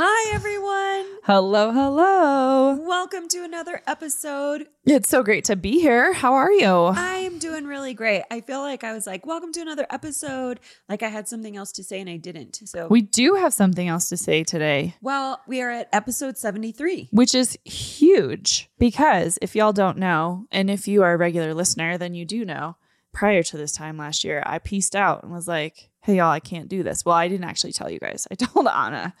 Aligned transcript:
Hi, 0.00 0.32
everyone. 0.32 1.18
Hello, 1.24 1.72
hello. 1.72 2.76
Welcome 2.86 3.26
to 3.30 3.42
another 3.42 3.82
episode. 3.84 4.68
It's 4.84 5.08
so 5.08 5.24
great 5.24 5.42
to 5.46 5.56
be 5.56 5.80
here. 5.80 6.12
How 6.12 6.34
are 6.34 6.52
you? 6.52 6.68
I 6.68 7.14
am 7.16 7.40
doing 7.40 7.64
really 7.64 7.94
great. 7.94 8.22
I 8.30 8.40
feel 8.40 8.60
like 8.60 8.84
I 8.84 8.92
was 8.92 9.08
like, 9.08 9.26
welcome 9.26 9.50
to 9.54 9.60
another 9.60 9.88
episode. 9.90 10.60
Like 10.88 11.02
I 11.02 11.08
had 11.08 11.26
something 11.26 11.56
else 11.56 11.72
to 11.72 11.82
say 11.82 12.00
and 12.00 12.08
I 12.08 12.16
didn't. 12.16 12.60
So, 12.68 12.86
We 12.86 13.02
do 13.02 13.34
have 13.34 13.52
something 13.52 13.88
else 13.88 14.08
to 14.10 14.16
say 14.16 14.44
today, 14.44 14.94
well, 15.00 15.40
we 15.48 15.60
are 15.62 15.70
at 15.70 15.88
episode 15.92 16.38
73. 16.38 17.08
which 17.10 17.34
is 17.34 17.58
huge 17.64 18.70
because 18.78 19.36
if 19.42 19.56
y'all 19.56 19.72
don't 19.72 19.98
know, 19.98 20.46
and 20.52 20.70
if 20.70 20.86
you 20.86 21.02
are 21.02 21.14
a 21.14 21.18
regular 21.18 21.54
listener, 21.54 21.98
then 21.98 22.14
you 22.14 22.24
do 22.24 22.44
know. 22.44 22.76
Prior 23.12 23.42
to 23.42 23.56
this 23.56 23.72
time 23.72 23.98
last 23.98 24.22
year, 24.22 24.44
I 24.46 24.60
pieced 24.60 24.94
out 24.94 25.24
and 25.24 25.32
was 25.32 25.48
like, 25.48 25.90
hey, 26.02 26.18
y'all, 26.18 26.30
I 26.30 26.38
can't 26.38 26.68
do 26.68 26.84
this. 26.84 27.04
Well, 27.04 27.16
I 27.16 27.26
didn't 27.26 27.48
actually 27.48 27.72
tell 27.72 27.90
you 27.90 27.98
guys. 27.98 28.28
I 28.30 28.34
told 28.36 28.68
Anna. 28.68 29.12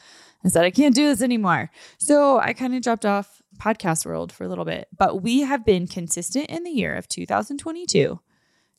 I 0.44 0.48
said, 0.48 0.64
I 0.64 0.70
can't 0.70 0.94
do 0.94 1.08
this 1.08 1.20
anymore. 1.22 1.70
So 1.98 2.38
I 2.38 2.52
kind 2.52 2.74
of 2.74 2.82
dropped 2.82 3.04
off 3.04 3.42
podcast 3.58 4.06
world 4.06 4.32
for 4.32 4.44
a 4.44 4.48
little 4.48 4.64
bit. 4.64 4.86
But 4.96 5.20
we 5.22 5.40
have 5.40 5.64
been 5.66 5.86
consistent 5.88 6.46
in 6.46 6.62
the 6.64 6.70
year 6.70 6.94
of 6.94 7.08
2022, 7.08 8.20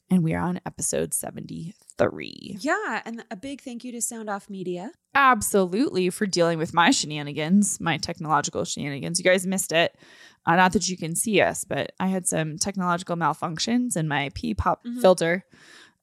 and 0.10 0.24
we 0.24 0.34
are 0.34 0.40
on 0.42 0.62
episode 0.66 1.14
73. 1.14 2.58
Yeah. 2.62 3.02
And 3.06 3.24
a 3.30 3.36
big 3.36 3.62
thank 3.62 3.84
you 3.84 3.92
to 3.92 4.02
Sound 4.02 4.30
Off 4.30 4.50
Media. 4.50 4.92
Absolutely 5.14 6.10
for 6.10 6.26
dealing 6.26 6.58
with 6.60 6.74
my 6.74 6.92
shenanigans, 6.92 7.80
my 7.82 7.98
technological 7.98 8.64
shenanigans. 8.64 9.20
You 9.20 9.26
guys 9.26 9.46
missed 9.46 9.72
it. 9.72 9.96
Uh, 10.46 10.56
not 10.56 10.72
that 10.73 10.88
you 10.90 10.98
can 10.98 11.16
see 11.16 11.42
us, 11.42 11.66
but 11.66 11.92
I 12.00 12.08
had 12.08 12.26
some 12.28 12.58
technological 12.58 13.18
malfunctions 13.18 13.98
in 13.98 14.08
my 14.08 14.30
P 14.34 14.54
pop 14.54 14.84
Mhm. 14.86 15.02
filter, 15.02 15.46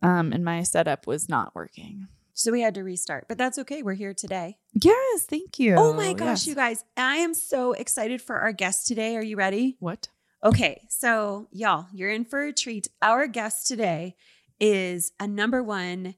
um, 0.02 0.32
and 0.32 0.44
my 0.44 0.62
setup 0.62 1.06
was 1.06 1.28
not 1.30 1.54
working. 1.54 2.08
So 2.38 2.52
we 2.52 2.60
had 2.60 2.74
to 2.74 2.84
restart, 2.84 3.28
but 3.28 3.38
that's 3.38 3.56
okay. 3.60 3.82
We're 3.82 3.94
here 3.94 4.12
today. 4.12 4.58
Yes, 4.74 5.24
thank 5.24 5.58
you. 5.58 5.74
Oh 5.76 5.94
my 5.94 6.12
gosh, 6.12 6.40
Yes. 6.42 6.46
you 6.46 6.54
guys. 6.54 6.84
I 6.94 7.16
am 7.16 7.32
so 7.32 7.72
excited 7.72 8.20
for 8.20 8.36
our 8.40 8.52
guest 8.52 8.86
today. 8.86 9.16
Are 9.16 9.22
you 9.22 9.36
ready? 9.36 9.76
What? 9.80 10.08
Okay, 10.44 10.82
so 10.90 11.48
y'all, 11.50 11.86
you're 11.94 12.10
in 12.10 12.26
for 12.26 12.42
a 12.42 12.52
treat. 12.52 12.88
Our 13.00 13.26
guest 13.26 13.66
today 13.66 14.16
is 14.60 15.12
a 15.18 15.26
number 15.26 15.62
one 15.62 16.14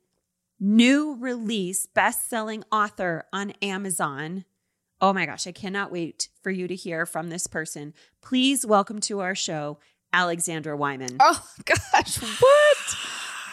new 0.58 1.14
release 1.20 1.86
best-selling 1.86 2.64
author 2.72 3.24
on 3.32 3.52
Amazon. 3.62 4.44
Oh 5.00 5.12
my 5.12 5.24
gosh, 5.24 5.46
I 5.46 5.52
cannot 5.52 5.92
wait 5.92 6.30
for 6.42 6.50
you 6.50 6.66
to 6.66 6.74
hear 6.74 7.06
from 7.06 7.28
this 7.30 7.46
person. 7.46 7.94
Please 8.22 8.66
welcome 8.66 8.98
to 9.02 9.20
our 9.20 9.36
show 9.36 9.78
Alexandra 10.12 10.76
Wyman. 10.76 11.16
Oh 11.20 11.46
gosh, 11.64 12.16
what? 12.16 12.98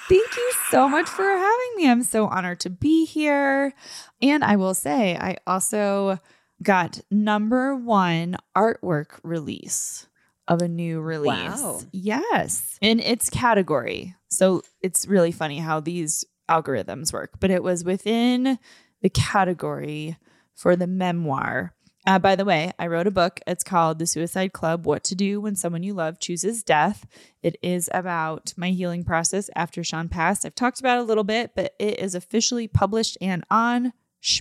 Thank 0.07 0.37
you 0.37 0.51
so 0.69 0.87
much 0.87 1.07
for 1.07 1.23
having 1.23 1.71
me. 1.75 1.89
I'm 1.89 2.03
so 2.03 2.27
honored 2.27 2.59
to 2.61 2.69
be 2.69 3.05
here. 3.05 3.73
And 4.21 4.43
I 4.43 4.55
will 4.55 4.75
say, 4.75 5.17
I 5.17 5.37
also 5.47 6.19
got 6.61 6.99
number 7.09 7.75
one 7.75 8.37
artwork 8.55 9.19
release 9.23 10.07
of 10.47 10.61
a 10.61 10.67
new 10.67 11.01
release. 11.01 11.59
Wow. 11.59 11.81
Yes, 11.91 12.77
in 12.81 12.99
its 12.99 13.29
category. 13.29 14.15
So 14.29 14.61
it's 14.81 15.07
really 15.07 15.31
funny 15.31 15.57
how 15.57 15.79
these 15.79 16.23
algorithms 16.49 17.11
work, 17.11 17.39
but 17.39 17.49
it 17.49 17.63
was 17.63 17.83
within 17.83 18.59
the 19.01 19.09
category 19.09 20.17
for 20.53 20.75
the 20.75 20.87
memoir. 20.87 21.73
Uh, 22.07 22.19
by 22.19 22.35
the 22.35 22.45
way, 22.45 22.71
I 22.77 22.87
wrote 22.87 23.07
a 23.07 23.11
book. 23.11 23.39
It's 23.47 23.63
called 23.63 23.97
The 23.97 24.05
Suicide 24.05 24.53
Club 24.53 24.85
What 24.85 25.03
to 25.05 25.15
Do 25.15 25.41
When 25.41 25.55
Someone 25.55 25.81
You 25.81 25.95
Love 25.95 26.19
Chooses 26.19 26.63
Death. 26.63 27.07
It 27.41 27.57
is 27.63 27.89
about 27.93 28.53
my 28.55 28.69
healing 28.69 29.03
process 29.03 29.49
after 29.55 29.83
Sean 29.83 30.07
passed. 30.07 30.45
I've 30.45 30.53
talked 30.53 30.79
about 30.79 30.99
it 30.99 31.01
a 31.01 31.05
little 31.05 31.23
bit, 31.23 31.51
but 31.55 31.73
it 31.79 31.99
is 31.99 32.13
officially 32.13 32.67
published 32.67 33.17
and 33.21 33.43
on 33.49 33.91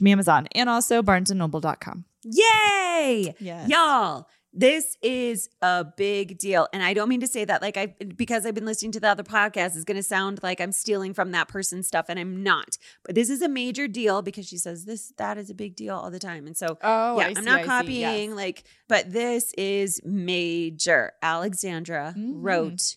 Amazon 0.05 0.47
and 0.55 0.69
also 0.69 1.03
barnesandnoble.com. 1.03 2.05
Yay! 2.25 3.35
Yes. 3.39 3.69
Y'all, 3.69 4.27
this 4.57 4.97
is 5.03 5.49
a 5.63 5.85
big 5.85 6.39
deal. 6.39 6.69
And 6.73 6.81
I 6.83 6.95
don't 6.95 7.09
mean 7.09 7.21
to 7.21 7.27
say 7.27 7.45
that 7.45 7.61
like 7.61 7.77
I 7.77 7.87
because 8.17 8.47
I've 8.47 8.55
been 8.55 8.65
listening 8.65 8.93
to 8.93 9.01
the 9.01 9.09
other 9.09 9.25
podcast 9.25 9.77
is 9.77 9.85
going 9.85 9.97
to 9.97 10.03
sound 10.03 10.41
like 10.45 10.61
I'm 10.61 10.71
stealing 10.71 11.13
from 11.13 11.33
that 11.33 11.49
person's 11.49 11.89
stuff 11.89 12.07
and 12.09 12.19
I'm 12.21 12.43
not. 12.43 12.79
But 13.05 13.17
this 13.17 13.29
is 13.31 13.43
a 13.43 13.49
major 13.49 13.89
deal 13.89 14.23
because 14.23 14.47
she 14.47 14.57
says 14.59 14.85
this 14.85 15.13
that 15.19 15.39
is 15.39 15.51
a 15.51 15.55
big 15.55 15.75
deal 15.75 15.97
all 15.97 16.11
the 16.11 16.19
time. 16.21 16.47
And 16.47 16.57
so 16.57 16.79
Oh, 16.83 17.19
yeah, 17.19 17.33
I'm 17.37 17.45
not 17.45 17.65
copying 17.65 18.37
like 18.37 18.63
but 18.89 19.13
this 19.13 19.53
is 19.59 20.01
major. 20.05 21.13
Alexandra 21.21 22.15
Mhm. 22.17 22.33
wrote 22.37 22.97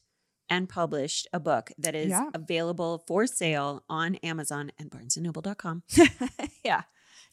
and 0.50 0.69
published 0.69 1.28
a 1.34 1.39
book 1.39 1.72
that 1.78 1.95
is 1.95 2.09
Yeah. 2.09 2.29
available 2.34 3.03
for 3.07 3.28
sale 3.28 3.84
on 3.89 4.16
Amazon 4.18 4.72
and 4.79 4.89
barnesandnoble.com. 4.91 5.84
yeah. 6.63 6.84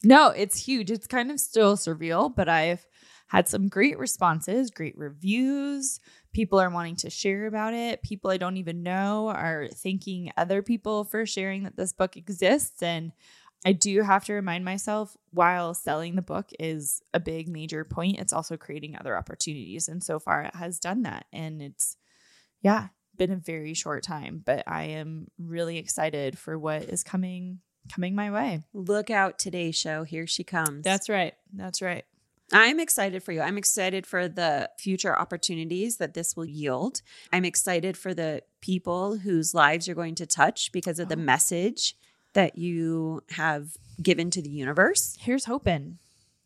No, 0.03 0.29
it's 0.31 0.65
huge. 0.65 0.91
It's 0.91 1.07
kind 1.07 1.31
of 1.31 1.39
still 1.39 1.77
surreal, 1.77 2.35
but 2.35 2.49
I've 2.49 2.85
had 3.27 3.47
some 3.47 3.67
great 3.67 3.97
responses, 3.97 4.69
great 4.71 4.97
reviews. 4.97 5.99
People 6.33 6.59
are 6.59 6.69
wanting 6.69 6.95
to 6.97 7.09
share 7.09 7.47
about 7.47 7.73
it. 7.73 8.03
People 8.03 8.29
I 8.29 8.37
don't 8.37 8.57
even 8.57 8.83
know 8.83 9.29
are 9.29 9.67
thanking 9.73 10.31
other 10.37 10.61
people 10.61 11.03
for 11.03 11.25
sharing 11.25 11.63
that 11.63 11.75
this 11.75 11.93
book 11.93 12.17
exists. 12.17 12.83
And 12.83 13.11
I 13.65 13.71
do 13.71 14.01
have 14.03 14.25
to 14.25 14.33
remind 14.33 14.63
myself 14.63 15.17
while 15.31 15.73
selling 15.73 16.15
the 16.15 16.21
book 16.21 16.51
is 16.59 17.01
a 17.13 17.19
big 17.19 17.47
major 17.47 17.83
point, 17.83 18.19
it's 18.19 18.33
also 18.33 18.57
creating 18.57 18.95
other 18.95 19.17
opportunities. 19.17 19.87
And 19.87 20.03
so 20.03 20.19
far 20.19 20.43
it 20.43 20.55
has 20.55 20.79
done 20.79 21.01
that. 21.01 21.25
And 21.33 21.61
it's, 21.61 21.97
yeah, 22.61 22.89
been 23.17 23.31
a 23.31 23.37
very 23.37 23.73
short 23.73 24.03
time, 24.03 24.43
but 24.45 24.63
I 24.67 24.83
am 24.83 25.29
really 25.39 25.77
excited 25.77 26.37
for 26.37 26.59
what 26.59 26.83
is 26.83 27.03
coming 27.03 27.59
coming 27.93 28.15
my 28.15 28.31
way. 28.31 28.63
Look 28.73 29.09
out 29.09 29.37
today's 29.37 29.75
show. 29.75 30.03
Here 30.03 30.25
she 30.25 30.43
comes. 30.43 30.83
That's 30.83 31.07
right. 31.07 31.33
That's 31.53 31.81
right. 31.81 32.03
I'm 32.57 32.79
excited 32.79 33.21
for 33.21 33.33
you. 33.33 33.41
I'm 33.41 33.57
excited 33.57 34.07
for 34.07 34.29
the 34.29 34.69
future 34.79 35.13
opportunities 35.17 35.97
that 35.97 36.13
this 36.13 36.37
will 36.37 36.45
yield. 36.45 37.01
I'm 37.33 37.43
excited 37.43 37.97
for 37.97 38.13
the 38.13 38.43
people 38.61 39.17
whose 39.17 39.53
lives 39.53 39.87
you're 39.87 39.95
going 39.95 40.15
to 40.15 40.25
touch 40.25 40.71
because 40.71 40.97
of 40.99 41.09
the 41.09 41.17
Oh. 41.17 41.19
message 41.19 41.95
that 42.33 42.57
you 42.57 43.21
have 43.31 43.75
given 44.01 44.29
to 44.31 44.41
the 44.41 44.49
universe. 44.49 45.17
Here's 45.19 45.45
hoping. 45.45 45.99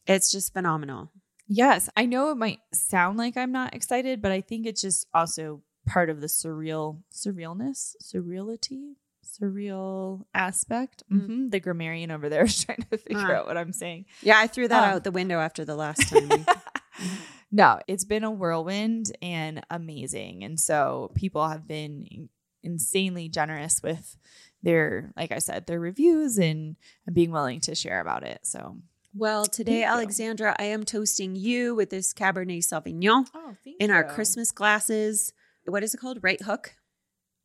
It's 0.08 0.32
just 0.32 0.52
phenomenal. 0.52 1.12
Yes, 1.48 1.90
I 1.96 2.06
know 2.08 2.32
it 2.32 2.38
might 2.38 2.60
sound 2.74 3.18
like 3.20 3.38
I'm 3.38 3.52
not 3.52 3.76
excited, 3.76 4.20
but 4.22 4.32
I 4.32 4.42
think 4.42 4.66
it's 4.66 4.82
just 4.82 5.06
also 5.14 5.62
part 5.86 6.10
of 6.10 6.22
the 6.22 6.28
surreal 6.28 7.02
surrealness, 7.14 7.96
surreality, 8.04 8.96
surreal 9.42 10.26
aspect. 10.34 11.04
Mm. 11.12 11.26
hmm 11.26 11.50
The 11.50 11.60
grammarian 11.60 12.12
over 12.12 12.30
there 12.30 12.44
is 12.46 12.64
trying 12.64 12.86
to 12.92 12.98
figure 12.98 13.36
Ah. 13.36 13.40
out 13.40 13.48
what 13.48 13.58
I'm 13.58 13.74
saying. 13.74 14.06
Yeah, 14.22 14.38
I 14.40 14.48
threw 14.48 14.68
that 14.68 14.84
Um, 14.84 14.96
out 14.96 15.04
the 15.04 15.12
window 15.12 15.40
after 15.40 15.66
the 15.66 15.76
last 15.76 16.10
time. 16.10 16.28
we- 16.30 16.46
no, 17.52 17.80
it's 17.88 18.06
been 18.06 18.24
a 18.24 18.32
whirlwind 18.32 19.12
and 19.22 19.64
amazing. 19.70 20.44
And 20.44 20.60
so 20.60 21.12
people 21.16 21.48
have 21.48 21.68
been 21.68 22.30
insanely 22.64 23.30
generous 23.30 23.82
with 23.82 24.18
their, 24.62 25.14
like 25.16 25.32
I 25.32 25.40
said, 25.40 25.66
their 25.66 25.80
reviews 25.80 26.38
and, 26.38 26.76
being 27.12 27.32
willing 27.32 27.62
to 27.62 27.74
share 27.76 28.02
about 28.02 28.24
it. 28.24 28.40
So, 28.44 28.78
well, 29.16 29.46
today. 29.46 29.84
Alexandra, 29.84 30.56
I 30.60 30.66
am 30.66 30.84
toasting 30.84 31.36
you 31.36 31.74
with 31.74 31.90
this 31.90 32.14
Cabernet 32.14 32.60
Sauvignon 32.68 33.26
oh, 33.34 33.56
in 33.80 33.90
our 33.90 34.04
Christmas 34.04 34.52
glasses. 34.52 35.34
What 35.66 35.82
is 35.84 35.94
it 35.94 35.98
called? 36.00 36.20
Right 36.22 36.42
hook? 36.42 36.74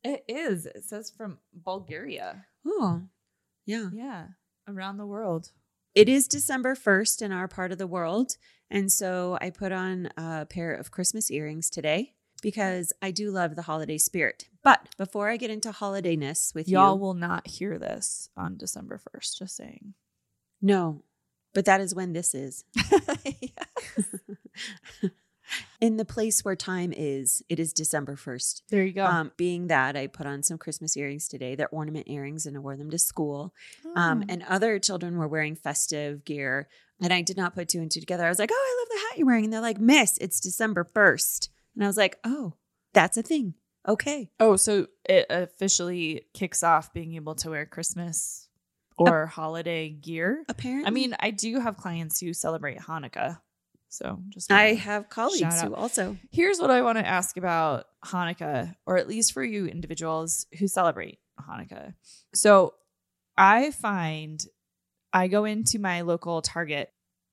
It 0.05 0.23
is. 0.27 0.65
It 0.65 0.83
says 0.85 1.11
from 1.11 1.39
Bulgaria. 1.53 2.45
Oh, 2.65 3.03
yeah. 3.65 3.89
Yeah, 3.93 4.27
around 4.67 4.97
the 4.97 5.05
world. 5.05 5.51
it 5.95 6.07
is 6.07 6.27
December 6.27 6.75
1st 6.75 7.21
in 7.21 7.31
our 7.31 7.47
part 7.47 7.71
of 7.71 7.77
the 7.77 7.87
world. 7.87 8.37
And 8.69 8.91
so 8.91 9.37
I 9.41 9.49
put 9.49 9.71
on 9.71 10.09
a 10.17 10.45
pair 10.45 10.73
of 10.73 10.91
Christmas 10.91 11.29
earrings 11.31 11.69
today 11.69 12.13
because 12.41 12.91
I 13.01 13.11
do 13.11 13.31
love 13.31 13.55
the 13.55 13.61
holiday 13.63 13.97
spirit. 13.97 14.47
But 14.63 14.89
before 14.97 15.29
I 15.29 15.37
get 15.37 15.51
into 15.51 15.71
holidayness 15.71 16.53
with 16.55 16.67
Y'all 16.67 16.95
you, 16.95 17.01
will 17.01 17.13
not 17.13 17.47
hear 17.47 17.77
this 17.79 18.29
on 18.35 18.57
December 18.57 18.99
1st, 19.15 19.37
just 19.39 19.55
saying. 19.55 19.93
no, 20.61 21.03
but 21.53 21.65
that 21.65 21.81
is 21.81 21.95
when 21.95 22.13
this 22.13 22.33
is. 22.35 22.65
In 25.81 25.97
the 25.97 26.05
place 26.05 26.43
where 26.43 26.55
time 26.55 26.93
is, 26.95 27.43
it 27.49 27.59
is 27.59 27.71
December 27.73 28.15
1st. 28.15 28.63
There 28.69 28.83
you 28.85 28.93
go. 28.93 29.05
Um, 29.05 29.31
being 29.37 29.67
that 29.67 29.95
I 29.95 30.07
put 30.07 30.25
on 30.25 30.41
some 30.43 30.57
Christmas 30.57 30.95
earrings 30.97 31.27
today, 31.27 31.55
they're 31.55 31.69
ornament 31.69 32.07
earrings, 32.09 32.45
and 32.45 32.55
I 32.55 32.59
wore 32.59 32.75
them 32.77 32.89
to 32.91 32.97
school. 32.97 33.53
Um, 33.95 34.21
Oh. 34.21 34.25
and 34.29 34.43
other 34.43 34.79
children 34.79 35.17
were 35.17 35.27
wearing 35.27 35.55
festive 35.55 36.25
gear, 36.25 36.67
and 37.01 37.13
I 37.13 37.21
did 37.21 37.37
not 37.37 37.53
put 37.53 37.69
two 37.69 37.79
and 37.79 37.91
two 37.91 37.99
together. 37.99 38.25
I 38.25 38.29
was 38.29 38.39
like, 38.39 38.51
"Oh, 38.51 38.55
I 38.55 38.81
love 38.81 38.89
the 38.89 39.07
hat 39.09 39.17
you're 39.19 39.27
wearing," 39.27 39.43
and 39.45 39.53
they're 39.53 39.61
like, 39.61 39.79
"Miss, 39.79 40.17
it's 40.19 40.39
December 40.39 40.83
1st. 40.83 41.49
and 41.75 41.83
I 41.83 41.87
was 41.87 41.97
like, 41.97 42.17
"Oh, 42.23 42.53
that's 42.93 43.17
a 43.17 43.21
thing." 43.23 43.53
Okay, 43.87 44.31
Oh, 44.39 44.55
so 44.55 44.87
it 45.07 45.27
officially 45.29 46.23
kicks 46.33 46.63
off 46.63 46.91
being 46.93 47.13
able 47.13 47.35
to 47.35 47.51
wear 47.51 47.65
Christmas 47.67 48.49
or 48.97 49.27
holiday 49.27 49.89
gear. 49.89 50.43
apparently, 50.49 50.87
I 50.87 50.89
mean, 50.89 51.15
I 51.19 51.29
do 51.31 51.59
have 51.59 51.77
clients 51.77 52.19
who 52.19 52.33
celebrate 52.33 52.79
Hanukkah. 52.79 53.41
So 53.95 54.19
just 54.29 54.51
I 54.51 54.73
have 54.73 55.09
colleagues 55.09 55.61
who 55.61 55.73
also. 55.73 56.17
Here's 56.31 56.59
what 56.59 56.71
I 56.71 56.81
want 56.81 56.97
to 56.97 57.07
ask 57.07 57.37
about 57.37 57.85
Hanukkah, 58.03 58.75
or 58.85 58.97
at 58.97 59.07
least 59.07 59.33
for 59.33 59.43
you 59.43 59.65
individuals 59.67 60.45
who 60.59 60.67
celebrate 60.67 61.19
Hanukkah. 61.39 61.93
So 62.33 62.73
I 63.37 63.71
find 63.71 64.45
I 65.13 65.27
go 65.27 65.45
into 65.45 65.79
my 65.79 66.01
local 66.01 66.41
Target 66.41 66.91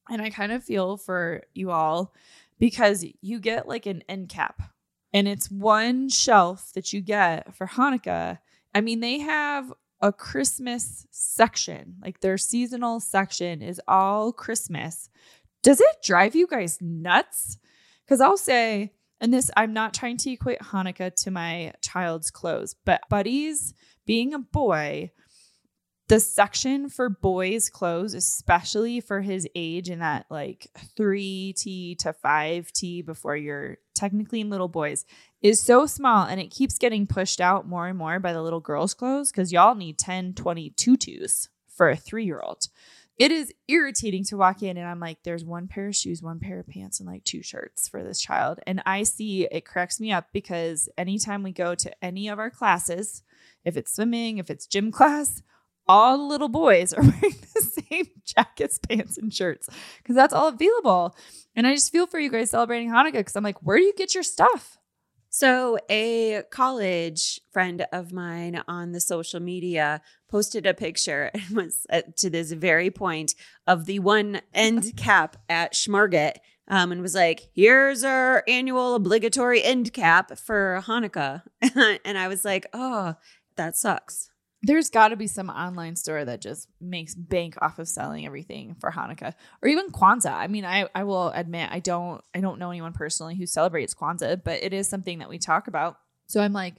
and 0.08 0.22
I 0.22 0.30
kind 0.30 0.52
of 0.52 0.62
feel 0.62 0.96
for 0.96 1.42
you 1.52 1.70
all 1.70 2.14
because 2.58 3.04
you 3.20 3.40
get 3.40 3.66
like 3.66 3.86
an 3.86 4.02
end 4.08 4.28
cap 4.28 4.62
and 5.12 5.26
it's 5.26 5.50
one 5.50 6.08
shelf 6.08 6.72
that 6.74 6.92
you 6.92 7.00
get 7.00 7.54
for 7.54 7.66
Hanukkah. 7.66 8.38
I 8.74 8.80
mean, 8.80 9.00
they 9.00 9.18
have 9.18 9.72
a 10.00 10.12
Christmas 10.12 11.06
section, 11.10 11.96
like 12.02 12.20
their 12.20 12.36
seasonal 12.38 12.98
section 12.98 13.62
is 13.62 13.80
all 13.86 14.32
Christmas. 14.32 15.08
Does 15.62 15.80
it 15.80 16.02
drive 16.04 16.34
you 16.34 16.46
guys 16.46 16.78
nuts? 16.80 17.58
Because 18.04 18.20
I'll 18.20 18.36
say, 18.36 18.92
and 19.20 19.32
this, 19.32 19.50
I'm 19.56 19.72
not 19.72 19.94
trying 19.94 20.16
to 20.18 20.30
equate 20.30 20.58
Hanukkah 20.58 21.14
to 21.22 21.30
my 21.30 21.72
child's 21.80 22.30
clothes, 22.30 22.74
but 22.84 23.08
buddies, 23.08 23.72
being 24.04 24.34
a 24.34 24.40
boy, 24.40 25.12
the 26.08 26.18
section 26.18 26.88
for 26.88 27.08
boys' 27.08 27.70
clothes, 27.70 28.14
especially 28.14 29.00
for 29.00 29.20
his 29.20 29.48
age 29.54 29.88
in 29.88 30.00
that 30.00 30.26
like 30.28 30.66
3T 30.98 31.96
to 31.98 32.12
5T 32.12 33.06
before 33.06 33.36
you're 33.36 33.78
technically 33.94 34.40
in 34.40 34.50
little 34.50 34.68
boys, 34.68 35.06
is 35.40 35.60
so 35.60 35.86
small 35.86 36.26
and 36.26 36.40
it 36.40 36.50
keeps 36.50 36.76
getting 36.76 37.06
pushed 37.06 37.40
out 37.40 37.68
more 37.68 37.86
and 37.86 37.96
more 37.96 38.18
by 38.18 38.32
the 38.32 38.42
little 38.42 38.60
girls' 38.60 38.94
clothes 38.94 39.30
because 39.30 39.52
y'all 39.52 39.76
need 39.76 39.98
10, 39.98 40.34
20 40.34 40.70
tutus 40.70 41.48
for 41.68 41.88
a 41.88 41.96
three 41.96 42.24
year 42.24 42.40
old. 42.40 42.66
It 43.18 43.30
is 43.30 43.52
irritating 43.68 44.24
to 44.26 44.36
walk 44.36 44.62
in 44.62 44.76
and 44.76 44.88
I'm 44.88 45.00
like, 45.00 45.18
there's 45.22 45.44
one 45.44 45.68
pair 45.68 45.88
of 45.88 45.96
shoes, 45.96 46.22
one 46.22 46.40
pair 46.40 46.60
of 46.60 46.68
pants, 46.68 46.98
and 46.98 47.08
like 47.08 47.24
two 47.24 47.42
shirts 47.42 47.88
for 47.88 48.02
this 48.02 48.20
child. 48.20 48.60
And 48.66 48.82
I 48.86 49.02
see 49.02 49.46
it 49.50 49.66
cracks 49.66 50.00
me 50.00 50.12
up 50.12 50.28
because 50.32 50.88
anytime 50.96 51.42
we 51.42 51.52
go 51.52 51.74
to 51.74 52.04
any 52.04 52.28
of 52.28 52.38
our 52.38 52.50
classes, 52.50 53.22
if 53.64 53.76
it's 53.76 53.94
swimming, 53.94 54.38
if 54.38 54.50
it's 54.50 54.66
gym 54.66 54.90
class, 54.92 55.42
all 55.86 56.16
the 56.16 56.24
little 56.24 56.48
boys 56.48 56.92
are 56.92 57.02
wearing 57.02 57.36
the 57.54 57.82
same 57.90 58.06
jackets, 58.24 58.78
pants, 58.78 59.18
and 59.18 59.32
shirts 59.32 59.68
because 59.98 60.16
that's 60.16 60.32
all 60.32 60.48
available. 60.48 61.14
And 61.54 61.66
I 61.66 61.74
just 61.74 61.92
feel 61.92 62.06
for 62.06 62.18
you 62.18 62.30
guys 62.30 62.50
celebrating 62.50 62.90
Hanukkah 62.90 63.12
because 63.12 63.36
I'm 63.36 63.44
like, 63.44 63.62
where 63.62 63.76
do 63.76 63.84
you 63.84 63.94
get 63.96 64.14
your 64.14 64.22
stuff? 64.22 64.78
So, 65.34 65.78
a 65.88 66.42
college 66.50 67.40
friend 67.52 67.86
of 67.90 68.12
mine 68.12 68.62
on 68.68 68.92
the 68.92 69.00
social 69.00 69.40
media 69.40 70.02
posted 70.28 70.66
a 70.66 70.74
picture 70.74 71.30
and 71.34 71.56
was 71.56 71.86
uh, 71.88 72.02
to 72.18 72.28
this 72.28 72.52
very 72.52 72.90
point 72.90 73.34
of 73.66 73.86
the 73.86 73.98
one 74.00 74.42
end 74.52 74.94
cap 74.96 75.38
at 75.48 75.72
Schmarget 75.72 76.34
um, 76.68 76.92
and 76.92 77.00
was 77.00 77.14
like, 77.14 77.48
here's 77.54 78.04
our 78.04 78.44
annual 78.46 78.94
obligatory 78.94 79.64
end 79.64 79.94
cap 79.94 80.36
for 80.36 80.82
Hanukkah. 80.84 81.40
and 82.04 82.18
I 82.18 82.28
was 82.28 82.44
like, 82.44 82.66
oh, 82.74 83.14
that 83.56 83.74
sucks. 83.74 84.31
There's 84.64 84.90
got 84.90 85.08
to 85.08 85.16
be 85.16 85.26
some 85.26 85.50
online 85.50 85.96
store 85.96 86.24
that 86.24 86.40
just 86.40 86.68
makes 86.80 87.14
bank 87.16 87.56
off 87.60 87.78
of 87.80 87.88
selling 87.88 88.24
everything 88.26 88.76
for 88.80 88.90
Hanukkah 88.92 89.34
or 89.60 89.68
even 89.68 89.90
Kwanzaa. 89.90 90.34
I 90.34 90.46
mean, 90.46 90.64
I 90.64 90.88
I 90.94 91.02
will 91.04 91.30
admit 91.30 91.68
I 91.72 91.80
don't 91.80 92.22
I 92.34 92.40
don't 92.40 92.58
know 92.60 92.70
anyone 92.70 92.92
personally 92.92 93.34
who 93.34 93.46
celebrates 93.46 93.92
Kwanzaa, 93.94 94.42
but 94.44 94.62
it 94.62 94.72
is 94.72 94.88
something 94.88 95.18
that 95.18 95.28
we 95.28 95.38
talk 95.38 95.66
about. 95.66 95.98
So 96.28 96.40
I'm 96.40 96.52
like, 96.52 96.76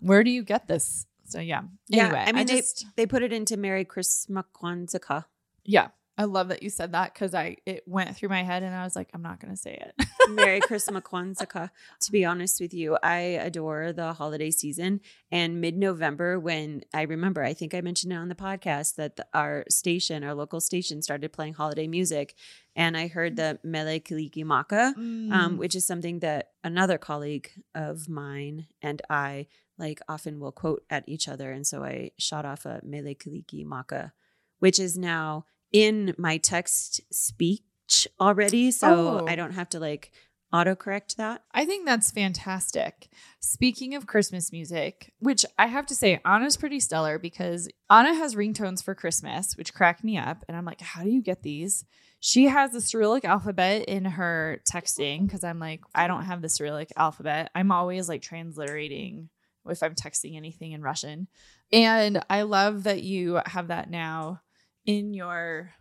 where 0.00 0.24
do 0.24 0.30
you 0.30 0.42
get 0.42 0.66
this? 0.66 1.06
So 1.26 1.38
yeah. 1.38 1.62
Yeah, 1.88 2.24
I 2.26 2.32
mean, 2.32 2.46
they- 2.46 2.56
just 2.56 2.86
They 2.96 3.06
put 3.06 3.22
it 3.22 3.32
into 3.32 3.56
Merry 3.56 3.84
Christmas 3.84 4.44
Kwanzaa. 4.52 5.24
yeah. 5.64 5.88
I 6.20 6.24
love 6.24 6.48
that 6.48 6.62
you 6.62 6.68
said 6.68 6.92
that 6.92 7.14
because 7.14 7.34
I 7.34 7.56
it 7.64 7.82
went 7.86 8.14
through 8.14 8.28
my 8.28 8.42
head 8.42 8.62
and 8.62 8.74
I 8.74 8.84
was 8.84 8.94
like, 8.94 9.08
I'm 9.14 9.22
not 9.22 9.40
gonna 9.40 9.56
say 9.56 9.74
it. 9.86 10.06
Merry 10.28 10.60
Christmas 10.70 11.02
Kwanzaa. 11.02 11.70
To 12.04 12.12
be 12.12 12.26
honest 12.26 12.60
with 12.60 12.74
you, 12.74 12.98
I 13.02 13.20
adore 13.48 13.92
the 13.94 14.12
holiday 14.12 14.50
season. 14.50 15.00
And 15.32 15.60
mid 15.62 15.76
November, 15.78 16.38
when 16.38 16.82
I 16.92 17.02
remember, 17.02 17.42
I 17.42 17.54
think 17.54 17.74
I 17.74 17.80
mentioned 17.80 18.12
it 18.12 18.16
on 18.16 18.28
the 18.28 18.34
podcast 18.34 18.96
that 18.96 19.16
the- 19.16 19.26
our 19.32 19.64
station, 19.70 20.22
our 20.22 20.34
local 20.34 20.60
station, 20.60 21.00
started 21.00 21.32
playing 21.32 21.54
holiday 21.54 21.86
music. 21.88 22.34
And 22.76 22.98
I 22.98 23.06
heard 23.08 23.36
the 23.36 23.58
Mele 23.64 23.98
Kalikimaka, 24.00 24.94
Mm. 24.94 25.32
um, 25.32 25.56
which 25.56 25.74
is 25.74 25.86
something 25.86 26.18
that 26.20 26.50
another 26.62 26.98
colleague 26.98 27.48
of 27.74 28.08
mine 28.10 28.66
and 28.82 29.00
I 29.08 29.46
like 29.78 30.00
often 30.06 30.38
will 30.40 30.52
quote 30.52 30.84
at 30.90 31.04
each 31.08 31.26
other. 31.28 31.50
And 31.50 31.66
so 31.66 31.82
I 31.82 32.10
shot 32.18 32.44
off 32.44 32.66
a 32.66 32.80
Mele 32.84 33.14
Kalikimaka, 33.14 34.12
which 34.58 34.78
is 34.78 34.98
now 34.98 35.46
in 35.72 36.14
my 36.18 36.36
text 36.38 37.00
speech 37.12 38.08
already. 38.20 38.70
So 38.70 39.20
Oh. 39.22 39.26
I 39.26 39.36
don't 39.36 39.52
have 39.52 39.68
to 39.70 39.80
like 39.80 40.12
autocorrect 40.52 41.14
that. 41.16 41.44
I 41.54 41.64
think 41.64 41.86
that's 41.86 42.10
fantastic. 42.10 43.08
Speaking 43.38 43.94
of 43.94 44.06
Christmas 44.06 44.50
music, 44.50 45.12
which 45.20 45.46
I 45.58 45.66
have 45.68 45.86
to 45.86 45.94
say, 45.94 46.20
Anna's 46.24 46.56
pretty 46.56 46.80
stellar 46.80 47.18
because 47.18 47.68
Anna 47.88 48.14
has 48.14 48.34
ringtones 48.34 48.82
for 48.82 48.94
Christmas, 48.94 49.56
which 49.56 49.74
crack 49.74 50.02
me 50.02 50.18
up. 50.18 50.44
And 50.48 50.56
I'm 50.56 50.64
like, 50.64 50.80
how 50.80 51.04
do 51.04 51.10
you 51.10 51.22
get 51.22 51.42
these? 51.42 51.84
She 52.18 52.46
has 52.46 52.72
the 52.72 52.80
Cyrillic 52.80 53.24
alphabet 53.24 53.84
in 53.88 54.04
her 54.04 54.60
texting 54.68 55.24
because 55.26 55.44
I'm 55.44 55.58
like, 55.60 55.82
I 55.94 56.06
don't 56.06 56.24
have 56.24 56.42
the 56.42 56.48
Cyrillic 56.48 56.90
alphabet. 56.96 57.50
I'm 57.54 57.70
always 57.70 58.08
like 58.08 58.20
transliterating 58.20 59.28
if 59.66 59.82
I'm 59.82 59.94
texting 59.94 60.36
anything 60.36 60.72
in 60.72 60.82
Russian. 60.82 61.28
And 61.72 62.24
I 62.28 62.42
love 62.42 62.82
that 62.84 63.02
you 63.02 63.40
have 63.46 63.68
that 63.68 63.88
now 63.88 64.40
in 64.86 65.14
your. 65.14 65.74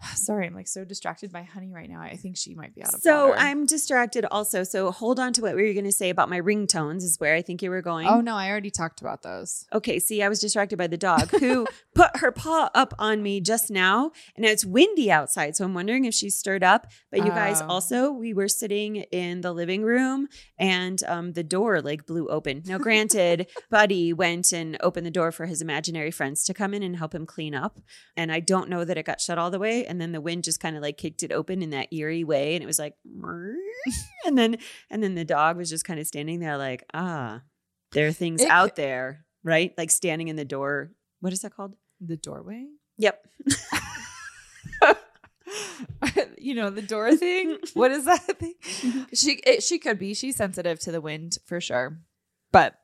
Sorry, 0.14 0.46
I'm 0.46 0.54
like 0.54 0.68
so 0.68 0.84
distracted 0.84 1.32
by 1.32 1.42
honey 1.42 1.72
right 1.72 1.88
now. 1.88 2.00
I 2.00 2.16
think 2.16 2.36
she 2.36 2.54
might 2.54 2.74
be 2.74 2.82
out 2.82 2.94
of 2.94 3.00
So 3.00 3.28
water. 3.28 3.38
I'm 3.40 3.64
distracted 3.66 4.24
also. 4.26 4.62
So 4.62 4.90
hold 4.90 5.18
on 5.18 5.32
to 5.34 5.40
what 5.42 5.56
we 5.56 5.62
were 5.66 5.72
going 5.72 5.84
to 5.86 5.92
say 5.92 6.10
about 6.10 6.28
my 6.28 6.40
ringtones, 6.40 6.98
is 7.02 7.16
where 7.18 7.34
I 7.34 7.42
think 7.42 7.62
you 7.62 7.70
were 7.70 7.82
going. 7.82 8.06
Oh 8.06 8.20
no, 8.20 8.36
I 8.36 8.50
already 8.50 8.70
talked 8.70 9.00
about 9.00 9.22
those. 9.22 9.64
Okay, 9.72 9.98
see, 9.98 10.22
I 10.22 10.28
was 10.28 10.38
distracted 10.40 10.76
by 10.76 10.86
the 10.86 10.96
dog 10.98 11.30
who 11.30 11.66
put 11.94 12.18
her 12.18 12.30
paw 12.30 12.70
up 12.74 12.92
on 12.98 13.22
me 13.22 13.40
just 13.40 13.70
now, 13.70 14.12
and 14.36 14.44
it's 14.44 14.64
windy 14.66 15.10
outside. 15.10 15.56
So 15.56 15.64
I'm 15.64 15.72
wondering 15.74 16.04
if 16.04 16.12
she's 16.14 16.36
stirred 16.36 16.62
up. 16.62 16.86
But 17.10 17.20
you 17.24 17.30
guys, 17.30 17.62
Oh. 17.62 17.66
also, 17.68 18.10
we 18.10 18.34
were 18.34 18.48
sitting 18.48 18.96
in 18.96 19.40
the 19.40 19.52
living 19.52 19.82
room, 19.82 20.28
and 20.58 21.02
um, 21.04 21.32
the 21.32 21.42
door 21.42 21.80
like 21.80 22.04
blew 22.06 22.28
open. 22.28 22.62
Now, 22.66 22.76
granted, 22.78 23.46
Buddy 23.70 24.12
went 24.12 24.52
and 24.52 24.76
opened 24.80 25.06
the 25.06 25.10
door 25.10 25.32
for 25.32 25.46
his 25.46 25.62
imaginary 25.62 26.10
friends 26.10 26.44
to 26.44 26.54
come 26.54 26.74
in 26.74 26.82
and 26.82 26.96
help 26.96 27.14
him 27.14 27.24
clean 27.24 27.54
up, 27.54 27.80
and 28.16 28.30
I 28.30 28.40
don't 28.40 28.68
know 28.68 28.84
that 28.84 28.98
it 28.98 29.06
got 29.06 29.20
shut 29.22 29.38
all 29.38 29.50
the 29.50 29.58
way. 29.58 29.85
And 29.86 30.00
then 30.00 30.12
the 30.12 30.20
wind 30.20 30.44
just 30.44 30.60
kind 30.60 30.76
of 30.76 30.82
like 30.82 30.96
kicked 30.96 31.22
it 31.22 31.32
open 31.32 31.62
in 31.62 31.70
that 31.70 31.92
eerie 31.92 32.24
way, 32.24 32.54
and 32.54 32.62
it 32.62 32.66
was 32.66 32.78
like, 32.78 32.94
and 34.26 34.36
then 34.38 34.58
and 34.90 35.02
then 35.02 35.14
the 35.14 35.24
dog 35.24 35.56
was 35.56 35.70
just 35.70 35.84
kind 35.84 36.00
of 36.00 36.06
standing 36.06 36.40
there 36.40 36.56
like, 36.56 36.84
ah, 36.94 37.42
there 37.92 38.06
are 38.06 38.12
things 38.12 38.42
It 38.42 38.50
out 38.50 38.76
there, 38.76 39.24
right? 39.42 39.72
Like 39.76 39.90
standing 39.90 40.28
in 40.28 40.36
the 40.36 40.44
door. 40.44 40.90
What 41.20 41.32
is 41.32 41.40
that 41.40 41.54
called? 41.54 41.74
The 42.00 42.16
doorway? 42.16 42.66
Yep. 42.98 43.26
you 46.38 46.54
know, 46.54 46.70
the 46.70 46.82
door 46.82 47.16
thing? 47.16 47.58
what 47.74 47.90
is 47.90 48.04
that 48.04 48.38
thing? 48.38 48.54
She 49.14 49.40
it, 49.46 49.62
she 49.62 49.78
could 49.78 49.98
be. 49.98 50.14
She's 50.14 50.36
sensitive 50.36 50.78
to 50.80 50.92
the 50.92 51.00
wind 51.00 51.38
for 51.46 51.60
sure. 51.60 51.98
But 52.52 52.78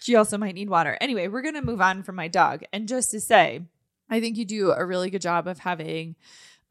she 0.00 0.14
also 0.14 0.38
might 0.38 0.54
need 0.54 0.70
water. 0.70 0.96
Anyway, 1.00 1.28
we're 1.28 1.42
going 1.42 1.54
to 1.54 1.62
move 1.62 1.80
on 1.80 2.02
from 2.02 2.16
my 2.16 2.28
dog. 2.28 2.62
And 2.72 2.88
just 2.88 3.10
to 3.10 3.20
say, 3.20 3.62
I 4.10 4.20
think 4.20 4.36
you 4.36 4.44
do 4.44 4.72
a 4.72 4.84
really 4.84 5.08
good 5.10 5.22
job 5.22 5.46
of 5.46 5.58
having 5.60 6.16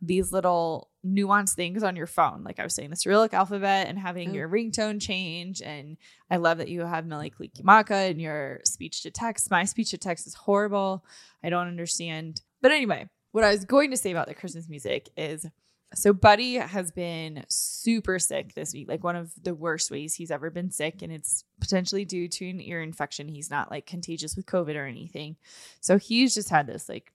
these 0.02 0.32
little 0.32 0.90
nuanced 1.06 1.54
things 1.56 1.84
on 1.84 1.96
your 1.96 2.08
phone. 2.08 2.44
Like 2.44 2.60
I 2.60 2.64
was 2.64 2.74
saying, 2.76 2.90
the 2.90 2.96
Cyrillic 2.96 3.34
alphabet 3.34 3.88
and 3.88 3.98
having 4.00 4.30
Oh. 4.30 4.34
your 4.34 4.50
ringtone 4.50 5.02
change. 5.02 5.62
And 5.62 5.98
I 6.30 6.38
love 6.38 6.58
that 6.60 6.70
you 6.70 6.82
have 6.82 7.06
Mele 7.06 7.30
Kalikimaka 7.30 8.10
and 8.12 8.22
your 8.22 8.62
speech 8.64 9.02
to 9.04 9.12
text. 9.12 9.50
My 9.52 9.66
speech 9.66 9.92
to 9.92 9.98
text 9.98 10.28
is 10.28 10.36
horrible. 10.36 11.04
I 11.44 11.50
don't 11.50 11.68
understand. 11.68 12.42
But 12.62 12.72
anyway, 12.72 13.10
what 13.32 13.44
I 13.44 13.52
was 13.52 13.66
going 13.66 13.92
to 13.92 13.98
say 13.98 14.12
about 14.12 14.28
the 14.28 14.34
Christmas 14.34 14.70
music 14.70 15.10
is 15.18 15.46
so 15.96 16.14
Buddy 16.14 16.54
has 16.56 16.92
been 16.92 17.44
super 17.50 18.20
sick 18.20 18.54
this 18.54 18.74
week, 18.74 18.88
like 18.88 19.04
one 19.04 19.16
of 19.16 19.32
the 19.42 19.56
worst 19.56 19.90
ways 19.90 20.14
he's 20.14 20.30
ever 20.32 20.50
been 20.52 20.70
sick. 20.72 21.02
And 21.02 21.12
it's 21.12 21.44
potentially 21.60 22.06
due 22.06 22.28
to 22.28 22.50
an 22.50 22.62
ear 22.62 22.82
infection. 22.82 23.28
He's 23.28 23.50
not 23.50 23.72
like 23.72 23.86
contagious 23.88 24.36
with 24.36 24.46
COVID 24.46 24.76
or 24.76 24.86
anything. 24.86 25.36
So 25.82 25.98
he's 25.98 26.36
just 26.36 26.50
had 26.50 26.68
this 26.68 26.88
like 26.88 27.12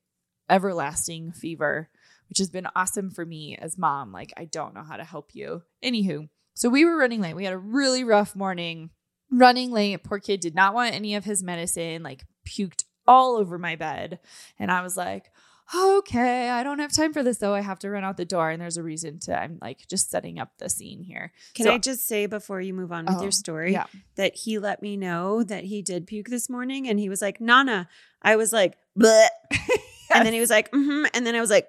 everlasting 0.48 1.32
fever, 1.32 1.88
which 2.28 2.38
has 2.38 2.50
been 2.50 2.66
awesome 2.74 3.10
for 3.10 3.24
me 3.24 3.56
as 3.60 3.78
mom. 3.78 4.12
Like, 4.12 4.32
I 4.36 4.44
don't 4.44 4.74
know 4.74 4.82
how 4.82 4.96
to 4.96 5.04
help 5.04 5.30
you. 5.34 5.62
Anywho, 5.82 6.28
so 6.54 6.68
we 6.68 6.84
were 6.84 6.96
running 6.96 7.20
late. 7.20 7.36
We 7.36 7.44
had 7.44 7.54
a 7.54 7.58
really 7.58 8.04
rough 8.04 8.34
morning 8.36 8.90
running 9.30 9.70
late. 9.72 10.04
Poor 10.04 10.18
kid 10.20 10.40
did 10.40 10.54
not 10.54 10.74
want 10.74 10.94
any 10.94 11.14
of 11.14 11.24
his 11.24 11.42
medicine, 11.42 12.02
like 12.02 12.24
puked 12.48 12.84
all 13.06 13.36
over 13.36 13.58
my 13.58 13.76
bed. 13.76 14.20
And 14.58 14.70
I 14.70 14.82
was 14.82 14.96
like, 14.96 15.30
okay, 15.74 16.50
I 16.50 16.62
don't 16.62 16.78
have 16.78 16.92
time 16.92 17.12
for 17.12 17.22
this 17.22 17.38
though. 17.38 17.54
I 17.54 17.60
have 17.62 17.78
to 17.80 17.90
run 17.90 18.04
out 18.04 18.16
the 18.16 18.24
door. 18.24 18.50
And 18.50 18.60
there's 18.60 18.76
a 18.76 18.82
reason 18.82 19.18
to, 19.20 19.36
I'm 19.38 19.58
like 19.60 19.86
just 19.88 20.10
setting 20.10 20.38
up 20.38 20.50
the 20.58 20.68
scene 20.68 21.02
here. 21.02 21.32
Can 21.54 21.64
So- 21.66 21.72
I 21.72 21.78
just 21.78 22.06
say 22.06 22.26
before 22.26 22.60
you 22.60 22.74
move 22.74 22.92
on 22.92 23.06
with 23.06 23.16
Oh, 23.18 23.22
your 23.22 23.30
story 23.32 23.72
yeah. 23.72 23.86
that 24.16 24.36
he 24.36 24.58
let 24.58 24.82
me 24.82 24.96
know 24.96 25.42
that 25.42 25.64
he 25.64 25.82
did 25.82 26.06
puke 26.06 26.28
this 26.28 26.48
morning 26.50 26.86
and 26.88 27.00
he 27.00 27.08
was 27.08 27.20
like, 27.22 27.40
Nana. 27.40 27.88
I 28.22 28.36
was 28.36 28.52
like, 28.52 28.76
bleh. 28.98 29.26
And 30.14 30.25
then 30.26 30.33
he 30.33 30.40
was 30.40 30.50
like, 30.50 30.71
mm-hmm. 30.71 31.06
And 31.12 31.26
then 31.26 31.35
I 31.35 31.40
was 31.40 31.50
like, 31.50 31.68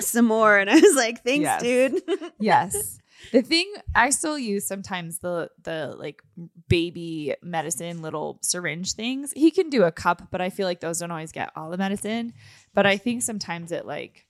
some 0.00 0.26
more. 0.26 0.58
And 0.58 0.68
I 0.70 0.74
was 0.74 0.94
like, 0.94 1.24
thanks, 1.24 1.42
Yes. 1.42 1.62
dude. 1.62 2.02
yes. 2.40 2.98
The 3.32 3.42
thing 3.42 3.72
I 3.94 4.10
still 4.10 4.38
use 4.38 4.64
sometimes 4.66 5.18
the 5.18 5.50
the 5.64 5.94
like 5.98 6.22
baby 6.68 7.34
medicine 7.42 8.00
little 8.00 8.38
syringe 8.42 8.92
things. 8.92 9.32
He 9.34 9.50
can 9.50 9.70
do 9.70 9.82
a 9.82 9.90
cup, 9.92 10.28
but 10.30 10.40
I 10.40 10.50
feel 10.50 10.66
like 10.66 10.80
those 10.80 11.00
don't 11.00 11.10
always 11.10 11.32
get 11.32 11.50
all 11.56 11.70
the 11.70 11.76
medicine. 11.76 12.32
But 12.74 12.86
I 12.86 12.96
think 12.96 13.22
sometimes 13.22 13.72
it 13.72 13.86
like 13.86 14.24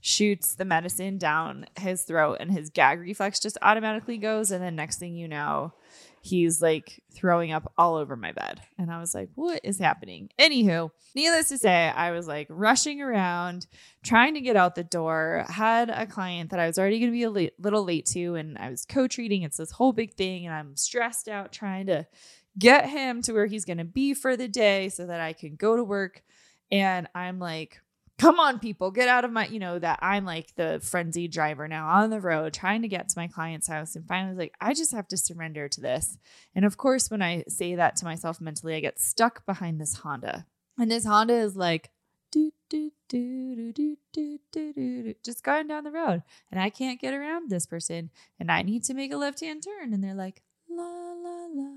shoots 0.00 0.54
the 0.54 0.64
medicine 0.64 1.18
down 1.18 1.66
his 1.78 2.02
throat 2.02 2.36
and 2.38 2.52
his 2.52 2.70
gag 2.70 3.00
reflex 3.00 3.40
just 3.40 3.58
automatically 3.62 4.18
goes 4.18 4.52
and 4.52 4.62
then 4.62 4.76
next 4.76 4.98
thing 5.00 5.16
you 5.16 5.26
know 5.26 5.72
he's 6.26 6.60
like 6.60 7.02
throwing 7.12 7.52
up 7.52 7.72
all 7.78 7.94
over 7.96 8.16
my 8.16 8.32
bed. 8.32 8.60
And 8.78 8.90
i 8.90 8.98
was 8.98 9.14
like 9.14 9.28
what 9.34 9.60
is 9.64 9.78
happening? 9.78 10.30
Anywho 10.38 10.90
needless 11.14 11.48
to 11.48 11.58
say 11.58 11.88
i 11.88 12.10
was 12.10 12.26
like 12.26 12.46
rushing 12.50 13.00
around 13.00 13.66
trying 14.02 14.34
to 14.34 14.40
get 14.40 14.56
out 14.56 14.74
the 14.74 14.84
door. 14.84 15.44
Had 15.48 15.90
a 15.90 16.06
client 16.06 16.50
that 16.50 16.60
i 16.60 16.66
was 16.66 16.78
already 16.78 16.98
going 16.98 17.12
to 17.12 17.16
be 17.16 17.22
a 17.22 17.30
li- 17.30 17.50
little 17.58 17.84
late 17.84 18.06
to 18.06 18.34
and 18.34 18.58
i 18.58 18.70
was 18.70 18.84
co-treating. 18.84 19.42
It's 19.42 19.56
this 19.56 19.70
whole 19.70 19.92
big 19.92 20.14
thing 20.14 20.46
and 20.46 20.54
i'm 20.54 20.76
stressed 20.76 21.28
out 21.28 21.52
trying 21.52 21.86
to 21.86 22.06
get 22.58 22.88
him 22.88 23.22
to 23.22 23.32
where 23.32 23.46
he's 23.46 23.64
going 23.64 23.78
to 23.78 23.84
be 23.84 24.14
for 24.14 24.36
the 24.36 24.48
day 24.48 24.88
so 24.88 25.06
that 25.06 25.20
i 25.20 25.32
can 25.32 25.56
go 25.56 25.76
to 25.76 25.84
work. 25.84 26.22
And 26.72 27.08
i'm 27.14 27.38
like 27.38 27.80
come 28.18 28.40
on 28.40 28.58
people 28.58 28.90
get 28.90 29.08
out 29.08 29.24
of 29.24 29.30
my 29.30 29.46
you 29.46 29.58
know 29.58 29.78
that 29.78 29.98
i'm 30.02 30.24
like 30.24 30.54
the 30.56 30.80
frenzied 30.82 31.30
driver 31.30 31.68
now 31.68 31.86
on 31.86 32.10
the 32.10 32.20
road 32.20 32.52
trying 32.52 32.82
to 32.82 32.88
get 32.88 33.08
to 33.08 33.18
my 33.18 33.26
client's 33.26 33.68
house 33.68 33.94
and 33.94 34.06
finally 34.06 34.36
like 34.36 34.54
i 34.60 34.72
just 34.72 34.92
have 34.92 35.08
to 35.08 35.16
surrender 35.16 35.68
to 35.68 35.80
this. 35.80 36.18
And 36.54 36.64
of 36.64 36.76
course 36.76 37.10
when 37.10 37.22
i 37.22 37.44
say 37.48 37.74
that 37.74 37.96
to 37.96 38.04
myself 38.04 38.40
mentally 38.40 38.74
i 38.74 38.80
get 38.80 38.98
stuck 38.98 39.44
behind 39.46 39.80
this 39.80 39.96
honda. 39.96 40.46
And 40.78 40.90
this 40.90 41.04
honda 41.04 41.34
is 41.34 41.56
like 41.56 41.90
do 42.30 42.52
do 42.68 42.90
do 43.08 43.72
do 43.72 43.96
do 44.12 44.38
do 44.52 44.72
do 44.72 45.14
just 45.24 45.44
going 45.44 45.68
down 45.68 45.84
the 45.84 45.90
road. 45.90 46.22
And 46.50 46.60
i 46.60 46.70
can't 46.70 47.00
get 47.00 47.14
around 47.14 47.50
this 47.50 47.66
person. 47.66 48.10
And 48.40 48.50
i 48.50 48.62
need 48.62 48.84
to 48.84 48.94
make 48.94 49.12
a 49.12 49.16
left 49.16 49.40
hand 49.40 49.62
turn. 49.62 49.92
And 49.92 50.02
they're 50.02 50.14
like 50.14 50.42
la 50.68 50.84
la 50.84 51.46
la. 51.52 51.72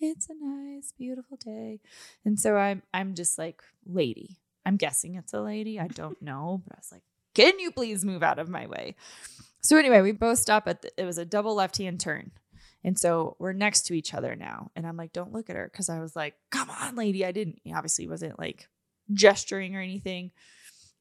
It's 0.00 0.28
a 0.28 0.34
nice 0.38 0.92
beautiful 0.96 1.38
day. 1.38 1.80
And 2.24 2.38
so 2.38 2.56
i'm 2.56 2.82
i'm 2.92 3.14
just 3.14 3.38
like 3.38 3.62
lady. 3.86 4.40
I'm 4.66 4.76
guessing 4.76 5.14
it's 5.16 5.34
a 5.34 5.40
lady. 5.40 5.78
I 5.78 5.88
don't 5.88 6.20
know, 6.22 6.62
but 6.66 6.76
I 6.76 6.78
was 6.78 6.92
like, 6.92 7.02
can 7.34 7.58
you 7.58 7.70
please 7.70 8.04
move 8.04 8.22
out 8.22 8.38
of 8.38 8.48
my 8.48 8.66
way? 8.66 8.96
So 9.60 9.76
anyway, 9.76 10.00
we 10.00 10.12
both 10.12 10.38
stop 10.38 10.68
at 10.68 10.82
the, 10.82 10.90
it 10.96 11.04
was 11.04 11.18
a 11.18 11.24
double 11.24 11.54
left 11.54 11.78
hand 11.78 12.00
turn. 12.00 12.32
And 12.84 12.98
so 12.98 13.36
we're 13.38 13.54
next 13.54 13.86
to 13.86 13.94
each 13.94 14.12
other 14.12 14.36
now. 14.36 14.70
And 14.76 14.86
I'm 14.86 14.96
like, 14.96 15.12
don't 15.12 15.32
look 15.32 15.48
at 15.48 15.56
her. 15.56 15.70
Cause 15.74 15.88
I 15.88 16.00
was 16.00 16.14
like, 16.14 16.34
come 16.50 16.70
on, 16.70 16.96
lady. 16.96 17.24
I 17.24 17.32
didn't 17.32 17.60
obviously 17.74 18.06
wasn't 18.06 18.38
like 18.38 18.68
gesturing 19.12 19.74
or 19.74 19.80
anything. 19.80 20.32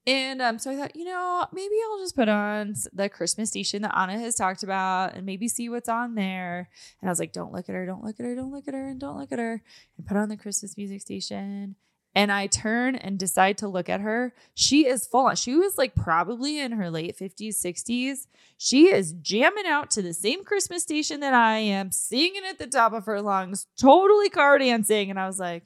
And 0.05 0.41
um, 0.41 0.59
so 0.59 0.71
I 0.71 0.75
thought, 0.75 0.95
you 0.95 1.05
know, 1.05 1.45
maybe 1.53 1.75
I'll 1.85 1.99
just 1.99 2.15
put 2.15 2.27
on 2.27 2.73
the 2.91 3.07
Christmas 3.07 3.49
station 3.49 3.83
that 3.83 3.97
Anna 3.97 4.19
has 4.19 4.35
talked 4.35 4.63
about 4.63 5.13
and 5.13 5.25
maybe 5.25 5.47
see 5.47 5.69
what's 5.69 5.87
on 5.87 6.15
there. 6.15 6.69
And 6.99 7.09
I 7.09 7.11
was 7.11 7.19
like, 7.19 7.31
don't 7.31 7.53
look 7.53 7.69
at 7.69 7.75
her, 7.75 7.85
don't 7.85 8.03
look 8.03 8.19
at 8.19 8.25
her, 8.25 8.35
don't 8.35 8.51
look 8.51 8.67
at 8.67 8.73
her, 8.73 8.89
and 8.89 8.99
don't 8.99 9.17
look 9.17 9.31
at 9.31 9.39
her. 9.39 9.61
And 9.97 10.05
put 10.05 10.17
on 10.17 10.27
the 10.27 10.35
Christmas 10.35 10.75
music 10.75 11.01
station 11.01 11.75
and 12.15 12.31
I 12.31 12.47
turn 12.47 12.95
and 12.95 13.17
decide 13.17 13.57
to 13.59 13.67
look 13.67 13.89
at 13.89 14.01
her, 14.01 14.33
she 14.53 14.85
is 14.85 15.07
full 15.07 15.25
on. 15.27 15.35
She 15.35 15.55
was 15.55 15.77
like 15.77 15.95
probably 15.95 16.59
in 16.59 16.73
her 16.73 16.89
late 16.89 17.17
50s, 17.17 17.55
60s. 17.55 18.27
She 18.57 18.91
is 18.91 19.13
jamming 19.13 19.65
out 19.65 19.89
to 19.91 20.01
the 20.01 20.13
same 20.13 20.43
Christmas 20.43 20.83
station 20.83 21.19
that 21.21 21.33
I 21.33 21.57
am, 21.57 21.91
singing 21.91 22.43
at 22.47 22.59
the 22.59 22.67
top 22.67 22.93
of 22.93 23.05
her 23.07 23.21
lungs, 23.21 23.67
totally 23.77 24.29
car 24.29 24.57
dancing. 24.59 25.09
And 25.09 25.19
I 25.19 25.25
was 25.27 25.39
like, 25.39 25.63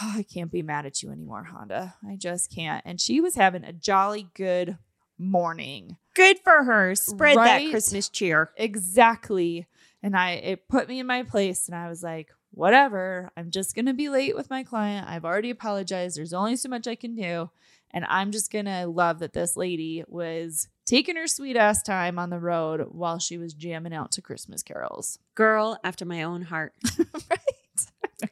"Oh, 0.00 0.14
I 0.16 0.22
can't 0.22 0.50
be 0.52 0.62
mad 0.62 0.86
at 0.86 1.02
you 1.02 1.10
anymore, 1.10 1.44
Honda. 1.44 1.94
I 2.08 2.16
just 2.16 2.54
can't. 2.54 2.82
And 2.86 3.00
she 3.00 3.20
was 3.20 3.34
having 3.34 3.64
a 3.64 3.72
jolly 3.72 4.28
good 4.34 4.78
morning. 5.18 5.96
Good 6.14 6.38
for 6.40 6.64
her. 6.64 6.94
Spread 6.94 7.36
Right? 7.36 7.64
that 7.64 7.70
Christmas 7.70 8.08
cheer. 8.08 8.50
Exactly. 8.56 9.66
And 10.02 10.16
I 10.16 10.32
it 10.32 10.68
put 10.68 10.88
me 10.88 11.00
in 11.00 11.06
my 11.06 11.22
place 11.22 11.66
and 11.68 11.76
I 11.76 11.88
was 11.88 12.02
like, 12.02 12.28
whatever. 12.54 13.30
I'm 13.36 13.50
just 13.50 13.74
going 13.74 13.86
to 13.86 13.94
be 13.94 14.08
late 14.08 14.36
with 14.36 14.50
my 14.50 14.62
client. 14.62 15.08
I've 15.08 15.24
already 15.24 15.50
apologized. 15.50 16.16
There's 16.16 16.32
only 16.32 16.56
so 16.56 16.68
much 16.68 16.86
I 16.86 16.94
can 16.94 17.14
do. 17.14 17.50
And 17.90 18.04
I'm 18.08 18.32
just 18.32 18.50
going 18.50 18.64
to 18.64 18.86
love 18.86 19.20
that 19.20 19.32
this 19.32 19.56
lady 19.56 20.04
was 20.08 20.68
taking 20.84 21.16
her 21.16 21.28
sweet 21.28 21.56
ass 21.56 21.82
time 21.82 22.18
on 22.18 22.30
the 22.30 22.40
road 22.40 22.88
while 22.90 23.18
she 23.18 23.38
was 23.38 23.54
jamming 23.54 23.94
out 23.94 24.10
to 24.12 24.22
Christmas 24.22 24.62
carols. 24.62 25.18
Girl 25.34 25.78
after 25.84 26.04
my 26.04 26.22
own 26.22 26.42
heart. 26.42 26.74
right? 27.30 27.38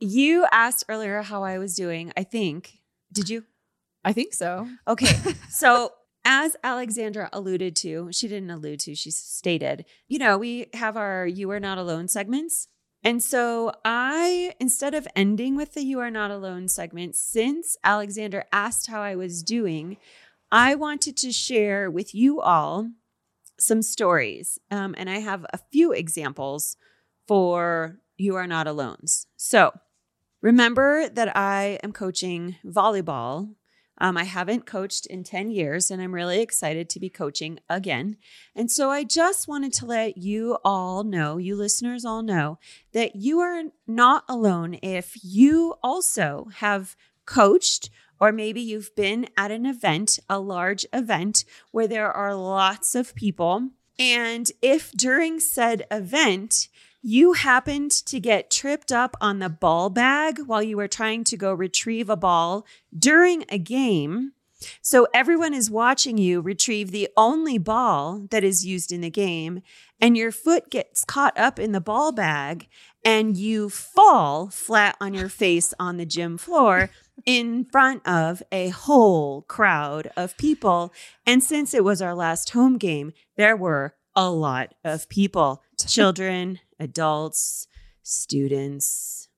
You 0.00 0.46
asked 0.50 0.84
earlier 0.88 1.22
how 1.22 1.44
I 1.44 1.58
was 1.58 1.74
doing. 1.74 2.12
I 2.16 2.24
think. 2.24 2.80
Did 3.12 3.28
you? 3.28 3.44
I 4.04 4.12
think 4.12 4.34
so. 4.34 4.68
Okay. 4.88 5.14
So, 5.50 5.92
as 6.24 6.56
Alexandra 6.62 7.28
alluded 7.32 7.76
to, 7.76 8.08
she 8.12 8.28
didn't 8.28 8.50
allude 8.50 8.80
to, 8.80 8.94
she 8.94 9.10
stated, 9.10 9.84
you 10.08 10.18
know, 10.18 10.38
we 10.38 10.66
have 10.74 10.96
our 10.96 11.26
You 11.26 11.50
Are 11.50 11.60
Not 11.60 11.78
Alone 11.78 12.08
segments. 12.08 12.68
And 13.02 13.22
so, 13.22 13.72
I, 13.82 14.54
instead 14.60 14.94
of 14.94 15.08
ending 15.16 15.56
with 15.56 15.72
the 15.72 15.82
You 15.82 16.00
Are 16.00 16.10
Not 16.10 16.30
Alone 16.30 16.68
segment, 16.68 17.16
since 17.16 17.76
Alexander 17.82 18.44
asked 18.52 18.88
how 18.88 19.00
I 19.00 19.16
was 19.16 19.42
doing, 19.42 19.96
I 20.52 20.74
wanted 20.74 21.16
to 21.18 21.32
share 21.32 21.90
with 21.90 22.14
you 22.14 22.40
all 22.40 22.90
some 23.58 23.80
stories. 23.80 24.58
Um, 24.70 24.94
and 24.98 25.08
I 25.08 25.20
have 25.20 25.46
a 25.52 25.58
few 25.72 25.92
examples 25.92 26.76
for 27.26 28.00
You 28.18 28.36
Are 28.36 28.46
Not 28.46 28.66
Alones. 28.66 29.26
So, 29.36 29.72
remember 30.42 31.08
that 31.08 31.34
I 31.34 31.78
am 31.82 31.92
coaching 31.92 32.56
volleyball 32.66 33.54
um, 34.00 34.16
I 34.16 34.24
haven't 34.24 34.64
coached 34.64 35.06
in 35.06 35.24
10 35.24 35.50
years, 35.50 35.90
and 35.90 36.00
I'm 36.00 36.14
really 36.14 36.40
excited 36.40 36.88
to 36.88 37.00
be 37.00 37.10
coaching 37.10 37.60
again. 37.68 38.16
And 38.56 38.70
so 38.70 38.90
I 38.90 39.04
just 39.04 39.46
wanted 39.46 39.74
to 39.74 39.86
let 39.86 40.16
you 40.16 40.56
all 40.64 41.04
know, 41.04 41.36
you 41.36 41.54
listeners 41.54 42.04
all 42.04 42.22
know, 42.22 42.58
that 42.92 43.16
you 43.16 43.40
are 43.40 43.64
not 43.86 44.24
alone 44.26 44.78
if 44.82 45.14
you 45.22 45.74
also 45.82 46.48
have 46.56 46.96
coached. 47.26 47.90
Or 48.18 48.32
maybe 48.32 48.60
you've 48.60 48.94
been 48.94 49.28
at 49.36 49.50
an 49.50 49.64
event, 49.64 50.18
a 50.28 50.38
large 50.38 50.84
event 50.92 51.44
where 51.70 51.88
there 51.88 52.12
are 52.12 52.34
lots 52.34 52.94
of 52.94 53.14
people. 53.14 53.70
And 53.98 54.50
if 54.62 54.92
during 54.92 55.40
said 55.40 55.86
event, 55.90 56.68
you 57.02 57.32
happened 57.32 57.90
to 57.90 58.20
get 58.20 58.50
tripped 58.50 58.92
up 58.92 59.16
on 59.20 59.38
the 59.38 59.48
ball 59.48 59.90
bag 59.90 60.40
while 60.46 60.62
you 60.62 60.76
were 60.76 60.88
trying 60.88 61.24
to 61.24 61.36
go 61.36 61.52
retrieve 61.52 62.10
a 62.10 62.16
ball 62.16 62.66
during 62.96 63.44
a 63.48 63.58
game. 63.58 64.32
So 64.82 65.06
everyone 65.14 65.54
is 65.54 65.70
watching 65.70 66.18
you 66.18 66.40
retrieve 66.40 66.90
the 66.90 67.08
only 67.16 67.56
ball 67.56 68.26
that 68.30 68.44
is 68.44 68.66
used 68.66 68.92
in 68.92 69.00
the 69.00 69.10
game, 69.10 69.62
and 70.00 70.16
your 70.16 70.32
foot 70.32 70.70
gets 70.70 71.04
caught 71.04 71.36
up 71.38 71.58
in 71.58 71.72
the 71.72 71.80
ball 71.80 72.12
bag, 72.12 72.68
and 73.02 73.36
you 73.36 73.70
fall 73.70 74.48
flat 74.48 74.96
on 75.00 75.14
your 75.14 75.30
face 75.30 75.72
on 75.78 75.96
the 75.96 76.04
gym 76.04 76.36
floor 76.36 76.90
in 77.24 77.64
front 77.64 78.06
of 78.06 78.42
a 78.52 78.68
whole 78.68 79.42
crowd 79.42 80.10
of 80.16 80.36
people. 80.36 80.92
And 81.26 81.42
since 81.42 81.72
it 81.72 81.84
was 81.84 82.02
our 82.02 82.14
last 82.14 82.50
home 82.50 82.76
game, 82.76 83.12
there 83.36 83.56
were 83.56 83.94
a 84.14 84.30
lot 84.30 84.74
of 84.84 85.08
people 85.08 85.62
children, 85.86 86.60
adults, 86.80 87.68
students, 88.02 89.28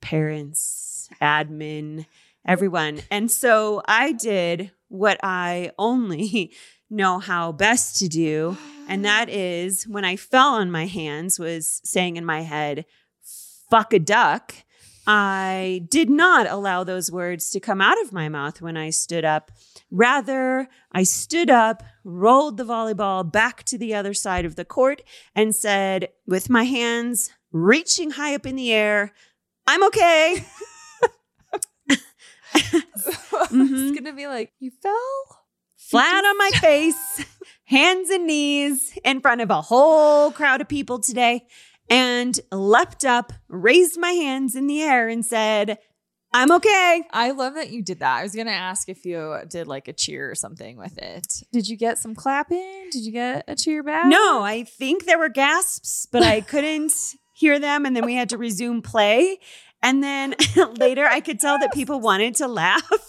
parents, 0.00 1.08
admin, 1.20 2.06
everyone. 2.46 3.00
And 3.10 3.30
so 3.30 3.82
I 3.86 4.12
did 4.12 4.70
what 4.88 5.18
I 5.22 5.72
only 5.78 6.52
know 6.90 7.18
how 7.18 7.52
best 7.52 7.98
to 8.00 8.08
do. 8.08 8.56
And 8.88 9.04
that 9.04 9.28
is 9.30 9.88
when 9.88 10.04
I 10.04 10.16
fell 10.16 10.54
on 10.54 10.70
my 10.70 10.86
hands, 10.86 11.38
was 11.38 11.80
saying 11.84 12.16
in 12.16 12.24
my 12.24 12.42
head, 12.42 12.84
fuck 13.70 13.92
a 13.92 13.98
duck. 13.98 14.54
I 15.12 15.86
did 15.88 16.08
not 16.08 16.46
allow 16.48 16.84
those 16.84 17.10
words 17.10 17.50
to 17.50 17.58
come 17.58 17.80
out 17.80 18.00
of 18.00 18.12
my 18.12 18.28
mouth 18.28 18.62
when 18.62 18.76
I 18.76 18.90
stood 18.90 19.24
up. 19.24 19.50
Rather, 19.90 20.68
I 20.92 21.02
stood 21.02 21.50
up, 21.50 21.82
rolled 22.04 22.58
the 22.58 22.64
volleyball 22.64 23.30
back 23.30 23.64
to 23.64 23.76
the 23.76 23.92
other 23.92 24.14
side 24.14 24.44
of 24.44 24.54
the 24.54 24.64
court, 24.64 25.02
and 25.34 25.52
said, 25.52 26.10
with 26.28 26.48
my 26.48 26.62
hands 26.62 27.32
reaching 27.50 28.12
high 28.12 28.36
up 28.36 28.46
in 28.46 28.54
the 28.54 28.72
air, 28.72 29.12
I'm 29.66 29.82
okay. 29.86 30.44
mm-hmm. 31.90 33.74
It's 33.74 33.98
gonna 33.98 34.14
be 34.14 34.28
like, 34.28 34.52
you 34.60 34.70
fell 34.80 35.40
flat 35.90 36.24
on 36.24 36.38
my 36.38 36.50
face, 36.60 37.24
hands 37.64 38.10
and 38.10 38.28
knees 38.28 38.96
in 39.04 39.20
front 39.20 39.40
of 39.40 39.50
a 39.50 39.60
whole 39.60 40.30
crowd 40.30 40.60
of 40.60 40.68
people 40.68 41.00
today, 41.00 41.46
and 41.90 42.38
leapt 42.50 43.04
up, 43.04 43.32
raised 43.48 43.98
my 43.98 44.12
hands 44.12 44.54
in 44.54 44.66
the 44.68 44.80
air, 44.80 45.08
and 45.08 45.26
said, 45.26 45.78
I'm 46.32 46.52
okay. 46.52 47.02
I 47.10 47.32
love 47.32 47.54
that 47.54 47.72
you 47.72 47.82
did 47.82 47.98
that. 47.98 48.18
I 48.18 48.22
was 48.22 48.34
going 48.34 48.46
to 48.46 48.52
ask 48.52 48.88
if 48.88 49.04
you 49.04 49.38
did 49.48 49.66
like 49.66 49.88
a 49.88 49.92
cheer 49.92 50.30
or 50.30 50.36
something 50.36 50.76
with 50.76 50.96
it. 50.96 51.26
Did 51.52 51.68
you 51.68 51.76
get 51.76 51.98
some 51.98 52.14
clapping? 52.14 52.88
Did 52.92 53.04
you 53.04 53.10
get 53.10 53.44
a 53.48 53.56
cheer 53.56 53.82
back? 53.82 54.06
No, 54.06 54.40
I 54.40 54.62
think 54.62 55.06
there 55.06 55.18
were 55.18 55.28
gasps, 55.28 56.06
but 56.10 56.22
I 56.22 56.40
couldn't 56.40 56.92
hear 57.34 57.58
them. 57.58 57.84
And 57.84 57.96
then 57.96 58.04
we 58.04 58.14
had 58.14 58.28
to 58.28 58.38
resume 58.38 58.80
play. 58.80 59.38
And 59.82 60.02
then 60.02 60.34
later 60.76 61.06
I 61.06 61.20
could 61.20 61.40
tell 61.40 61.58
that 61.58 61.72
people 61.72 62.00
wanted 62.00 62.34
to 62.36 62.48
laugh. 62.48 62.90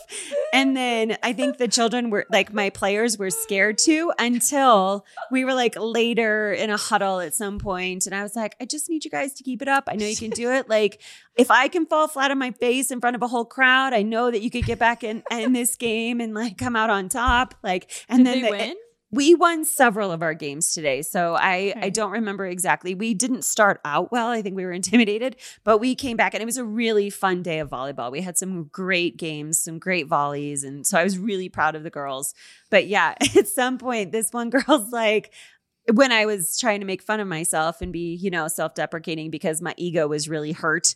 And 0.53 0.75
then 0.75 1.17
I 1.23 1.31
think 1.31 1.57
the 1.57 1.69
children 1.69 2.09
were 2.09 2.25
like, 2.29 2.53
my 2.53 2.69
players 2.69 3.17
were 3.17 3.29
scared 3.29 3.77
too 3.77 4.11
until 4.19 5.05
we 5.31 5.45
were 5.45 5.53
like 5.53 5.75
later 5.77 6.51
in 6.51 6.69
a 6.69 6.75
huddle 6.75 7.21
at 7.21 7.33
some 7.33 7.57
point, 7.57 8.05
And 8.05 8.13
I 8.13 8.21
was 8.21 8.35
like, 8.35 8.57
I 8.59 8.65
just 8.65 8.89
need 8.89 9.05
you 9.05 9.11
guys 9.11 9.33
to 9.35 9.43
keep 9.43 9.61
it 9.61 9.69
up. 9.69 9.85
I 9.87 9.95
know 9.95 10.05
you 10.05 10.17
can 10.17 10.31
do 10.31 10.51
it. 10.51 10.67
Like, 10.67 11.01
if 11.37 11.49
I 11.49 11.69
can 11.69 11.85
fall 11.85 12.09
flat 12.09 12.31
on 12.31 12.37
my 12.37 12.51
face 12.51 12.91
in 12.91 12.99
front 12.99 13.15
of 13.15 13.21
a 13.21 13.27
whole 13.27 13.45
crowd, 13.45 13.93
I 13.93 14.01
know 14.01 14.29
that 14.29 14.41
you 14.41 14.51
could 14.51 14.65
get 14.65 14.77
back 14.77 15.05
in, 15.05 15.23
in 15.31 15.53
this 15.53 15.77
game 15.77 16.19
and 16.19 16.33
like 16.33 16.57
come 16.57 16.75
out 16.75 16.89
on 16.89 17.07
top. 17.07 17.55
Like, 17.63 17.89
and 18.09 18.25
Did 18.25 18.27
then 18.27 18.41
they 18.41 18.47
the, 18.49 18.57
win? 18.57 18.75
We 19.11 19.35
won 19.35 19.65
several 19.65 20.11
of 20.11 20.21
our 20.21 20.33
games 20.33 20.73
today 20.73 21.01
so 21.01 21.35
i 21.35 21.73
i 21.81 21.89
don't 21.89 22.11
remember 22.11 22.45
exactly. 22.45 22.95
We 22.95 23.13
didn't 23.13 23.43
start 23.43 23.81
out 23.83 24.11
well. 24.11 24.29
I 24.29 24.41
think 24.41 24.55
we 24.55 24.65
were 24.65 24.71
intimidated 24.81 25.35
but 25.63 25.79
we 25.79 25.95
came 25.95 26.17
back 26.17 26.33
and 26.33 26.41
it 26.41 26.45
was 26.45 26.57
a 26.57 26.65
really 26.65 27.09
fun 27.09 27.43
day 27.43 27.59
of 27.59 27.69
volleyball. 27.69 28.11
We 28.11 28.21
had 28.21 28.37
some 28.37 28.65
great 28.65 29.17
games 29.17 29.59
some 29.59 29.79
great 29.79 30.07
volleys 30.07 30.63
and 30.63 30.85
so 30.85 30.97
i 30.97 31.03
was 31.03 31.17
really 31.17 31.49
proud 31.49 31.75
of 31.75 31.83
the 31.83 31.89
girls. 31.89 32.33
But 32.69 32.87
yeah 32.87 33.15
at 33.35 33.47
some 33.47 33.77
point 33.77 34.11
this 34.11 34.31
one 34.31 34.49
girl's 34.49 34.91
like 34.91 35.33
when 35.91 36.11
I 36.11 36.25
was 36.25 36.59
trying 36.59 36.79
to 36.81 36.85
make 36.85 37.01
fun 37.01 37.19
of 37.19 37.27
myself 37.27 37.81
and 37.81 37.91
be, 37.91 38.15
you 38.15 38.29
know, 38.29 38.47
self 38.47 38.75
deprecating 38.75 39.31
because 39.31 39.61
my 39.61 39.73
ego 39.77 40.07
was 40.07 40.29
really 40.29 40.51
hurt, 40.51 40.95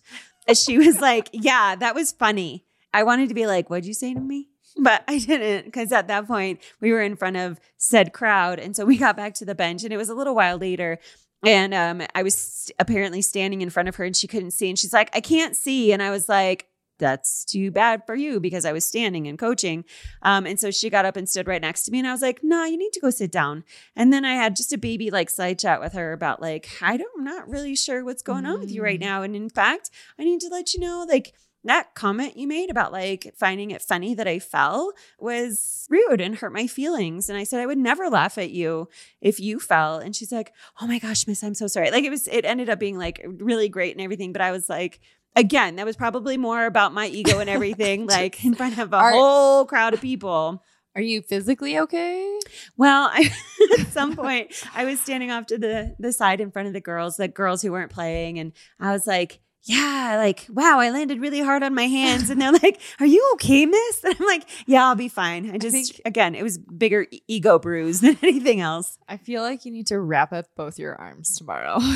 she 0.54 0.78
was 0.78 1.00
like, 1.00 1.30
Yeah, 1.34 1.76
that 1.76 1.96
was 1.96 2.12
funny. 2.12 2.66
I 2.94 3.04
wanted 3.04 3.30
to 3.30 3.36
be 3.36 3.48
like, 3.48 3.70
What'd 3.70 3.86
you 3.86 3.94
say 3.94 4.14
to 4.14 4.20
me? 4.20 4.50
But 4.78 5.04
I 5.08 5.20
didn't 5.20 5.66
because 5.66 5.92
at 5.92 6.08
that 6.08 6.28
point 6.28 6.62
we 6.82 6.92
were 6.92 7.02
in 7.02 7.16
front 7.16 7.38
of 7.38 7.60
said 7.78 8.12
crowd. 8.14 8.60
And 8.60 8.76
so 8.76 8.86
we 8.86 8.98
got 8.98 9.16
back 9.16 9.34
to 9.36 9.46
the 9.46 9.56
bench 9.56 9.84
and 9.84 9.94
it 9.94 9.98
was 9.98 10.10
a 10.10 10.16
little 10.16 10.36
while 10.36 10.58
later. 10.58 11.00
And 11.46 11.74
um, 11.74 12.02
I 12.16 12.24
was 12.24 12.72
apparently 12.80 13.22
standing 13.22 13.62
in 13.62 13.70
front 13.70 13.88
of 13.88 13.96
her 13.98 14.04
and 14.04 14.16
she 14.16 14.28
couldn't 14.28 14.52
see. 14.52 14.68
And 14.68 14.78
she's 14.80 14.94
like, 14.94 15.16
I 15.16 15.22
can't 15.22 15.56
see. 15.56 15.94
And 15.94 16.02
I 16.02 16.10
was 16.10 16.28
like, 16.28 16.68
that's 16.98 17.44
too 17.44 17.72
bad 17.72 18.04
for 18.06 18.16
you 18.16 18.40
because 18.40 18.64
I 18.66 18.72
was 18.72 18.86
standing 18.86 19.28
and 19.28 19.38
coaching. 19.38 19.84
Um, 20.22 20.46
and 20.46 20.58
so 20.60 20.72
she 20.72 20.90
got 20.90 21.06
up 21.06 21.18
and 21.18 21.28
stood 21.28 21.48
right 21.48 21.62
next 21.62 21.84
to 21.84 21.92
me. 21.92 22.00
And 22.00 22.08
I 22.08 22.12
was 22.14 22.22
like, 22.22 22.40
no, 22.42 22.64
you 22.64 22.78
need 22.78 22.94
to 22.94 23.02
go 23.02 23.10
sit 23.10 23.32
down. 23.32 23.64
And 23.96 24.12
then 24.14 24.24
I 24.26 24.34
had 24.36 24.56
just 24.56 24.72
a 24.74 24.78
baby 24.78 25.12
like 25.12 25.30
side 25.30 25.60
chat 25.60 25.82
with 25.82 25.94
her 25.94 26.14
about 26.14 26.42
like, 26.42 26.70
I 26.82 26.96
don't, 26.98 27.12
I'm 27.18 27.26
not 27.26 27.50
really 27.50 27.76
sure 27.76 28.04
what's 28.04 28.24
going 28.24 28.46
on 28.46 28.60
with 28.60 28.72
you 28.72 28.82
right 28.82 29.00
Mm. 29.00 29.04
now. 29.04 29.22
And 29.24 29.36
in 29.36 29.50
fact, 29.50 29.90
I 30.20 30.24
need 30.24 30.40
to 30.40 30.50
let 30.50 30.74
you 30.74 30.80
know, 30.80 31.06
like, 31.08 31.34
that 31.66 31.96
comment 31.96 32.38
you 32.38 32.48
made 32.48 32.70
about 32.70 32.92
like 32.92 33.34
finding 33.36 33.72
it 33.72 33.82
funny 33.82 34.14
that 34.16 34.28
I 34.28 34.40
fell 34.40 34.94
was 35.20 35.88
rude 35.90 36.22
and 36.22 36.36
hurt 36.36 36.54
my 36.54 36.68
feelings. 36.68 37.30
And 37.30 37.38
I 37.38 37.44
said, 37.44 37.60
I 37.60 37.66
would 37.66 37.78
never 37.78 38.10
laugh 38.10 38.38
at 38.38 38.52
you 38.52 38.88
if 39.22 39.40
you 39.40 39.60
fell. 39.60 39.98
And 39.98 40.16
she's 40.16 40.32
like, 40.32 40.54
Oh 40.82 40.88
my 40.88 41.00
gosh, 41.00 41.28
miss, 41.28 41.44
I'm 41.44 41.56
so 41.56 41.68
sorry. 41.68 41.92
Like 41.92 42.04
it 42.04 42.12
was, 42.12 42.28
it 42.28 42.46
ended 42.46 42.70
up 42.70 42.80
being 42.80 42.98
like 42.98 43.26
really 43.26 43.70
great 43.70 43.96
and 43.96 44.02
everything. 44.02 44.32
But 44.32 44.42
I 44.42 44.52
was 44.52 44.70
like, 44.70 45.00
again, 45.36 45.76
that 45.76 45.86
was 45.86 45.96
probably 45.96 46.38
more 46.38 46.66
about 46.66 46.94
my 46.94 47.08
ego 47.08 47.40
and 47.40 47.50
everything, 47.50 48.06
like 48.08 48.44
in 48.46 48.56
front 48.56 48.78
of 48.78 48.94
a 48.94 49.12
whole 49.12 49.66
crowd 49.66 49.94
of 49.94 50.02
people. 50.02 50.64
Are 50.96 51.02
you 51.02 51.22
physically 51.22 51.78
okay? 51.78 52.40
Well, 52.78 53.10
I, 53.12 53.30
at 53.80 53.88
some 53.88 54.16
point, 54.16 54.54
I 54.74 54.86
was 54.86 55.00
standing 55.02 55.30
off 55.30 55.48
to 55.48 55.58
the 55.58 55.94
the 56.00 56.14
side 56.14 56.40
in 56.40 56.52
front 56.52 56.70
of 56.70 56.74
the 56.74 56.80
girls, 56.80 57.18
the 57.18 57.28
girls 57.28 57.62
who 57.62 57.74
weren't 57.74 57.92
playing, 57.92 58.40
and 58.40 58.54
I 58.80 58.94
was 58.94 59.06
like, 59.06 59.42
"Yeah, 59.66 60.16
like 60.18 60.46
wow, 60.50 60.80
I 60.80 60.90
landed 60.92 61.20
really 61.20 61.42
hard 61.42 61.64
on 61.64 61.74
my 61.74 61.88
hands." 61.88 62.30
And 62.30 62.40
they're 62.42 62.52
like, 62.52 62.80
"Are 63.00 63.06
you 63.06 63.28
okay, 63.34 63.66
Miss?" 63.66 64.04
And 64.04 64.16
I'm 64.20 64.26
like, 64.28 64.44
"Yeah, 64.66 64.86
I'll 64.88 64.96
be 64.96 65.10
fine." 65.10 65.52
I 65.52 65.58
just 65.58 65.74
think- 65.74 66.02
again, 66.06 66.36
it 66.36 66.44
was 66.44 66.58
bigger 66.58 67.08
e- 67.12 67.22
ego 67.28 67.60
bruise 67.60 68.02
than 68.02 68.18
anything 68.22 68.62
else. 68.62 68.98
I 69.10 69.18
feel 69.18 69.42
like 69.42 69.66
you 69.66 69.72
need 69.72 69.88
to 69.88 70.00
wrap 70.00 70.32
up 70.32 70.48
both 70.56 70.78
your 70.80 70.96
arms 70.96 71.36
tomorrow 71.38 71.80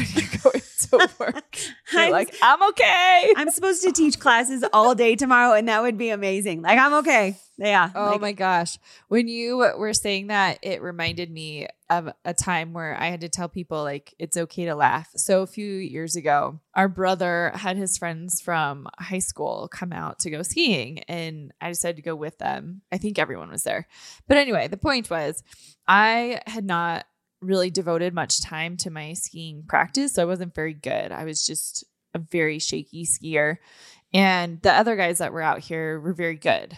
you 0.91 0.99
work. 1.19 1.57
I'm- 1.93 2.11
like, 2.11 2.35
I'm 2.41 2.61
okay. 2.69 3.33
I'm 3.35 3.51
supposed 3.51 3.83
to 3.83 3.91
teach 3.91 4.19
classes 4.19 4.63
all 4.73 4.95
day 4.95 5.15
tomorrow, 5.15 5.53
and 5.53 5.67
that 5.67 5.81
would 5.81 5.97
be 5.97 6.09
amazing. 6.09 6.61
Like 6.61 6.79
I'm 6.79 6.93
okay. 6.95 7.37
Yeah. 7.57 7.89
Oh 7.93 8.11
like, 8.11 8.21
my 8.21 8.31
gosh. 8.31 8.77
When 9.09 9.27
you 9.27 9.57
were 9.57 9.93
saying 9.93 10.27
that, 10.27 10.59
it 10.61 10.81
reminded 10.81 11.29
me 11.29 11.67
of 11.89 12.09
a 12.23 12.33
time 12.33 12.71
where 12.71 12.95
I 12.99 13.07
had 13.07 13.21
to 13.21 13.29
tell 13.29 13.49
people, 13.49 13.83
like, 13.83 14.13
it's 14.19 14.37
okay 14.37 14.65
to 14.65 14.75
laugh. 14.75 15.09
So, 15.15 15.41
a 15.41 15.47
few 15.47 15.65
years 15.65 16.15
ago, 16.15 16.59
our 16.73 16.87
brother 16.87 17.51
had 17.55 17.77
his 17.77 17.97
friends 17.97 18.39
from 18.39 18.87
high 18.99 19.19
school 19.19 19.67
come 19.71 19.91
out 19.91 20.19
to 20.19 20.29
go 20.29 20.41
skiing, 20.43 20.99
and 20.99 21.51
I 21.59 21.69
decided 21.69 21.97
to 21.97 22.01
go 22.01 22.15
with 22.15 22.37
them. 22.37 22.81
I 22.91 22.97
think 22.97 23.17
everyone 23.17 23.49
was 23.49 23.63
there. 23.63 23.87
But 24.27 24.37
anyway, 24.37 24.67
the 24.67 24.77
point 24.77 25.09
was, 25.09 25.43
I 25.87 26.41
had 26.45 26.63
not 26.63 27.05
really 27.41 27.69
devoted 27.69 28.13
much 28.13 28.41
time 28.41 28.77
to 28.77 28.89
my 28.89 29.13
skiing 29.13 29.63
practice. 29.67 30.13
So, 30.13 30.21
I 30.21 30.25
wasn't 30.25 30.55
very 30.55 30.73
good. 30.73 31.11
I 31.11 31.25
was 31.25 31.45
just 31.45 31.85
a 32.13 32.19
very 32.19 32.59
shaky 32.59 33.05
skier. 33.05 33.57
And 34.13 34.61
the 34.61 34.73
other 34.73 34.95
guys 34.95 35.19
that 35.19 35.33
were 35.33 35.41
out 35.41 35.59
here 35.59 35.99
were 35.99 36.13
very 36.13 36.35
good. 36.35 36.77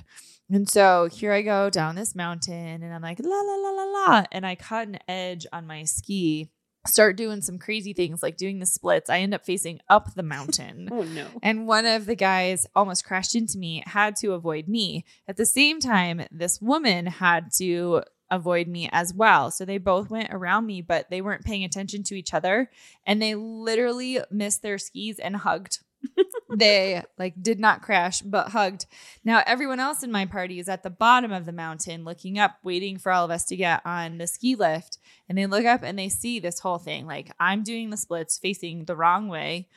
And 0.50 0.70
so 0.70 1.08
here 1.10 1.32
I 1.32 1.44
go 1.44 1.70
down 1.70 1.96
this 1.96 2.14
mountain 2.14 2.84
and 2.84 2.94
I'm 2.94 3.02
like, 3.02 3.20
la, 3.20 3.30
la, 3.30 3.56
la, 3.56 3.70
la, 3.70 3.84
la. 3.84 4.24
And 4.34 4.46
I 4.46 4.56
caught 4.56 4.88
an 4.88 5.00
edge 5.08 5.48
on 5.54 5.66
my 5.66 5.86
ski, 5.86 6.52
start 6.86 7.16
doing 7.16 7.42
some 7.42 7.58
crazy 7.58 7.94
things 7.94 8.22
like 8.22 8.36
doing 8.36 8.60
the 8.60 8.66
splits. 8.66 9.10
I 9.10 9.20
end 9.20 9.34
up 9.34 9.46
facing 9.46 9.80
up 9.90 10.14
the 10.14 10.24
mountain. 10.24 10.90
Oh 10.92 11.04
no. 11.04 11.28
And 11.42 11.68
one 11.68 11.86
of 11.86 12.06
the 12.06 12.18
guys 12.18 12.68
almost 12.76 13.06
crashed 13.06 13.34
into 13.34 13.58
me, 13.58 13.82
had 13.86 14.18
to 14.18 14.34
avoid 14.34 14.68
me. 14.68 15.06
At 15.26 15.38
the 15.38 15.46
same 15.46 15.80
time, 15.80 16.26
this 16.32 16.60
woman 16.60 17.06
had 17.06 17.54
to 17.56 18.04
avoid 18.32 18.68
me 18.68 18.90
as 18.92 19.14
well. 19.14 19.52
So 19.52 19.66
they 19.66 19.78
both 19.78 20.10
went 20.10 20.34
around 20.34 20.66
me, 20.66 20.82
but 20.82 21.10
they 21.10 21.22
weren't 21.22 21.46
paying 21.46 21.64
attention 21.64 22.04
to 22.04 22.16
each 22.16 22.34
other. 22.34 22.72
And 23.06 23.22
they 23.22 23.36
literally 23.36 24.20
missed 24.32 24.64
their 24.64 24.78
skis 24.78 25.20
and 25.20 25.36
hugged. 25.36 25.80
they 26.58 27.04
like 27.20 27.36
did 27.42 27.60
not 27.60 27.84
crash, 27.84 28.22
but 28.22 28.50
hugged. 28.50 28.88
Now 29.24 29.44
everyone 29.46 29.80
else 29.80 30.02
in 30.02 30.12
my 30.12 30.26
party 30.26 30.60
is 30.60 30.68
at 30.68 30.82
the 30.82 30.90
bottom 30.90 31.32
of 31.32 31.46
the 31.46 31.52
mountain 31.52 32.04
looking 32.06 32.40
up, 32.40 32.58
waiting 32.64 32.98
for 32.98 33.12
all 33.12 33.26
of 33.26 33.32
us 33.32 33.46
to 33.46 33.56
get 33.56 33.86
on 33.86 34.18
the 34.18 34.26
ski 34.26 34.56
lift. 34.56 34.98
And 35.30 35.38
they 35.38 35.46
look 35.46 35.66
up 35.66 35.84
and 35.84 36.00
they 36.00 36.10
see 36.10 36.40
this 36.40 36.60
whole 36.60 36.80
thing. 36.80 37.06
Like 37.06 37.32
I'm 37.40 37.62
doing 37.62 37.92
the 37.92 37.98
splits 37.98 38.40
facing 38.40 38.86
the 38.86 38.96
wrong 38.96 39.28
way. 39.28 39.68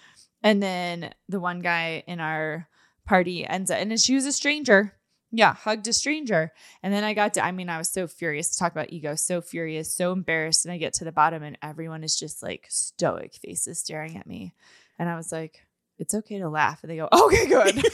And 0.42 0.62
then 0.62 1.12
the 1.28 1.40
one 1.40 1.60
guy 1.60 2.04
in 2.06 2.20
our 2.20 2.68
party 3.06 3.46
ends 3.46 3.70
up, 3.70 3.78
and 3.78 3.98
she 4.00 4.14
was 4.14 4.26
a 4.26 4.32
stranger. 4.32 4.94
Yeah, 5.36 5.52
hugged 5.52 5.88
a 5.88 5.92
stranger. 5.92 6.52
And 6.84 6.94
then 6.94 7.02
I 7.02 7.12
got 7.12 7.34
to, 7.34 7.44
I 7.44 7.50
mean, 7.50 7.68
I 7.68 7.76
was 7.76 7.88
so 7.88 8.06
furious 8.06 8.50
to 8.50 8.58
talk 8.58 8.70
about 8.70 8.92
ego, 8.92 9.16
so 9.16 9.40
furious, 9.40 9.92
so 9.92 10.12
embarrassed. 10.12 10.64
And 10.64 10.72
I 10.72 10.78
get 10.78 10.94
to 10.94 11.04
the 11.04 11.10
bottom, 11.10 11.42
and 11.42 11.58
everyone 11.60 12.04
is 12.04 12.16
just 12.16 12.40
like 12.40 12.66
stoic 12.68 13.34
faces 13.34 13.80
staring 13.80 14.16
at 14.16 14.28
me. 14.28 14.54
And 14.96 15.08
I 15.08 15.16
was 15.16 15.32
like, 15.32 15.66
it's 15.98 16.14
okay 16.14 16.38
to 16.38 16.48
laugh. 16.48 16.84
And 16.84 16.90
they 16.90 16.96
go, 16.96 17.08
okay, 17.12 17.48
good. 17.48 17.84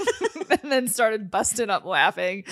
and 0.62 0.70
then 0.70 0.86
started 0.86 1.30
busting 1.30 1.70
up 1.70 1.86
laughing. 1.86 2.44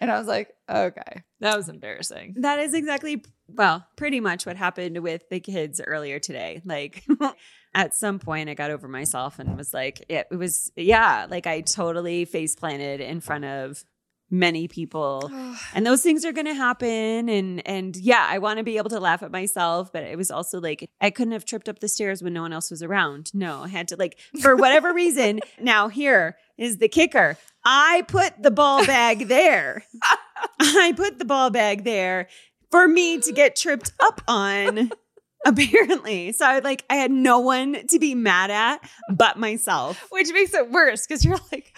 And 0.00 0.10
I 0.10 0.18
was 0.18 0.26
like, 0.26 0.54
okay, 0.70 1.22
that 1.40 1.54
was 1.54 1.68
embarrassing. 1.68 2.36
That 2.38 2.60
is 2.60 2.72
exactly, 2.72 3.22
well, 3.46 3.86
pretty 3.96 4.20
much 4.20 4.46
what 4.46 4.56
happened 4.56 5.02
with 5.02 5.28
the 5.28 5.40
kids 5.40 5.82
earlier 5.86 6.18
today. 6.18 6.62
Like, 6.64 7.04
at 7.74 7.94
some 7.94 8.18
point, 8.18 8.48
I 8.48 8.54
got 8.54 8.70
over 8.70 8.88
myself 8.88 9.38
and 9.38 9.54
was 9.54 9.74
like, 9.74 10.02
it, 10.08 10.28
it 10.30 10.36
was, 10.36 10.72
yeah, 10.76 11.26
like 11.28 11.46
I 11.46 11.60
totally 11.60 12.24
face 12.24 12.54
planted 12.54 13.02
in 13.02 13.20
front 13.20 13.44
of 13.44 13.84
many 14.30 14.68
people. 14.68 15.30
And 15.72 15.86
those 15.86 16.02
things 16.02 16.24
are 16.24 16.32
going 16.32 16.46
to 16.46 16.54
happen. 16.54 17.28
And, 17.28 17.66
and 17.66 17.96
yeah, 17.96 18.26
I 18.28 18.38
want 18.38 18.58
to 18.58 18.64
be 18.64 18.76
able 18.76 18.90
to 18.90 19.00
laugh 19.00 19.22
at 19.22 19.30
myself, 19.30 19.92
but 19.92 20.02
it 20.02 20.16
was 20.16 20.30
also 20.30 20.60
like, 20.60 20.88
I 21.00 21.10
couldn't 21.10 21.32
have 21.32 21.44
tripped 21.44 21.68
up 21.68 21.78
the 21.78 21.88
stairs 21.88 22.22
when 22.22 22.32
no 22.32 22.42
one 22.42 22.52
else 22.52 22.70
was 22.70 22.82
around. 22.82 23.32
No, 23.34 23.62
I 23.62 23.68
had 23.68 23.88
to, 23.88 23.96
like, 23.96 24.18
for 24.40 24.56
whatever 24.56 24.92
reason. 24.92 25.40
Now, 25.60 25.88
here 25.88 26.36
is 26.56 26.78
the 26.78 26.88
kicker 26.88 27.36
I 27.64 28.04
put 28.08 28.42
the 28.42 28.50
ball 28.50 28.86
bag 28.86 29.28
there. 29.28 29.84
I 30.60 30.94
put 30.96 31.18
the 31.18 31.24
ball 31.24 31.50
bag 31.50 31.84
there 31.84 32.28
for 32.70 32.88
me 32.88 33.18
to 33.18 33.32
get 33.32 33.56
tripped 33.56 33.92
up 34.00 34.22
on. 34.26 34.90
apparently. 35.44 36.32
So 36.32 36.46
I 36.46 36.58
like 36.60 36.84
I 36.90 36.96
had 36.96 37.10
no 37.10 37.40
one 37.40 37.86
to 37.88 37.98
be 37.98 38.14
mad 38.14 38.50
at 38.50 38.78
but 39.10 39.38
myself. 39.38 40.06
Which 40.10 40.30
makes 40.32 40.54
it 40.54 40.70
worse 40.70 41.06
because 41.06 41.24
you're 41.24 41.40
like, 41.50 41.76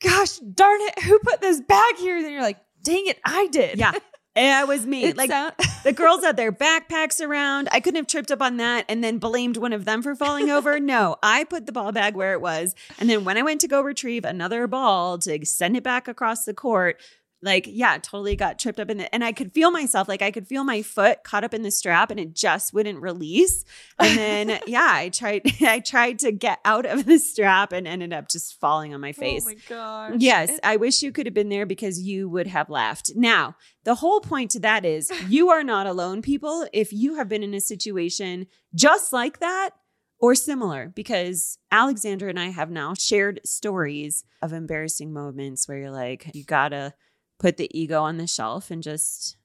gosh 0.00 0.36
darn 0.38 0.80
it, 0.82 1.02
who 1.02 1.18
put 1.20 1.40
this 1.40 1.60
bag 1.60 1.96
here? 1.98 2.22
Then 2.22 2.32
you're 2.32 2.42
like, 2.42 2.58
dang 2.82 3.06
it, 3.06 3.18
I 3.24 3.48
did. 3.48 3.78
Yeah. 3.78 3.92
It 4.40 4.68
was 4.68 4.86
me. 4.86 5.02
It 5.06 5.16
like 5.16 5.30
sound- 5.30 5.54
the 5.82 5.92
girls 5.92 6.22
had 6.22 6.36
their 6.36 6.52
backpacks 6.52 7.20
around. 7.20 7.68
I 7.72 7.80
couldn't 7.80 7.96
have 7.96 8.06
tripped 8.06 8.30
up 8.30 8.40
on 8.40 8.58
that 8.58 8.84
and 8.88 9.02
then 9.02 9.18
blamed 9.18 9.56
one 9.56 9.72
of 9.72 9.84
them 9.84 10.00
for 10.00 10.14
falling 10.14 10.48
over. 10.48 10.78
No, 10.88 11.16
I 11.24 11.42
put 11.42 11.66
the 11.66 11.72
ball 11.72 11.90
bag 11.90 12.14
where 12.14 12.34
it 12.34 12.40
was. 12.40 12.76
And 13.00 13.10
then 13.10 13.24
when 13.24 13.36
I 13.36 13.42
went 13.42 13.60
to 13.62 13.68
go 13.68 13.80
retrieve 13.80 14.24
another 14.24 14.68
ball 14.68 15.18
to 15.18 15.44
send 15.44 15.76
it 15.76 15.82
back 15.82 16.06
across 16.06 16.44
the 16.44 16.54
court, 16.54 17.00
like, 17.42 17.66
yeah, 17.68 17.98
totally 17.98 18.34
got 18.34 18.58
tripped 18.58 18.80
up 18.80 18.90
in 18.90 19.00
it. 19.00 19.08
And 19.12 19.22
I 19.22 19.32
could 19.32 19.52
feel 19.52 19.70
myself, 19.70 20.08
like, 20.08 20.22
I 20.22 20.30
could 20.30 20.48
feel 20.48 20.64
my 20.64 20.82
foot 20.82 21.22
caught 21.22 21.44
up 21.44 21.54
in 21.54 21.62
the 21.62 21.70
strap 21.70 22.10
and 22.10 22.18
it 22.18 22.34
just 22.34 22.74
wouldn't 22.74 23.00
release. 23.00 23.64
And 23.98 24.18
then, 24.18 24.60
yeah, 24.66 24.88
I 24.90 25.08
tried, 25.08 25.42
I 25.62 25.78
tried 25.78 26.18
to 26.20 26.32
get 26.32 26.58
out 26.64 26.84
of 26.84 27.06
the 27.06 27.18
strap 27.18 27.72
and 27.72 27.86
ended 27.86 28.12
up 28.12 28.28
just 28.28 28.58
falling 28.58 28.92
on 28.92 29.00
my 29.00 29.10
oh 29.10 29.20
face. 29.20 29.44
Oh 29.44 29.50
my 29.50 29.56
gosh. 29.68 30.14
Yes, 30.18 30.58
I 30.64 30.76
wish 30.76 31.02
you 31.02 31.12
could 31.12 31.26
have 31.26 31.34
been 31.34 31.48
there 31.48 31.66
because 31.66 32.00
you 32.00 32.28
would 32.28 32.48
have 32.48 32.70
laughed. 32.70 33.12
Now, 33.14 33.54
the 33.84 33.96
whole 33.96 34.20
point 34.20 34.50
to 34.52 34.60
that 34.60 34.84
is 34.84 35.10
you 35.28 35.50
are 35.50 35.62
not 35.62 35.86
alone, 35.86 36.22
people. 36.22 36.66
If 36.72 36.92
you 36.92 37.14
have 37.14 37.28
been 37.28 37.42
in 37.42 37.54
a 37.54 37.60
situation 37.60 38.46
just 38.74 39.12
like 39.12 39.38
that 39.38 39.70
or 40.20 40.34
similar, 40.34 40.92
because 40.94 41.58
Alexandra 41.70 42.28
and 42.28 42.40
I 42.40 42.48
have 42.48 42.70
now 42.70 42.94
shared 42.94 43.40
stories 43.44 44.24
of 44.42 44.52
embarrassing 44.52 45.12
moments 45.12 45.68
where 45.68 45.78
you're 45.78 45.90
like, 45.92 46.30
you 46.34 46.44
gotta 46.44 46.94
put 47.38 47.56
the 47.56 47.70
ego 47.78 48.02
on 48.02 48.16
the 48.16 48.26
shelf 48.26 48.70
and 48.70 48.82
just 48.82 49.36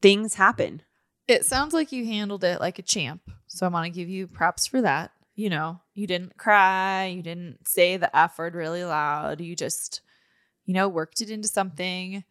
things 0.00 0.34
happen. 0.34 0.82
It 1.26 1.44
sounds 1.44 1.74
like 1.74 1.92
you 1.92 2.06
handled 2.06 2.44
it 2.44 2.60
like 2.60 2.78
a 2.78 2.82
champ. 2.82 3.22
So 3.46 3.66
I 3.66 3.68
want 3.68 3.84
to 3.84 3.90
give 3.90 4.08
you 4.08 4.26
props 4.26 4.66
for 4.66 4.82
that. 4.82 5.10
You 5.34 5.50
know, 5.50 5.80
you 5.94 6.06
didn't 6.06 6.36
cry, 6.36 7.06
you 7.06 7.22
didn't 7.22 7.68
say 7.68 7.96
the 7.96 8.14
F 8.16 8.38
word 8.38 8.54
really 8.54 8.84
loud. 8.84 9.40
You 9.40 9.54
just, 9.54 10.00
you 10.64 10.74
know, 10.74 10.88
worked 10.88 11.20
it 11.20 11.30
into 11.30 11.48
something 11.48 12.24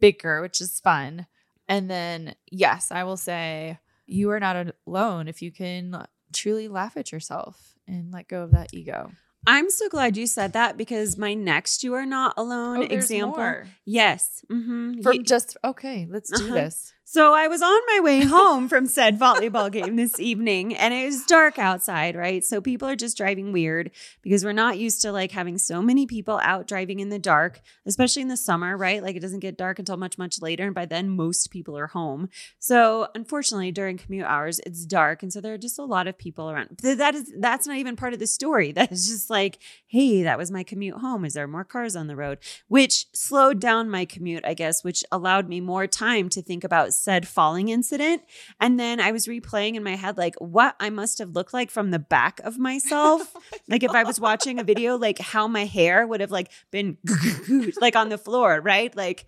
bigger, 0.00 0.40
which 0.42 0.60
is 0.60 0.78
fun. 0.78 1.26
And 1.68 1.90
then, 1.90 2.34
yes, 2.50 2.92
I 2.92 3.04
will 3.04 3.16
say 3.16 3.78
you 4.06 4.30
are 4.30 4.40
not 4.40 4.74
alone 4.86 5.26
if 5.26 5.42
you 5.42 5.50
can 5.50 6.06
truly 6.32 6.68
laugh 6.68 6.96
at 6.96 7.10
yourself 7.10 7.74
and 7.88 8.12
let 8.12 8.28
go 8.28 8.42
of 8.42 8.52
that 8.52 8.72
ego. 8.72 9.10
I'm 9.46 9.70
so 9.70 9.88
glad 9.88 10.16
you 10.16 10.26
said 10.26 10.52
that 10.52 10.76
because 10.76 11.18
my 11.18 11.34
next 11.34 11.82
you 11.82 11.94
are 11.94 12.06
not 12.06 12.34
alone 12.36 12.78
Oh, 12.78 12.82
example. 12.94 13.38
more. 13.38 13.66
Yes. 13.84 14.44
hmm 14.48 15.00
From 15.02 15.24
just 15.24 15.56
okay, 15.64 16.06
let's 16.10 16.30
do 16.30 16.44
Uh-huh. 16.44 16.54
this. 16.54 16.92
So 17.12 17.34
I 17.34 17.46
was 17.46 17.60
on 17.60 17.80
my 17.88 18.00
way 18.00 18.22
home 18.22 18.70
from 18.70 18.86
said 18.86 19.18
volleyball 19.18 19.70
game 19.70 19.96
this 19.96 20.18
evening 20.18 20.74
and 20.74 20.94
it 20.94 21.04
was 21.04 21.26
dark 21.26 21.58
outside, 21.58 22.16
right? 22.16 22.42
So 22.42 22.62
people 22.62 22.88
are 22.88 22.96
just 22.96 23.18
driving 23.18 23.52
weird 23.52 23.90
because 24.22 24.46
we're 24.46 24.52
not 24.52 24.78
used 24.78 25.02
to 25.02 25.12
like 25.12 25.30
having 25.30 25.58
so 25.58 25.82
many 25.82 26.06
people 26.06 26.40
out 26.42 26.66
driving 26.66 27.00
in 27.00 27.10
the 27.10 27.18
dark, 27.18 27.60
especially 27.84 28.22
in 28.22 28.28
the 28.28 28.36
summer, 28.38 28.78
right? 28.78 29.02
Like 29.02 29.14
it 29.14 29.20
doesn't 29.20 29.40
get 29.40 29.58
dark 29.58 29.78
until 29.78 29.98
much 29.98 30.16
much 30.16 30.40
later 30.40 30.64
and 30.64 30.74
by 30.74 30.86
then 30.86 31.10
most 31.10 31.50
people 31.50 31.76
are 31.76 31.88
home. 31.88 32.30
So 32.58 33.08
unfortunately 33.14 33.72
during 33.72 33.98
commute 33.98 34.24
hours 34.24 34.58
it's 34.64 34.86
dark 34.86 35.22
and 35.22 35.30
so 35.30 35.42
there 35.42 35.52
are 35.52 35.58
just 35.58 35.78
a 35.78 35.84
lot 35.84 36.06
of 36.06 36.16
people 36.16 36.50
around. 36.50 36.78
That 36.82 37.14
is 37.14 37.30
that's 37.38 37.66
not 37.66 37.76
even 37.76 37.94
part 37.94 38.14
of 38.14 38.20
the 38.20 38.26
story. 38.26 38.72
That 38.82 38.90
is 38.90 39.06
just 39.06 39.28
like, 39.28 39.58
hey, 39.86 40.22
that 40.22 40.38
was 40.38 40.50
my 40.50 40.62
commute 40.62 40.96
home. 40.96 41.26
Is 41.26 41.34
there 41.34 41.46
more 41.46 41.62
cars 41.62 41.94
on 41.94 42.06
the 42.06 42.16
road? 42.16 42.38
Which 42.68 43.04
slowed 43.12 43.60
down 43.60 43.90
my 43.90 44.06
commute, 44.06 44.46
I 44.46 44.54
guess, 44.54 44.82
which 44.82 45.04
allowed 45.12 45.46
me 45.46 45.60
more 45.60 45.86
time 45.86 46.30
to 46.30 46.40
think 46.40 46.64
about 46.64 46.94
said 47.02 47.26
falling 47.26 47.68
incident. 47.68 48.22
And 48.60 48.78
then 48.78 49.00
I 49.00 49.12
was 49.12 49.26
replaying 49.26 49.74
in 49.74 49.82
my 49.82 49.96
head, 49.96 50.16
like, 50.16 50.36
what 50.36 50.76
I 50.78 50.90
must 50.90 51.18
have 51.18 51.30
looked 51.30 51.52
like 51.52 51.70
from 51.70 51.90
the 51.90 51.98
back 51.98 52.40
of 52.44 52.58
myself. 52.58 53.32
Oh 53.44 53.58
like, 53.68 53.82
if 53.82 53.90
I 53.90 54.04
was 54.04 54.20
watching 54.20 54.58
a 54.58 54.64
video, 54.64 54.96
like 54.96 55.18
how 55.18 55.46
my 55.46 55.64
hair 55.64 56.06
would 56.06 56.20
have 56.20 56.30
like 56.30 56.50
been 56.70 56.98
like 57.80 57.96
on 57.96 58.08
the 58.08 58.18
floor, 58.18 58.60
right? 58.60 58.94
Like, 58.94 59.26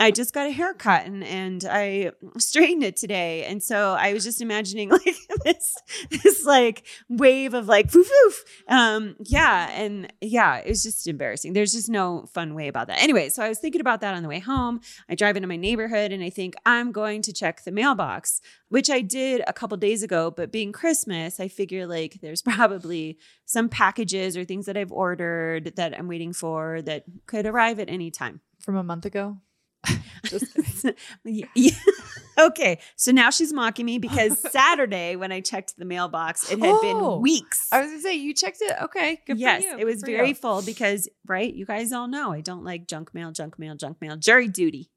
I 0.00 0.10
just 0.10 0.34
got 0.34 0.46
a 0.46 0.50
haircut 0.50 1.06
and 1.06 1.24
and 1.24 1.64
I 1.68 2.12
straightened 2.38 2.84
it 2.84 2.96
today, 2.96 3.44
and 3.44 3.62
so 3.62 3.96
I 3.98 4.12
was 4.12 4.24
just 4.24 4.40
imagining 4.40 4.88
like 4.90 5.16
this 5.44 5.76
this 6.10 6.44
like 6.44 6.86
wave 7.08 7.54
of 7.54 7.66
like 7.66 7.90
foof 7.90 8.06
foof, 8.06 8.38
um, 8.68 9.16
yeah, 9.20 9.70
and 9.72 10.12
yeah, 10.20 10.58
it 10.58 10.68
was 10.68 10.82
just 10.82 11.06
embarrassing. 11.06 11.52
There's 11.52 11.72
just 11.72 11.88
no 11.88 12.26
fun 12.32 12.54
way 12.54 12.68
about 12.68 12.88
that. 12.88 13.02
Anyway, 13.02 13.28
so 13.28 13.42
I 13.42 13.48
was 13.48 13.58
thinking 13.58 13.80
about 13.80 14.00
that 14.00 14.14
on 14.14 14.22
the 14.22 14.28
way 14.28 14.38
home. 14.38 14.80
I 15.08 15.14
drive 15.14 15.36
into 15.36 15.48
my 15.48 15.56
neighborhood 15.56 16.12
and 16.12 16.22
I 16.22 16.30
think 16.30 16.54
I'm 16.64 16.92
going 16.92 17.22
to 17.22 17.32
check 17.32 17.64
the 17.64 17.72
mailbox, 17.72 18.40
which 18.68 18.90
I 18.90 19.00
did 19.00 19.42
a 19.46 19.52
couple 19.52 19.76
days 19.76 20.02
ago. 20.02 20.30
But 20.30 20.52
being 20.52 20.72
Christmas, 20.72 21.40
I 21.40 21.48
figure 21.48 21.86
like 21.86 22.18
there's 22.20 22.42
probably 22.56 23.18
some 23.44 23.68
packages 23.68 24.36
or 24.36 24.44
things 24.44 24.66
that 24.66 24.76
I've 24.76 24.92
ordered 24.92 25.76
that 25.76 25.98
I'm 25.98 26.08
waiting 26.08 26.32
for 26.32 26.82
that 26.82 27.04
could 27.26 27.46
arrive 27.46 27.78
at 27.78 27.88
any 27.88 28.10
time. 28.10 28.40
From 28.60 28.76
a 28.76 28.82
month 28.82 29.04
ago. 29.04 29.38
Just 30.24 30.54
kidding. 30.54 30.94
Yeah. 31.54 31.70
okay, 32.38 32.78
so 32.96 33.12
now 33.12 33.30
she's 33.30 33.52
mocking 33.52 33.86
me 33.86 33.98
because 33.98 34.38
Saturday 34.38 35.16
when 35.16 35.32
I 35.32 35.40
checked 35.40 35.76
the 35.78 35.84
mailbox, 35.84 36.50
it 36.50 36.58
had 36.58 36.68
Oh, 36.74 36.80
been 37.14 37.22
weeks. 37.22 37.68
I 37.72 37.80
was 37.80 37.90
gonna 37.90 38.00
say 38.02 38.14
you 38.14 38.34
checked 38.34 38.58
it. 38.60 38.76
Okay, 38.82 39.20
good 39.26 39.38
yes, 39.38 39.64
for 39.64 39.70
you. 39.70 39.78
it 39.78 39.84
was 39.84 40.02
Good 40.02 40.12
very 40.12 40.32
full 40.34 40.62
because 40.62 41.08
right, 41.26 41.52
you 41.52 41.64
guys 41.66 41.92
all 41.92 42.08
know 42.08 42.32
I 42.32 42.40
don't 42.40 42.64
like 42.64 42.86
junk 42.86 43.14
mail, 43.14 43.32
junk 43.32 43.58
mail, 43.58 43.74
junk 43.74 44.00
mail, 44.00 44.16
jury 44.16 44.48
duty. 44.48 44.90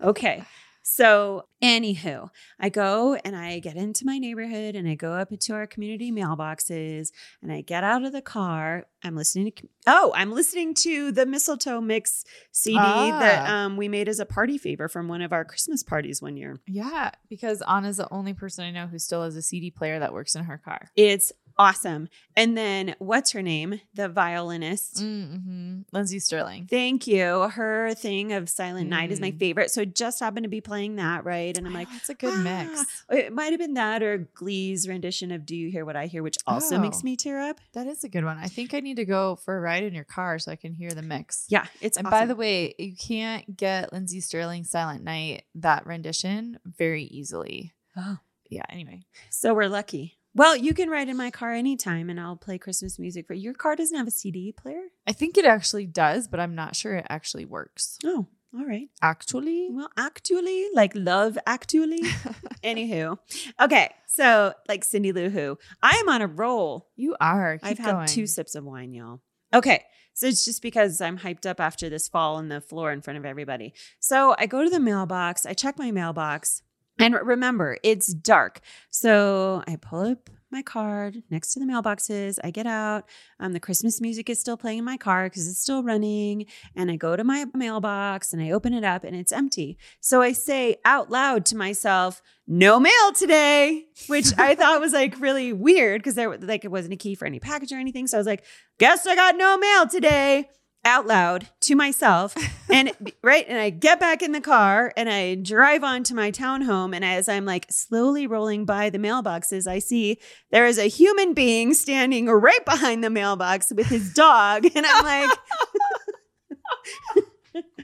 okay. 0.00 0.44
So, 0.84 1.44
anywho, 1.62 2.28
I 2.58 2.68
go 2.68 3.14
and 3.24 3.36
I 3.36 3.60
get 3.60 3.76
into 3.76 4.04
my 4.04 4.18
neighborhood 4.18 4.74
and 4.74 4.88
I 4.88 4.94
go 4.96 5.12
up 5.12 5.30
to 5.38 5.52
our 5.54 5.66
community 5.66 6.10
mailboxes 6.10 7.10
and 7.40 7.52
I 7.52 7.60
get 7.60 7.84
out 7.84 8.04
of 8.04 8.12
the 8.12 8.20
car. 8.22 8.86
I'm 9.04 9.16
listening 9.16 9.52
to, 9.52 9.68
oh, 9.86 10.12
I'm 10.14 10.32
listening 10.32 10.74
to 10.74 11.10
the 11.12 11.24
mistletoe 11.26 11.80
mix 11.80 12.24
CD 12.52 12.76
that 12.78 13.48
Ah. 13.48 13.64
um, 13.64 13.76
we 13.76 13.88
made 13.88 14.08
as 14.08 14.18
a 14.20 14.26
party 14.26 14.58
favor 14.58 14.88
from 14.88 15.08
one 15.08 15.22
of 15.22 15.32
our 15.32 15.44
Christmas 15.44 15.82
parties 15.82 16.20
one 16.22 16.36
year. 16.36 16.56
Yeah, 16.66 17.10
because 17.28 17.62
Anna's 17.62 17.96
the 17.96 18.12
only 18.12 18.32
person 18.34 18.64
I 18.64 18.70
know 18.70 18.86
who 18.86 18.98
still 18.98 19.22
has 19.22 19.34
a 19.36 19.42
CD 19.42 19.70
player 19.70 19.98
that 19.98 20.12
works 20.12 20.34
in 20.34 20.44
her 20.44 20.58
car. 20.58 20.88
It's 20.96 21.32
awesome. 21.62 22.08
And 22.36 22.56
then 22.56 22.94
what's 22.98 23.32
her 23.32 23.42
name? 23.42 23.80
The 23.94 24.08
violinist. 24.08 24.96
Mm-hmm. 24.96 25.82
Lindsey 25.92 26.18
Stirling. 26.18 26.66
Thank 26.66 27.06
you. 27.06 27.48
Her 27.48 27.94
thing 27.94 28.32
of 28.32 28.48
Silent 28.48 28.88
Night 28.88 29.10
is 29.12 29.20
my 29.20 29.30
Mm. 29.32 29.38
favorite. 29.38 29.70
So 29.70 29.82
it 29.82 29.94
just 29.94 30.18
happened 30.20 30.44
to 30.44 30.48
be 30.50 30.60
playing 30.60 30.96
that, 30.96 31.24
right? 31.24 31.56
And 31.56 31.66
I'm 31.66 31.74
like, 31.74 31.88
it's 31.94 32.08
a 32.08 32.14
good 32.14 32.32
"Ah." 32.34 32.42
mix. 32.42 33.04
It 33.10 33.32
might 33.32 33.52
have 33.52 33.60
been 33.60 33.74
that 33.74 34.02
or 34.02 34.18
Glee's 34.34 34.88
rendition 34.88 35.30
of 35.30 35.44
Do 35.46 35.54
You 35.56 35.70
Hear 35.70 35.84
What 35.84 35.94
I 35.96 36.06
Hear, 36.06 36.22
which 36.22 36.38
also 36.46 36.78
makes 36.78 36.98
Oh. 36.98 37.04
me 37.04 37.16
tear 37.16 37.38
up. 37.40 37.60
That 37.74 37.86
is 37.86 38.02
a 38.04 38.08
good 38.08 38.24
one. 38.24 38.38
I 38.38 38.46
think 38.48 38.74
I 38.74 38.80
need 38.80 38.96
to 38.96 39.04
go 39.04 39.36
for 39.36 39.56
a 39.56 39.60
ride 39.60 39.84
in 39.84 39.94
your 39.94 40.04
car 40.04 40.38
so 40.38 40.50
I 40.52 40.56
can 40.56 40.72
hear 40.72 40.90
the 40.90 41.02
mix. 41.02 41.46
Yeah, 41.48 41.66
it's 41.80 41.96
And 41.96 42.06
awesome. 42.06 42.18
by 42.20 42.26
the 42.26 42.34
way, 42.36 42.74
you 42.78 42.96
can't 42.96 43.56
get 43.56 43.92
Lindsey 43.92 44.20
Stirling 44.20 44.64
Silent 44.64 45.04
Night 45.04 45.44
that 45.54 45.86
rendition 45.86 46.58
very 46.64 47.04
easily. 47.04 47.72
Oh. 47.96 48.18
Yeah, 48.48 48.64
anyway. 48.68 49.02
so 49.30 49.54
we're 49.54 49.68
lucky. 49.68 50.18
Well, 50.34 50.56
you 50.56 50.72
can 50.72 50.88
ride 50.88 51.08
in 51.08 51.16
my 51.16 51.30
car 51.30 51.52
anytime 51.52 52.08
and 52.08 52.18
I'll 52.18 52.36
play 52.36 52.56
Christmas 52.56 52.98
music 52.98 53.26
for 53.26 53.34
your 53.34 53.52
car 53.52 53.76
doesn't 53.76 53.96
have 53.96 54.06
a 54.06 54.12
CD 54.12 54.50
player? 54.52 54.84
I 55.06 55.12
think 55.12 55.36
it 55.36 55.44
actually 55.44 55.86
does, 55.86 56.26
but 56.26 56.40
I'm 56.40 56.54
not 56.54 56.74
sure 56.74 56.94
it 56.94 57.06
actually 57.10 57.44
works. 57.44 57.98
Oh, 58.04 58.28
all 58.54 58.66
right. 58.66 58.88
Actually? 59.02 59.68
Well, 59.70 59.90
actually, 59.96 60.68
like 60.74 60.92
love 60.94 61.36
actually. 61.46 62.02
Anywho. 62.64 63.18
Okay. 63.60 63.90
So 64.06 64.54
like 64.68 64.84
Cindy 64.84 65.12
Lou 65.12 65.28
Who. 65.28 65.58
I 65.82 65.96
am 65.96 66.08
on 66.08 66.22
a 66.22 66.26
roll. 66.26 66.88
You 66.96 67.14
are. 67.20 67.58
Keep 67.58 67.66
I've 67.66 67.78
had 67.78 67.92
going. 67.92 68.06
two 68.06 68.26
sips 68.26 68.54
of 68.54 68.64
wine, 68.64 68.92
y'all. 68.92 69.20
Okay. 69.54 69.82
So 70.14 70.26
it's 70.26 70.44
just 70.44 70.62
because 70.62 71.00
I'm 71.00 71.18
hyped 71.18 71.46
up 71.46 71.60
after 71.60 71.88
this 71.88 72.08
fall 72.08 72.36
on 72.36 72.48
the 72.48 72.60
floor 72.60 72.92
in 72.92 73.00
front 73.00 73.18
of 73.18 73.24
everybody. 73.24 73.72
So 74.00 74.34
I 74.38 74.46
go 74.46 74.62
to 74.62 74.70
the 74.70 74.80
mailbox, 74.80 75.46
I 75.46 75.54
check 75.54 75.78
my 75.78 75.90
mailbox, 75.90 76.62
and 76.98 77.14
remember, 77.14 77.78
it's 77.82 78.12
dark. 78.12 78.60
So 78.90 79.62
I 79.66 79.76
pull 79.76 80.00
up 80.00 80.30
my 80.52 80.62
card 80.62 81.22
next 81.30 81.54
to 81.54 81.60
the 81.60 81.66
mailboxes. 81.66 82.38
I 82.44 82.50
get 82.50 82.66
out. 82.66 83.08
Um, 83.40 83.54
the 83.54 83.60
Christmas 83.60 84.00
music 84.00 84.28
is 84.28 84.38
still 84.38 84.58
playing 84.58 84.78
in 84.78 84.84
my 84.84 84.98
car 84.98 85.24
because 85.24 85.48
it's 85.48 85.58
still 85.58 85.82
running. 85.82 86.46
And 86.76 86.90
I 86.90 86.96
go 86.96 87.16
to 87.16 87.24
my 87.24 87.46
mailbox 87.54 88.32
and 88.32 88.42
I 88.42 88.50
open 88.50 88.74
it 88.74 88.84
up 88.84 89.02
and 89.02 89.16
it's 89.16 89.32
empty. 89.32 89.78
So 90.00 90.20
I 90.20 90.32
say 90.32 90.76
out 90.84 91.10
loud 91.10 91.46
to 91.46 91.56
myself, 91.56 92.20
no 92.46 92.78
mail 92.78 93.12
today, 93.16 93.86
which 94.08 94.38
I 94.38 94.54
thought 94.54 94.80
was 94.80 94.92
like 94.92 95.18
really 95.18 95.52
weird 95.52 96.02
because 96.02 96.14
there 96.14 96.36
like 96.36 96.64
it 96.64 96.70
wasn't 96.70 96.94
a 96.94 96.98
key 96.98 97.14
for 97.14 97.24
any 97.24 97.40
package 97.40 97.72
or 97.72 97.78
anything. 97.78 98.06
So 98.06 98.18
I 98.18 98.20
was 98.20 98.26
like, 98.26 98.44
guess 98.78 99.06
I 99.06 99.16
got 99.16 99.36
no 99.36 99.56
mail 99.56 99.88
today 99.88 100.50
out 100.84 101.06
loud 101.06 101.48
to 101.62 101.74
myself. 101.74 102.34
And 102.72 102.90
right. 103.22 103.44
And 103.48 103.58
I 103.58 103.68
get 103.68 104.00
back 104.00 104.22
in 104.22 104.32
the 104.32 104.40
car 104.40 104.94
and 104.96 105.10
I 105.10 105.34
drive 105.34 105.84
on 105.84 106.04
to 106.04 106.14
my 106.14 106.30
townhome. 106.30 106.96
And 106.96 107.04
as 107.04 107.28
I'm 107.28 107.44
like 107.44 107.66
slowly 107.68 108.26
rolling 108.26 108.64
by 108.64 108.88
the 108.88 108.96
mailboxes, 108.96 109.66
I 109.66 109.78
see 109.78 110.16
there 110.50 110.64
is 110.64 110.78
a 110.78 110.88
human 110.88 111.34
being 111.34 111.74
standing 111.74 112.28
right 112.28 112.64
behind 112.64 113.04
the 113.04 113.10
mailbox 113.10 113.74
with 113.76 113.88
his 113.88 114.14
dog. 114.14 114.64
And 114.74 114.86
I'm 114.86 115.04
like, 115.04 115.38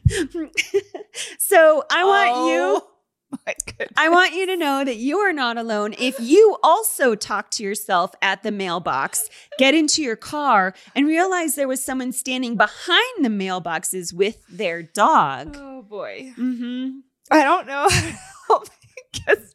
so 1.39 1.85
I 1.91 2.05
want 2.05 2.35
goodness. 2.35 2.88
I 3.97 4.09
want 4.09 4.35
you 4.35 4.47
to 4.47 4.57
know 4.57 4.85
that 4.85 4.97
you 4.97 5.19
are 5.19 5.33
not 5.33 5.57
alone. 5.57 5.95
If 5.99 6.21
you 6.21 6.57
also 6.63 7.15
talk 7.15 7.51
to 7.53 7.63
yourself 7.63 8.15
at 8.23 8.43
the 8.43 8.51
mailbox, 8.51 9.29
get 9.59 9.75
into 9.75 10.03
your 10.03 10.17
car, 10.17 10.75
and 10.95 11.07
realize 11.07 11.55
there 11.55 11.69
was 11.69 11.85
someone 11.85 12.13
standing 12.13 12.57
behind 12.57 13.25
the 13.25 13.29
mailboxes 13.29 14.13
with 14.13 14.45
their 14.49 14.83
dog. 14.83 15.57
Oh 15.59 15.83
boy. 15.83 16.33
Mm-hmm. 16.37 16.99
I 17.31 17.43
don't 17.43 17.67
know. 17.67 17.89
guess, 19.13 19.55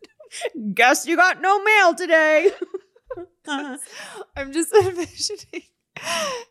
Guess 0.73 1.07
you 1.07 1.15
got 1.15 1.41
no 1.41 1.63
mail 1.63 1.95
today. 1.95 2.51
I'm 3.47 4.51
just 4.51 4.73
envisioning 4.83 5.63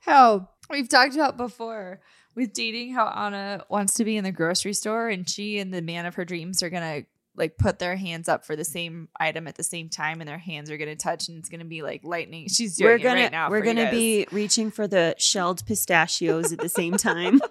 how 0.01 0.49
we've 0.71 0.89
talked 0.89 1.15
about 1.15 1.37
before 1.37 2.01
with 2.35 2.53
dating 2.53 2.95
how 2.95 3.07
Anna 3.07 3.65
wants 3.69 3.95
to 3.95 4.05
be 4.05 4.17
in 4.17 4.25
the 4.25 4.33
grocery 4.33 4.73
store 4.73 5.09
and 5.09 5.29
she 5.29 5.59
and 5.59 5.73
the 5.73 5.83
man 5.83 6.07
of 6.07 6.15
her 6.15 6.25
dreams 6.25 6.63
are 6.63 6.71
gonna 6.71 7.03
like 7.37 7.57
put 7.57 7.79
their 7.79 7.97
hands 7.97 8.29
up 8.29 8.45
for 8.45 8.57
the 8.57 8.64
same 8.64 9.09
item 9.18 9.47
at 9.49 9.55
the 9.57 9.62
same 9.62 9.88
time 9.88 10.21
and 10.21 10.29
their 10.29 10.38
hands 10.38 10.71
are 10.71 10.77
gonna 10.77 10.97
touch 10.97 11.29
and 11.29 11.38
it's 11.38 11.49
gonna 11.49 11.64
be 11.64 11.83
like 11.83 12.03
lightning. 12.05 12.49
She's 12.51 12.77
doing 12.77 12.88
we're 12.90 12.97
it 12.97 13.03
gonna 13.03 13.21
right 13.23 13.33
now. 13.33 13.51
we're 13.51 13.62
gonna 13.62 13.90
be 13.90 14.27
reaching 14.33 14.71
for 14.71 14.87
the 14.87 15.14
shelled 15.18 15.64
pistachios 15.66 16.53
at 16.53 16.59
the 16.59 16.68
same 16.68 16.97
time. 16.97 17.40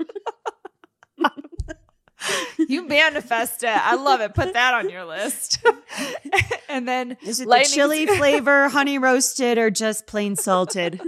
you 2.67 2.87
manifest 2.87 3.63
it. 3.63 3.69
I 3.69 3.95
love 3.95 4.21
it. 4.21 4.33
Put 4.35 4.53
that 4.53 4.73
on 4.73 4.89
your 4.89 5.05
list. 5.05 5.65
and 6.69 6.87
then 6.87 7.17
Is 7.23 7.39
it 7.41 7.47
the 7.47 7.67
chili 7.71 8.05
flavor, 8.05 8.69
honey 8.69 8.97
roasted, 8.99 9.57
or 9.57 9.69
just 9.71 10.05
plain 10.07 10.35
salted? 10.35 11.01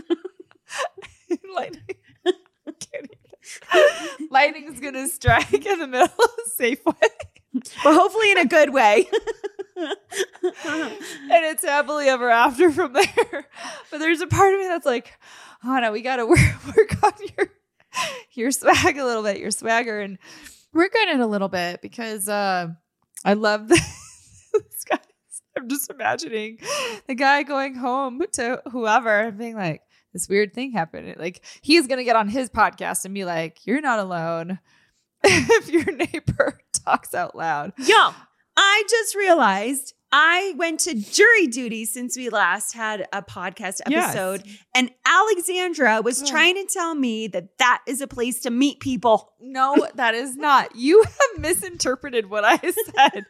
lightning. 1.54 1.82
Lightning's 4.32 4.80
gonna 4.80 5.08
strike 5.08 5.66
in 5.66 5.80
the 5.80 5.88
middle 5.88 6.08
of 6.08 6.30
Safeway. 6.60 7.10
But 7.84 7.94
hopefully 7.94 8.32
in 8.32 8.38
a 8.40 8.46
good 8.46 8.74
way. 8.74 9.08
and 9.76 11.46
it's 11.46 11.64
happily 11.64 12.08
ever 12.08 12.30
after 12.30 12.72
from 12.72 12.94
there. 12.94 13.48
But 13.92 13.98
there's 14.00 14.22
a 14.22 14.28
part 14.28 14.54
of 14.54 14.60
me 14.60 14.68
that's 14.68 14.86
like, 14.86 15.14
oh 15.64 15.80
no, 15.80 15.92
we 15.92 16.02
gotta 16.02 16.26
work, 16.28 16.40
work 16.76 17.04
on 17.04 17.14
your 17.38 17.50
your 18.32 18.52
swag 18.52 18.98
a 18.98 19.06
little 19.06 19.24
bit, 19.24 19.40
your 19.40 19.52
swagger, 19.52 20.00
and 20.00 20.18
work 20.74 20.94
on 21.02 21.10
it 21.10 21.20
a 21.20 21.28
little 21.28 21.50
bit 21.50 21.82
because 21.82 22.28
uh, 22.28 22.68
I 23.24 23.34
love 23.34 23.68
this, 23.68 24.50
this 24.54 24.84
guy. 24.90 25.00
I'm 25.58 25.70
just 25.70 25.90
imagining 25.92 26.58
the 27.08 27.14
guy 27.14 27.44
going 27.44 27.76
home 27.76 28.24
to 28.34 28.62
whoever 28.72 29.20
and 29.20 29.38
being 29.38 29.56
like, 29.56 29.84
this 30.12 30.28
weird 30.28 30.54
thing 30.54 30.72
happened. 30.72 31.16
Like 31.18 31.44
he's 31.62 31.88
gonna 31.88 32.04
get 32.04 32.16
on 32.16 32.28
his 32.28 32.50
podcast 32.50 33.06
and 33.06 33.14
be 33.14 33.26
like, 33.26 33.66
you're 33.66 33.82
not 33.82 34.00
alone. 34.00 34.60
if 35.28 35.70
your 35.70 35.86
neighbor 35.96 36.60
talks 36.86 37.14
out 37.14 37.36
loud. 37.36 37.74
Yo, 37.78 38.12
I 38.58 38.84
just 38.90 39.16
realized 39.16 39.94
I 40.16 40.54
went 40.58 40.82
to 40.82 40.94
jury 40.94 41.48
duty 41.48 41.86
since 41.86 42.16
we 42.16 42.30
last 42.30 42.74
had 42.76 43.08
a 43.12 43.24
podcast 43.24 43.82
Yes. 43.88 44.10
episode, 44.16 44.44
and 44.76 44.92
Alexandra 45.08 46.02
was 46.04 46.22
Ugh. 46.22 46.28
trying 46.28 46.54
to 46.56 46.72
tell 46.72 46.94
me 46.94 47.26
that 47.30 47.58
that 47.58 47.82
is 47.88 48.00
a 48.00 48.06
place 48.06 48.42
to 48.42 48.52
meet 48.52 48.80
people. 48.80 49.34
No, 49.42 49.88
that 49.96 50.14
is 50.14 50.36
not. 50.36 50.76
You 50.76 51.04
have 51.04 51.40
misinterpreted 51.42 52.30
what 52.30 52.44
I 52.46 52.58
said 52.58 53.26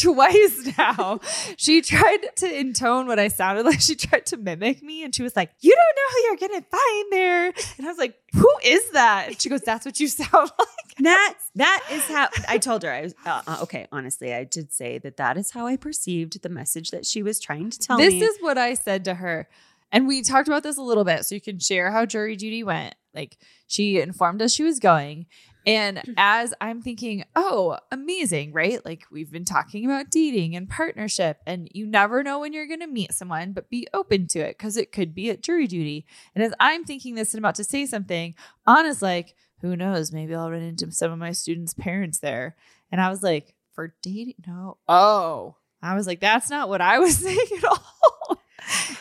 twice 0.00 0.68
now. 0.78 1.20
She 1.58 1.82
tried 1.82 2.20
to 2.36 2.46
intone 2.58 3.06
what 3.06 3.18
I 3.18 3.28
sounded 3.28 3.66
like. 3.66 3.80
She 3.82 3.94
tried 3.94 4.24
to 4.26 4.38
mimic 4.38 4.82
me 4.82 5.04
and 5.04 5.14
she 5.14 5.22
was 5.22 5.36
like, 5.36 5.50
You 5.60 5.74
don't 5.74 5.96
know 5.96 6.12
who 6.12 6.22
you're 6.46 6.48
going 6.48 6.62
to 6.62 6.68
find 6.70 7.12
there. 7.12 7.46
And 7.76 7.86
I 7.86 7.90
was 7.90 7.98
like, 7.98 8.14
Who 8.34 8.50
is 8.64 8.90
that? 8.90 9.28
And 9.28 9.40
she 9.40 9.48
goes, 9.48 9.60
That's 9.60 9.84
what 9.84 9.98
you 10.00 10.08
sound 10.08 10.30
like. 10.58 10.68
That 11.00 11.34
that 11.54 11.82
is 11.90 12.06
how 12.06 12.28
I 12.48 12.58
told 12.58 12.82
her. 12.82 12.92
I 12.92 13.02
was 13.02 13.14
uh, 13.24 13.42
uh, 13.46 13.58
okay. 13.62 13.86
Honestly, 13.92 14.34
I 14.34 14.44
did 14.44 14.72
say 14.72 14.98
that 14.98 15.16
that 15.16 15.36
is 15.36 15.50
how 15.50 15.66
I 15.66 15.76
perceived 15.76 16.42
the 16.42 16.48
message 16.48 16.90
that 16.90 17.06
she 17.06 17.22
was 17.22 17.40
trying 17.40 17.70
to 17.70 17.78
tell 17.78 17.96
this 17.96 18.12
me. 18.12 18.20
This 18.20 18.36
is 18.36 18.42
what 18.42 18.58
I 18.58 18.74
said 18.74 19.04
to 19.06 19.14
her. 19.14 19.48
And 19.90 20.06
we 20.06 20.22
talked 20.22 20.48
about 20.48 20.62
this 20.62 20.78
a 20.78 20.82
little 20.82 21.04
bit 21.04 21.24
so 21.24 21.34
you 21.34 21.40
can 21.40 21.58
share 21.58 21.90
how 21.90 22.06
jury 22.06 22.36
duty 22.36 22.62
went. 22.62 22.94
Like 23.14 23.36
she 23.66 24.00
informed 24.00 24.40
us 24.40 24.52
she 24.52 24.62
was 24.62 24.78
going. 24.78 25.26
And 25.66 26.02
as 26.16 26.54
I'm 26.60 26.82
thinking, 26.82 27.24
oh, 27.36 27.78
amazing, 27.90 28.52
right? 28.52 28.84
Like 28.84 29.04
we've 29.10 29.30
been 29.30 29.44
talking 29.44 29.84
about 29.84 30.10
dating 30.10 30.56
and 30.56 30.68
partnership, 30.68 31.38
and 31.46 31.68
you 31.72 31.86
never 31.86 32.22
know 32.22 32.40
when 32.40 32.52
you're 32.52 32.66
going 32.66 32.80
to 32.80 32.86
meet 32.86 33.12
someone, 33.12 33.52
but 33.52 33.70
be 33.70 33.86
open 33.94 34.26
to 34.28 34.40
it 34.40 34.58
because 34.58 34.76
it 34.76 34.92
could 34.92 35.14
be 35.14 35.30
at 35.30 35.42
jury 35.42 35.66
duty. 35.66 36.06
And 36.34 36.44
as 36.44 36.52
I'm 36.60 36.84
thinking 36.84 37.14
this 37.14 37.34
and 37.34 37.38
about 37.38 37.56
to 37.56 37.64
say 37.64 37.86
something, 37.86 38.34
Anna's 38.66 39.02
like, 39.02 39.34
who 39.60 39.76
knows? 39.76 40.12
Maybe 40.12 40.34
I'll 40.34 40.50
run 40.50 40.62
into 40.62 40.90
some 40.90 41.12
of 41.12 41.18
my 41.18 41.32
students' 41.32 41.74
parents 41.74 42.18
there. 42.18 42.56
And 42.90 43.00
I 43.00 43.08
was 43.10 43.22
like, 43.22 43.54
for 43.72 43.94
dating? 44.02 44.34
No. 44.46 44.76
Oh, 44.88 45.56
I 45.82 45.94
was 45.94 46.06
like, 46.06 46.20
that's 46.20 46.50
not 46.50 46.68
what 46.68 46.80
I 46.80 46.98
was 46.98 47.16
saying 47.18 47.38
at 47.58 47.64
all. 47.64 48.11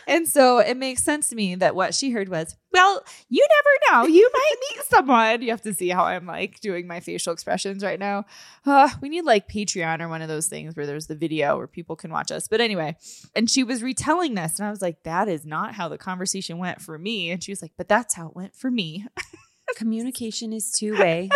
And 0.07 0.27
so 0.27 0.59
it 0.59 0.77
makes 0.77 1.03
sense 1.03 1.29
to 1.29 1.35
me 1.35 1.55
that 1.55 1.75
what 1.75 1.93
she 1.93 2.11
heard 2.11 2.27
was, 2.27 2.55
well, 2.73 3.03
you 3.29 3.45
never 3.49 4.03
know. 4.03 4.07
You 4.13 4.29
might 4.33 4.55
meet 4.69 4.83
someone. 4.89 5.41
You 5.41 5.51
have 5.51 5.61
to 5.61 5.73
see 5.73 5.89
how 5.89 6.03
I'm 6.03 6.25
like 6.25 6.59
doing 6.59 6.87
my 6.87 6.99
facial 6.99 7.31
expressions 7.33 7.83
right 7.83 7.99
now. 7.99 8.25
Uh, 8.65 8.89
we 9.01 9.09
need 9.09 9.23
like 9.25 9.47
Patreon 9.47 10.01
or 10.01 10.09
one 10.09 10.21
of 10.21 10.27
those 10.27 10.47
things 10.47 10.75
where 10.75 10.85
there's 10.85 11.07
the 11.07 11.15
video 11.15 11.57
where 11.57 11.67
people 11.67 11.95
can 11.95 12.11
watch 12.11 12.31
us. 12.31 12.47
But 12.47 12.61
anyway, 12.61 12.97
and 13.35 13.49
she 13.49 13.63
was 13.63 13.83
retelling 13.83 14.33
this, 14.35 14.59
and 14.59 14.67
I 14.67 14.71
was 14.71 14.81
like, 14.81 15.03
that 15.03 15.27
is 15.27 15.45
not 15.45 15.75
how 15.75 15.87
the 15.87 15.97
conversation 15.97 16.57
went 16.57 16.81
for 16.81 16.97
me. 16.97 17.31
And 17.31 17.43
she 17.43 17.51
was 17.51 17.61
like, 17.61 17.73
but 17.77 17.87
that's 17.87 18.15
how 18.15 18.27
it 18.27 18.35
went 18.35 18.55
for 18.55 18.69
me. 18.71 19.05
Communication 19.75 20.51
is 20.51 20.71
two 20.71 20.97
way. 20.97 21.29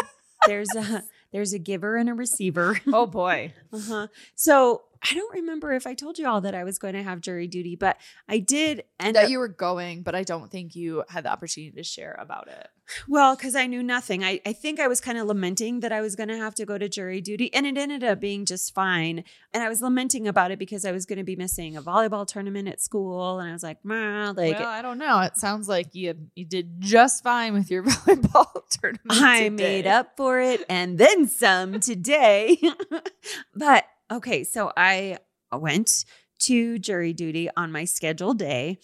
There's 0.47 0.69
a 0.75 1.03
there's 1.31 1.53
a 1.53 1.59
giver 1.59 1.95
and 1.95 2.09
a 2.09 2.13
receiver. 2.13 2.79
oh 2.87 3.05
boy. 3.05 3.53
Uh-huh. 3.73 4.07
So 4.35 4.83
I 5.03 5.13
don't 5.13 5.33
remember 5.33 5.73
if 5.73 5.85
I 5.85 5.93
told 5.93 6.17
you 6.17 6.27
all 6.27 6.41
that 6.41 6.55
I 6.55 6.63
was 6.63 6.79
going 6.79 6.93
to 6.93 7.03
have 7.03 7.21
jury 7.21 7.47
duty, 7.47 7.75
but 7.75 7.97
I 8.27 8.39
did 8.39 8.83
end 8.99 9.15
That 9.15 9.25
up 9.25 9.29
you 9.29 9.39
were 9.39 9.47
going, 9.47 10.01
but 10.01 10.15
I 10.15 10.23
don't 10.23 10.49
think 10.51 10.75
you 10.75 11.03
had 11.09 11.25
the 11.25 11.31
opportunity 11.31 11.75
to 11.75 11.83
share 11.83 12.15
about 12.19 12.47
it. 12.47 12.69
well, 13.07 13.35
because 13.35 13.55
I 13.55 13.65
knew 13.67 13.81
nothing. 13.83 14.23
I, 14.23 14.39
I 14.45 14.53
think 14.53 14.79
I 14.79 14.87
was 14.87 15.01
kind 15.01 15.17
of 15.17 15.27
lamenting 15.27 15.79
that 15.81 15.91
I 15.91 16.01
was 16.01 16.15
going 16.15 16.29
to 16.29 16.37
have 16.37 16.55
to 16.55 16.65
go 16.65 16.77
to 16.77 16.87
jury 16.89 17.19
duty, 17.21 17.53
and 17.53 17.65
it 17.65 17.77
ended 17.77 18.03
up 18.03 18.19
being 18.19 18.45
just 18.45 18.73
fine. 18.73 19.23
And 19.53 19.63
I 19.63 19.69
was 19.69 19.81
lamenting 19.81 20.27
about 20.27 20.51
it 20.51 20.59
because 20.59 20.85
I 20.85 20.91
was 20.91 21.05
going 21.05 21.17
to 21.17 21.23
be 21.23 21.35
missing 21.35 21.75
a 21.75 21.81
volleyball 21.81 22.27
tournament 22.27 22.67
at 22.67 22.81
school, 22.81 23.39
and 23.39 23.49
I 23.49 23.53
was 23.53 23.63
like, 23.63 23.83
"Meh," 23.83 24.31
like 24.35 24.59
well, 24.59 24.67
I 24.69 24.81
don't 24.81 24.97
know. 24.99 25.19
It 25.21 25.37
sounds 25.37 25.67
like 25.67 25.93
you 25.95 26.15
you 26.35 26.45
did 26.45 26.79
just 26.79 27.23
fine 27.23 27.53
with 27.53 27.69
your 27.71 27.83
volleyball 27.83 28.51
tournament. 28.69 29.01
I 29.11 29.43
today. 29.43 29.49
made 29.49 29.87
up 29.87 30.15
for 30.15 30.39
it 30.39 30.63
and 30.69 30.97
then 30.97 31.27
some 31.27 31.79
today. 31.79 32.59
but 33.55 33.85
okay, 34.11 34.43
so 34.43 34.71
I 34.75 35.17
went 35.51 36.05
to 36.39 36.77
jury 36.79 37.13
duty 37.13 37.49
on 37.55 37.71
my 37.71 37.85
scheduled 37.85 38.39
day 38.39 38.77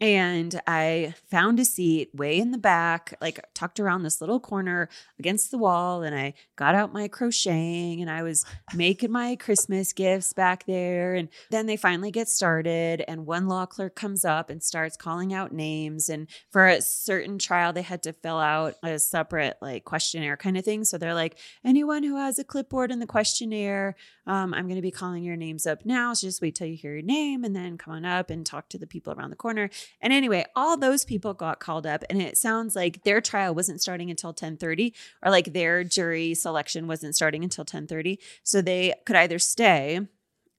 and 0.00 0.60
I 0.66 1.14
found 1.28 1.58
a 1.58 1.64
seat 1.64 2.14
way 2.14 2.38
in 2.38 2.52
the 2.52 2.58
back, 2.58 3.14
like 3.20 3.40
tucked 3.52 3.80
around 3.80 4.04
this 4.04 4.20
little 4.20 4.38
corner 4.38 4.88
against 5.18 5.50
the 5.50 5.58
wall. 5.58 6.02
And 6.02 6.14
I 6.14 6.34
got 6.56 6.76
out 6.76 6.92
my 6.92 7.08
crocheting 7.08 8.00
and 8.00 8.08
I 8.08 8.22
was 8.22 8.44
making 8.74 9.10
my 9.10 9.34
Christmas 9.34 9.92
gifts 9.92 10.32
back 10.32 10.66
there. 10.66 11.14
And 11.14 11.28
then 11.50 11.66
they 11.66 11.76
finally 11.76 12.12
get 12.12 12.28
started, 12.28 13.04
and 13.08 13.26
one 13.26 13.48
law 13.48 13.66
clerk 13.66 13.96
comes 13.96 14.24
up 14.24 14.50
and 14.50 14.62
starts 14.62 14.96
calling 14.96 15.34
out 15.34 15.52
names. 15.52 16.08
And 16.08 16.28
for 16.50 16.66
a 16.66 16.80
certain 16.80 17.38
trial, 17.38 17.72
they 17.72 17.82
had 17.82 18.02
to 18.04 18.12
fill 18.12 18.38
out 18.38 18.74
a 18.84 18.98
separate 18.98 19.56
like 19.60 19.84
questionnaire 19.84 20.36
kind 20.36 20.56
of 20.56 20.64
thing. 20.64 20.84
So 20.84 20.98
they're 20.98 21.14
like, 21.14 21.38
anyone 21.64 22.04
who 22.04 22.16
has 22.16 22.38
a 22.38 22.44
clipboard 22.44 22.92
in 22.92 23.00
the 23.00 23.06
questionnaire, 23.06 23.96
um, 24.26 24.54
I'm 24.54 24.66
going 24.66 24.76
to 24.76 24.82
be 24.82 24.90
calling 24.90 25.24
your 25.24 25.36
names 25.36 25.66
up 25.66 25.84
now. 25.84 26.14
So 26.14 26.26
just 26.26 26.40
wait 26.40 26.54
till 26.54 26.68
you 26.68 26.76
hear 26.76 26.94
your 26.94 27.02
name 27.02 27.42
and 27.42 27.56
then 27.56 27.78
come 27.78 27.94
on 27.94 28.04
up 28.04 28.30
and 28.30 28.46
talk 28.46 28.68
to 28.68 28.78
the 28.78 28.86
people 28.86 29.12
around 29.12 29.30
the 29.30 29.36
corner. 29.36 29.70
And 30.00 30.12
anyway, 30.12 30.44
all 30.54 30.76
those 30.76 31.04
people 31.04 31.34
got 31.34 31.60
called 31.60 31.86
up, 31.86 32.04
and 32.10 32.20
it 32.22 32.36
sounds 32.36 32.76
like 32.76 33.02
their 33.04 33.20
trial 33.20 33.54
wasn't 33.54 33.80
starting 33.80 34.10
until 34.10 34.32
10:30, 34.32 34.94
or 35.22 35.30
like 35.30 35.52
their 35.52 35.84
jury 35.84 36.34
selection 36.34 36.86
wasn't 36.86 37.14
starting 37.14 37.42
until 37.44 37.64
10:30. 37.64 38.18
So 38.42 38.62
they 38.62 38.94
could 39.06 39.16
either 39.16 39.38
stay 39.38 40.00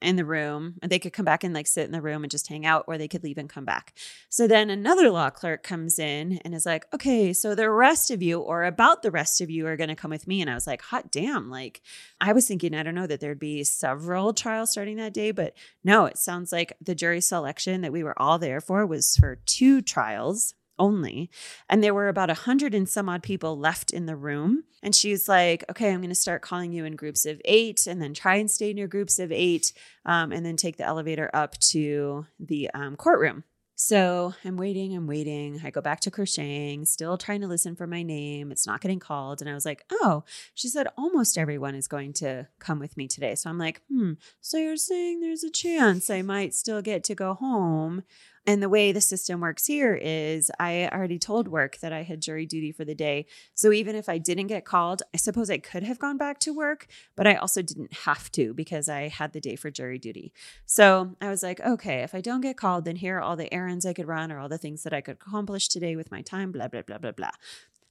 in 0.01 0.15
the 0.15 0.25
room 0.25 0.75
and 0.81 0.91
they 0.91 0.99
could 0.99 1.13
come 1.13 1.25
back 1.25 1.43
and 1.43 1.53
like 1.53 1.67
sit 1.67 1.85
in 1.85 1.91
the 1.91 2.01
room 2.01 2.23
and 2.23 2.31
just 2.31 2.47
hang 2.47 2.65
out 2.65 2.85
or 2.88 2.97
they 2.97 3.07
could 3.07 3.23
leave 3.23 3.38
and 3.38 3.49
come 3.49 3.65
back. 3.65 3.93
So 4.29 4.47
then 4.47 4.69
another 4.69 5.09
law 5.09 5.29
clerk 5.29 5.63
comes 5.63 5.99
in 5.99 6.39
and 6.45 6.55
is 6.55 6.65
like, 6.65 6.85
"Okay, 6.93 7.33
so 7.33 7.55
the 7.55 7.69
rest 7.69 8.12
of 8.12 8.21
you 8.21 8.39
or 8.39 8.63
about 8.63 9.01
the 9.01 9.12
rest 9.12 9.41
of 9.41 9.49
you 9.49 9.67
are 9.67 9.77
going 9.77 9.89
to 9.89 9.95
come 9.95 10.12
with 10.12 10.27
me." 10.27 10.41
And 10.41 10.49
I 10.49 10.55
was 10.55 10.67
like, 10.67 10.81
"Hot 10.83 11.12
damn, 11.12 11.49
like 11.49 11.81
I 12.21 12.33
was 12.33 12.47
thinking 12.47 12.73
I 12.73 12.83
don't 12.83 12.95
know 12.95 13.07
that 13.07 13.19
there'd 13.19 13.39
be 13.39 13.63
several 13.63 14.33
trials 14.33 14.71
starting 14.71 14.97
that 14.97 15.13
day, 15.13 15.31
but 15.31 15.53
no, 15.83 16.05
it 16.05 16.17
sounds 16.17 16.51
like 16.51 16.73
the 16.81 16.95
jury 16.95 17.21
selection 17.21 17.81
that 17.81 17.91
we 17.91 18.03
were 18.03 18.19
all 18.21 18.39
there 18.39 18.62
for 18.62 18.85
was 18.85 19.15
for 19.17 19.38
two 19.45 19.81
trials 19.81 20.53
only. 20.80 21.30
And 21.70 21.84
there 21.84 21.94
were 21.94 22.08
about 22.08 22.30
a 22.30 22.36
hundred 22.36 22.74
and 22.74 22.88
some 22.88 23.10
odd 23.10 23.22
people 23.22 23.58
left 23.58 23.92
in 23.92 24.06
the 24.06 24.15
room. 24.15 24.63
And 24.82 24.96
she's 24.96 25.28
like, 25.28 25.63
okay, 25.70 25.92
I'm 25.92 26.00
going 26.00 26.10
to 26.10 26.15
start 26.15 26.42
calling 26.42 26.72
you 26.72 26.86
in 26.86 26.96
groups 26.96 27.26
of 27.26 27.42
eight 27.46 27.86
and 27.86 28.02
then 28.02 28.13
try 28.13 28.36
and 28.36 28.50
stay 28.50 28.72
in 28.72 28.78
your 28.78 28.88
groups 28.88 29.20
of 29.20 29.32
eight 29.32 29.74
um, 30.06 30.32
and 30.32 30.46
then 30.46 30.56
take 30.56 30.78
the 30.78 30.86
elevator 30.86 31.30
up 31.34 31.58
to 31.60 32.26
the 32.39 32.70
um, 32.74 32.96
courtroom. 32.96 33.44
So 33.82 34.34
I'm 34.44 34.58
waiting, 34.58 34.94
I'm 34.94 35.08
waiting. 35.08 35.62
I 35.63 35.70
go 35.70 35.80
back 35.80 36.02
to 36.02 36.12
crocheting, 36.12 36.84
still 36.84 37.18
trying 37.18 37.39
to 37.39 37.48
listen 37.48 37.78
for 37.78 37.88
my 37.88 38.04
name. 38.04 38.52
It's 38.52 38.68
not 38.68 38.82
getting 38.82 39.00
called. 39.00 39.39
And 39.39 39.50
I 39.50 39.54
was 39.54 39.65
like, 39.65 39.86
oh, 39.89 40.26
she 40.54 40.68
said 40.68 40.88
almost 40.98 41.38
everyone 41.38 41.76
is 41.76 41.88
going 41.88 42.12
to 42.13 42.48
come 42.60 42.80
with 42.80 42.98
me 42.98 43.08
today. 43.08 43.36
So 43.36 43.50
I'm 43.50 43.58
like, 43.58 43.82
hmm, 43.89 44.13
so 44.42 44.58
you're 44.58 44.76
saying 44.76 45.22
there's 45.22 45.46
a 45.46 45.50
chance 45.50 46.10
I 46.10 46.24
might 46.24 46.54
still 46.54 46.82
get 46.82 47.06
to 47.06 47.15
go 47.15 47.36
home. 47.36 48.04
And 48.45 48.63
the 48.63 48.69
way 48.69 48.91
the 48.91 49.02
system 49.02 49.41
works 49.41 49.67
here 49.67 49.95
is 49.95 50.49
I 50.60 50.89
already 50.91 51.19
told 51.19 51.47
work 51.47 51.78
that 51.80 51.93
I 51.93 52.04
had 52.04 52.21
jury 52.21 52.45
duty 52.45 52.71
for 52.71 52.86
the 52.86 52.95
day. 52.95 53.25
So 53.54 53.71
even 53.71 53.95
if 53.95 54.10
I 54.10 54.17
didn't 54.17 54.47
get 54.47 54.65
called, 54.65 55.04
I 55.13 55.17
suppose 55.17 55.49
I 55.49 55.58
could 55.58 55.84
have 55.84 55.99
gone 55.99 56.17
back 56.17 56.39
to 56.39 56.54
work, 56.54 56.88
but 57.15 57.28
I 57.28 57.36
also 57.36 57.62
didn't 57.62 57.93
have 58.06 58.32
to 58.32 58.54
because 58.54 58.89
I 58.89 59.08
had 59.08 59.34
the 59.34 59.41
day 59.41 59.56
for 59.56 59.69
jury 59.69 59.99
duty. 59.99 60.34
So 60.65 61.15
I 61.21 61.30
was 61.30 61.43
like, 61.43 61.60
okay, 61.60 62.02
if 62.02 62.15
I 62.15 62.21
don't 62.21 62.41
get 62.41 62.58
called, 62.58 62.86
then 62.86 62.95
here 62.95 63.17
are 63.17 63.21
all 63.21 63.36
the 63.36 63.54
errands 63.54 63.86
I 63.86 63.93
could 63.93 64.08
run 64.08 64.32
or 64.32 64.39
all 64.39 64.49
the 64.49 64.58
things 64.58 64.84
that 64.84 64.93
I 64.93 65.02
could 65.02 65.15
accomplish 65.15 65.67
today 65.67 65.95
with 65.95 66.12
my 66.12 66.21
time, 66.21 66.52
blah, 66.52 66.67
blah, 66.67 66.82
blah, 66.82 66.97
blah, 66.97 67.12
blah. 67.12 67.32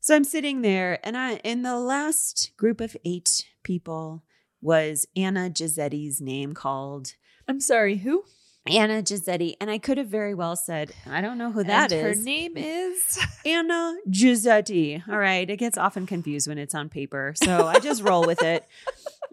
So 0.00 0.14
I'm 0.14 0.24
sitting 0.24 0.62
there, 0.62 1.00
and 1.04 1.16
I 1.16 1.34
in 1.38 1.62
the 1.62 1.76
last 1.76 2.52
group 2.56 2.80
of 2.80 2.96
eight 3.04 3.46
people 3.62 4.22
was 4.60 5.06
Anna 5.16 5.50
Gizetti's 5.50 6.20
name 6.20 6.52
called. 6.52 7.14
I'm 7.46 7.60
sorry, 7.60 7.98
who? 7.98 8.24
Anna 8.68 9.02
Gizetti. 9.02 9.54
And 9.60 9.70
I 9.70 9.78
could 9.78 9.98
have 9.98 10.08
very 10.08 10.34
well 10.34 10.56
said, 10.56 10.92
I 11.06 11.20
don't 11.20 11.38
know 11.38 11.50
who 11.50 11.64
that 11.64 11.92
and 11.92 12.06
is. 12.06 12.18
Her 12.18 12.24
name 12.24 12.56
is 12.56 13.18
Anna 13.46 13.96
Gizetti. 14.08 15.02
All 15.08 15.18
right. 15.18 15.48
It 15.48 15.56
gets 15.56 15.78
often 15.78 16.06
confused 16.06 16.48
when 16.48 16.58
it's 16.58 16.74
on 16.74 16.88
paper. 16.88 17.34
So 17.36 17.66
I 17.66 17.78
just 17.78 18.02
roll 18.02 18.26
with 18.26 18.42
it. 18.42 18.64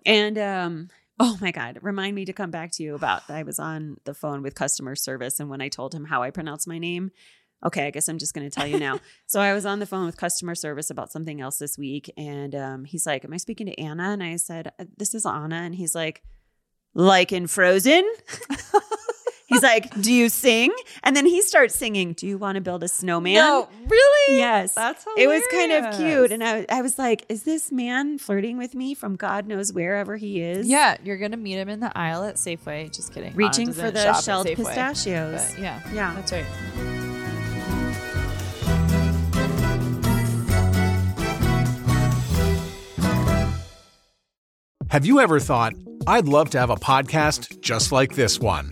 And 0.08 0.38
um, 0.38 0.90
oh 1.20 1.36
my 1.42 1.50
God, 1.50 1.80
remind 1.82 2.16
me 2.16 2.26
to 2.26 2.34
come 2.34 2.52
back 2.52 2.72
to 2.74 2.84
you 2.84 2.94
about 2.94 3.28
I 3.28 3.42
was 3.42 3.58
on 3.58 3.98
the 4.04 4.14
phone 4.14 4.44
with 4.44 4.54
customer 4.54 4.96
service 4.96 5.40
and 5.40 5.50
when 5.50 5.62
I 5.62 5.68
told 5.68 5.96
him 5.96 6.06
how 6.06 6.22
I 6.22 6.30
pronounce 6.30 6.68
my 6.68 6.78
name. 6.78 7.10
Okay, 7.66 7.88
I 7.88 7.90
guess 7.90 8.08
I'm 8.08 8.20
just 8.20 8.36
going 8.36 8.48
to 8.48 8.54
tell 8.54 8.68
you 8.68 8.78
now. 8.78 9.00
so 9.26 9.40
I 9.40 9.54
was 9.54 9.66
on 9.66 9.80
the 9.80 9.88
phone 9.88 10.06
with 10.06 10.18
customer 10.18 10.54
service 10.54 10.92
about 10.92 11.12
something 11.12 11.42
else 11.42 11.58
this 11.58 11.78
week, 11.78 12.12
and 12.18 12.54
um, 12.54 12.86
he's 12.86 13.08
like, 13.08 13.26
"Am 13.26 13.34
I 13.34 13.38
speaking 13.38 13.66
to 13.66 13.80
Anna?" 13.80 14.12
And 14.12 14.22
I 14.22 14.36
said, 14.36 14.72
"This 14.98 15.16
is 15.16 15.26
Anna," 15.26 15.56
and 15.56 15.74
he's 15.74 15.96
like, 15.96 16.22
"Like 16.94 17.32
in 17.32 17.48
Frozen." 17.48 18.08
He's 19.56 19.64
like, 19.64 20.02
"Do 20.02 20.12
you 20.14 20.30
sing?" 20.30 20.74
And 21.04 21.16
then 21.16 21.26
he 21.26 21.42
starts 21.42 21.76
singing, 21.76 22.14
"Do 22.14 22.28
you 22.28 22.38
want 22.38 22.56
to 22.56 22.62
build 22.62 22.84
a 22.84 22.88
snowman?" 22.88 23.36
No, 23.36 23.68
really? 23.88 24.38
Yes. 24.38 24.74
That's 24.74 25.06
It 25.18 25.28
was 25.28 25.44
kind 25.52 25.72
of 25.72 25.96
cute. 25.98 26.32
And 26.32 26.44
I, 26.44 26.66
I 26.70 26.82
was 26.82 26.98
like, 27.00 27.26
is 27.30 27.44
this 27.44 27.72
man 27.72 28.18
flirting 28.18 28.58
with 28.58 28.76
me 28.76 28.94
from 28.94 29.16
God 29.16 29.48
knows 29.48 29.72
wherever 29.72 30.18
he 30.18 30.42
is? 30.42 30.68
Yeah, 30.68 30.98
you're 31.04 31.18
gonna 31.18 31.38
meet 31.38 31.56
him 31.58 31.70
in 31.70 31.80
the 31.80 31.96
aisle 31.98 32.24
at 32.24 32.36
Safeway. 32.36 32.94
Just 32.94 33.14
kidding. 33.14 33.34
Reaching 33.36 33.72
for 33.72 33.92
the 33.92 34.14
shelled 34.22 34.48
pistachios. 34.48 35.52
but 35.54 35.62
yeah, 35.62 35.80
Yeah. 35.94 36.14
that's 36.16 36.32
right. 36.32 36.46
Have 44.90 45.06
you 45.06 45.20
ever 45.20 45.40
thought, 45.40 45.74
I'd 46.08 46.28
love 46.28 46.52
to 46.52 46.60
have 46.60 46.70
a 46.70 46.76
podcast 46.76 47.60
just 47.62 47.92
like 47.92 48.16
this 48.16 48.40
one? 48.40 48.72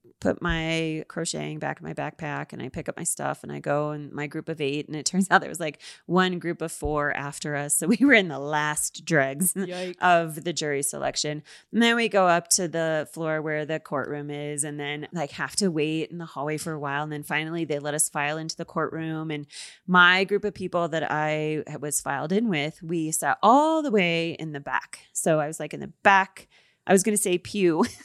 put 0.21 0.41
my 0.41 1.03
crocheting 1.07 1.59
back 1.59 1.81
in 1.81 1.85
my 1.85 1.93
backpack 1.93 2.53
and 2.53 2.61
I 2.61 2.69
pick 2.69 2.87
up 2.87 2.95
my 2.95 3.03
stuff 3.03 3.43
and 3.43 3.51
I 3.51 3.59
go 3.59 3.91
in 3.91 4.13
my 4.13 4.27
group 4.27 4.47
of 4.47 4.61
eight. 4.61 4.87
And 4.87 4.95
it 4.95 5.05
turns 5.05 5.27
out 5.31 5.41
there 5.41 5.49
was 5.49 5.59
like 5.59 5.81
one 6.05 6.39
group 6.39 6.61
of 6.61 6.71
four 6.71 7.11
after 7.11 7.55
us. 7.55 7.75
So 7.77 7.87
we 7.87 7.97
were 7.99 8.13
in 8.13 8.29
the 8.29 8.39
last 8.39 9.03
dregs 9.03 9.53
Yikes. 9.53 9.95
of 9.99 10.43
the 10.43 10.53
jury 10.53 10.83
selection. 10.83 11.43
And 11.73 11.83
then 11.83 11.95
we 11.95 12.07
go 12.07 12.27
up 12.27 12.47
to 12.49 12.67
the 12.67 13.09
floor 13.11 13.41
where 13.41 13.65
the 13.65 13.79
courtroom 13.79 14.29
is 14.29 14.63
and 14.63 14.79
then 14.79 15.07
like 15.11 15.31
have 15.31 15.55
to 15.57 15.69
wait 15.69 16.11
in 16.11 16.19
the 16.19 16.25
hallway 16.25 16.57
for 16.57 16.71
a 16.71 16.79
while. 16.79 17.03
And 17.03 17.11
then 17.11 17.23
finally 17.23 17.65
they 17.65 17.79
let 17.79 17.95
us 17.95 18.07
file 18.07 18.37
into 18.37 18.55
the 18.55 18.65
courtroom. 18.65 19.31
And 19.31 19.47
my 19.87 20.23
group 20.23 20.45
of 20.45 20.53
people 20.53 20.87
that 20.89 21.11
I 21.11 21.63
was 21.79 21.99
filed 21.99 22.31
in 22.31 22.47
with, 22.47 22.81
we 22.83 23.11
sat 23.11 23.39
all 23.41 23.81
the 23.81 23.91
way 23.91 24.31
in 24.33 24.51
the 24.53 24.59
back. 24.59 24.99
So 25.13 25.39
I 25.39 25.47
was 25.47 25.59
like 25.59 25.73
in 25.73 25.79
the 25.79 25.91
back. 26.03 26.47
I 26.85 26.93
was 26.93 27.01
going 27.03 27.17
to 27.17 27.21
say 27.21 27.39
pew. 27.39 27.85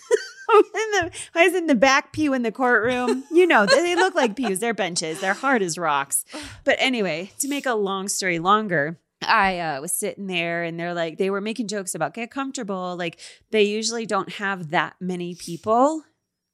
in 0.55 0.63
the, 0.73 1.11
I 1.35 1.47
was 1.47 1.55
in 1.55 1.67
the 1.67 1.75
back 1.75 2.13
pew 2.13 2.33
in 2.33 2.43
the 2.43 2.53
courtroom. 2.53 3.25
You 3.31 3.47
know, 3.47 3.67
they 3.67 3.95
look 3.97 4.15
like 4.15 4.37
pews. 4.37 4.61
They're 4.61 4.75
benches. 4.75 5.21
They're 5.21 5.35
hard 5.35 5.63
as 5.63 5.79
rocks. 5.79 6.25
But 6.65 6.77
anyway, 6.79 7.33
to 7.41 7.49
make 7.49 7.67
a 7.67 7.75
long 7.75 8.09
story 8.09 8.39
longer, 8.39 8.99
I 9.23 9.59
uh, 9.59 9.81
was 9.81 9.93
sitting 9.93 10.27
there 10.27 10.63
and 10.63 10.79
they're 10.79 10.95
like, 10.95 11.19
they 11.19 11.31
were 11.31 11.41
making 11.41 11.69
jokes 11.69 11.95
about 11.95 12.15
get 12.15 12.31
comfortable. 12.31 12.97
Like, 12.97 13.19
they 13.51 13.63
usually 13.63 14.07
don't 14.07 14.35
have 14.35 14.71
that 14.71 14.97
many 15.01 15.35
people 15.35 16.05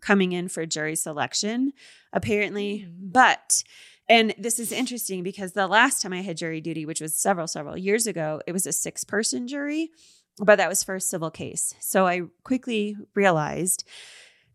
coming 0.01 0.33
in 0.33 0.49
for 0.49 0.67
jury 0.67 0.97
selection, 0.97 1.73
apparently. 2.13 2.89
But, 2.99 3.63
and 4.09 4.35
this 4.39 4.59
is 4.59 4.73
interesting 4.73 5.23
because 5.23 5.53
the 5.53 5.67
last 5.67 6.03
time 6.03 6.13
I 6.13 6.23
had 6.23 6.37
jury 6.37 6.61
duty, 6.61 6.87
which 6.87 7.01
was 7.01 7.17
several, 7.17 7.47
several 7.47 7.77
years 7.77 8.07
ago, 8.07 8.41
it 8.47 8.53
was 8.53 8.67
a 8.67 8.73
six 8.73 9.05
person 9.05 9.49
jury, 9.49 9.91
but 10.39 10.57
that 10.57 10.69
was 10.69 10.83
for 10.83 10.97
a 10.97 11.01
civil 11.01 11.31
case. 11.31 11.75
So 11.81 12.07
I 12.07 12.23
quickly 12.45 12.97
realized 13.15 13.85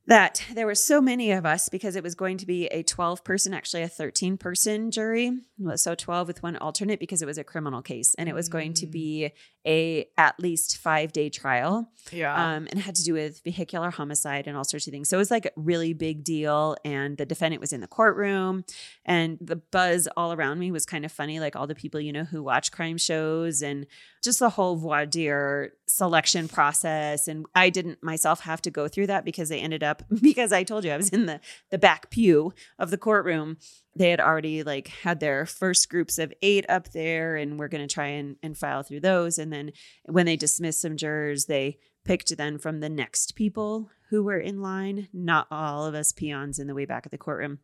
that 0.07 0.41
there 0.53 0.65
were 0.65 0.75
so 0.75 1.01
many 1.01 1.31
of 1.31 1.45
us 1.45 1.67
because 1.67 1.97
it 1.97 2.03
was 2.03 2.15
going 2.15 2.37
to 2.37 2.45
be 2.45 2.67
a 2.67 2.81
12 2.81 3.25
person, 3.25 3.53
actually 3.53 3.83
a 3.83 3.89
13 3.89 4.37
person 4.37 4.89
jury. 4.89 5.31
So 5.75 5.95
12 5.95 6.27
with 6.27 6.41
one 6.41 6.55
alternate 6.55 6.99
because 6.99 7.21
it 7.21 7.25
was 7.25 7.37
a 7.37 7.43
criminal 7.43 7.81
case 7.81 8.15
and 8.15 8.29
it 8.29 8.33
was 8.33 8.47
going 8.47 8.73
to 8.75 8.87
be 8.87 9.33
a 9.67 10.07
at 10.17 10.39
least 10.39 10.77
five 10.77 11.11
day 11.11 11.29
trial. 11.29 11.91
Yeah. 12.11 12.33
Um, 12.33 12.67
and 12.69 12.79
it 12.79 12.83
had 12.83 12.95
to 12.95 13.03
do 13.03 13.13
with 13.13 13.43
vehicular 13.43 13.91
homicide 13.91 14.47
and 14.47 14.55
all 14.55 14.63
sorts 14.63 14.87
of 14.87 14.91
things. 14.91 15.09
So 15.09 15.17
it 15.17 15.19
was 15.19 15.31
like 15.31 15.45
a 15.45 15.51
really 15.57 15.93
big 15.93 16.23
deal. 16.23 16.77
And 16.85 17.17
the 17.17 17.25
defendant 17.25 17.59
was 17.59 17.73
in 17.73 17.81
the 17.81 17.87
courtroom, 17.87 18.63
and 19.03 19.37
the 19.41 19.57
buzz 19.57 20.07
all 20.15 20.31
around 20.31 20.59
me 20.59 20.71
was 20.71 20.85
kind 20.85 21.03
of 21.03 21.11
funny. 21.11 21.41
Like 21.41 21.55
all 21.57 21.67
the 21.67 21.75
people, 21.75 21.99
you 21.99 22.13
know, 22.13 22.23
who 22.23 22.41
watch 22.41 22.71
crime 22.71 22.97
shows 22.97 23.61
and 23.61 23.85
just 24.23 24.39
the 24.39 24.49
whole 24.49 24.77
voir 24.77 25.05
dire 25.05 25.73
selection 25.87 26.47
process. 26.47 27.27
And 27.27 27.45
I 27.53 27.69
didn't 27.69 28.01
myself 28.01 28.41
have 28.41 28.61
to 28.63 28.71
go 28.71 28.87
through 28.87 29.07
that 29.07 29.25
because 29.25 29.49
they 29.49 29.59
ended 29.59 29.83
up, 29.83 29.96
because 30.21 30.51
I 30.51 30.63
told 30.63 30.83
you 30.83 30.91
I 30.91 30.97
was 30.97 31.09
in 31.09 31.25
the, 31.25 31.39
the 31.71 31.77
back 31.77 32.09
pew 32.09 32.53
of 32.79 32.91
the 32.91 32.97
courtroom. 32.97 33.57
They 33.95 34.09
had 34.09 34.19
already 34.19 34.63
like 34.63 34.87
had 34.87 35.19
their 35.19 35.45
first 35.45 35.89
groups 35.89 36.17
of 36.17 36.33
eight 36.41 36.65
up 36.69 36.91
there 36.91 37.35
and 37.35 37.57
we're 37.57 37.67
going 37.67 37.87
to 37.87 37.93
try 37.93 38.07
and, 38.07 38.35
and 38.43 38.57
file 38.57 38.83
through 38.83 39.01
those. 39.01 39.37
And 39.37 39.51
then 39.51 39.71
when 40.05 40.25
they 40.25 40.35
dismissed 40.35 40.81
some 40.81 40.97
jurors 40.97 41.45
they 41.45 41.77
picked 42.07 42.35
then 42.37 42.57
from 42.57 42.79
the 42.79 42.89
next 42.89 43.35
people 43.35 43.91
who 44.09 44.23
were 44.23 44.39
in 44.39 44.61
line. 44.61 45.09
Not 45.13 45.47
all 45.51 45.85
of 45.85 45.93
us 45.93 46.11
peons 46.11 46.57
in 46.57 46.67
the 46.67 46.73
way 46.73 46.85
back 46.85 47.05
of 47.05 47.11
the 47.11 47.17
courtroom. 47.17 47.59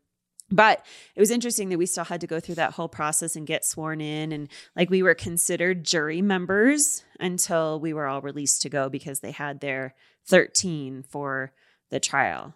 But 0.52 0.86
it 1.15 1.19
was 1.19 1.32
interesting 1.32 1.69
that 1.69 1.78
we 1.78 1.86
still 1.86 2.04
had 2.04 2.22
to 2.22 2.28
go 2.28 2.39
through 2.39 2.56
that 2.56 2.74
whole 2.74 2.89
process 2.89 3.36
and 3.36 3.48
get 3.48 3.65
sworn 3.65 4.02
in. 4.02 4.32
And 4.32 4.50
like 4.76 4.89
we 4.89 5.02
were 5.02 5.15
considered 5.15 5.86
jury 5.86 6.22
members 6.22 7.04
until 7.19 7.80
we 7.80 7.93
were 7.93 8.08
all 8.08 8.22
released 8.22 8.62
to 8.63 8.69
go 8.69 8.89
because 8.89 9.22
they 9.22 9.32
had 9.32 9.62
their 9.62 9.96
13 10.28 11.04
for 11.10 11.54
the 11.93 11.99
trial 12.01 12.53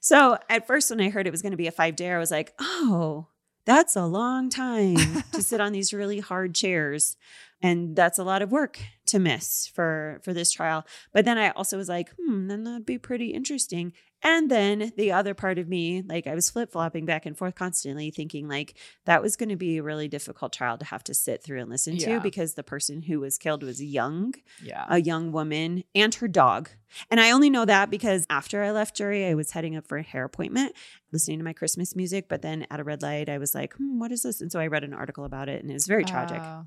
so 0.00 0.38
at 0.48 0.66
first, 0.66 0.90
when 0.90 1.00
I 1.00 1.10
heard 1.10 1.26
it 1.26 1.30
was 1.30 1.42
going 1.42 1.52
to 1.52 1.56
be 1.56 1.66
a 1.66 1.72
five 1.72 1.96
day, 1.96 2.10
I 2.10 2.18
was 2.18 2.30
like, 2.30 2.52
oh, 2.58 3.28
that's 3.64 3.96
a 3.96 4.06
long 4.06 4.48
time 4.50 4.96
to 5.32 5.42
sit 5.42 5.60
on 5.60 5.72
these 5.72 5.92
really 5.92 6.20
hard 6.20 6.54
chairs. 6.54 7.16
And 7.60 7.96
that's 7.96 8.18
a 8.18 8.24
lot 8.24 8.42
of 8.42 8.52
work 8.52 8.78
to 9.06 9.18
miss 9.18 9.66
for 9.66 10.20
for 10.22 10.32
this 10.32 10.52
trial. 10.52 10.86
But 11.12 11.24
then 11.24 11.38
I 11.38 11.50
also 11.50 11.76
was 11.76 11.88
like, 11.88 12.10
hmm, 12.16 12.46
then 12.46 12.64
that'd 12.64 12.86
be 12.86 12.98
pretty 12.98 13.30
interesting. 13.30 13.92
And 14.22 14.50
then 14.50 14.92
the 14.96 15.12
other 15.12 15.32
part 15.34 15.58
of 15.58 15.68
me, 15.68 16.02
like 16.02 16.26
I 16.26 16.34
was 16.34 16.50
flip 16.50 16.72
flopping 16.72 17.06
back 17.06 17.24
and 17.24 17.38
forth 17.38 17.54
constantly, 17.54 18.10
thinking 18.10 18.48
like 18.48 18.76
that 19.04 19.22
was 19.22 19.36
going 19.36 19.48
to 19.50 19.56
be 19.56 19.78
a 19.78 19.82
really 19.82 20.08
difficult 20.08 20.52
trial 20.52 20.76
to 20.78 20.84
have 20.84 21.04
to 21.04 21.14
sit 21.14 21.42
through 21.42 21.60
and 21.60 21.70
listen 21.70 21.94
Yeah. 21.96 22.16
to 22.16 22.20
because 22.20 22.54
the 22.54 22.64
person 22.64 23.02
who 23.02 23.20
was 23.20 23.38
killed 23.38 23.62
was 23.62 23.82
young 23.82 24.34
yeah. 24.62 24.86
a 24.88 25.00
young 25.00 25.30
woman 25.30 25.84
and 25.94 26.14
her 26.16 26.26
dog. 26.28 26.68
And 27.10 27.20
I 27.20 27.30
only 27.30 27.50
know 27.50 27.64
that 27.64 27.90
because 27.90 28.26
after 28.30 28.62
I 28.62 28.70
left 28.72 28.96
jury, 28.96 29.26
I 29.26 29.34
was 29.34 29.52
heading 29.52 29.76
up 29.76 29.86
for 29.86 29.98
a 29.98 30.02
hair 30.02 30.24
appointment, 30.24 30.72
listening 31.12 31.38
to 31.38 31.44
my 31.44 31.52
Christmas 31.52 31.94
music. 31.94 32.28
But 32.28 32.42
then 32.42 32.66
at 32.70 32.80
a 32.80 32.84
red 32.84 33.02
light, 33.02 33.28
I 33.28 33.38
was 33.38 33.54
like, 33.54 33.74
hmm, 33.74 33.98
what 33.98 34.10
is 34.10 34.22
this? 34.22 34.40
And 34.40 34.50
so 34.50 34.58
I 34.58 34.66
read 34.66 34.84
an 34.84 34.94
article 34.94 35.24
about 35.24 35.48
it 35.48 35.60
and 35.62 35.70
it 35.70 35.74
was 35.74 35.86
very 35.86 36.04
tragic. 36.04 36.40
Oh. 36.42 36.66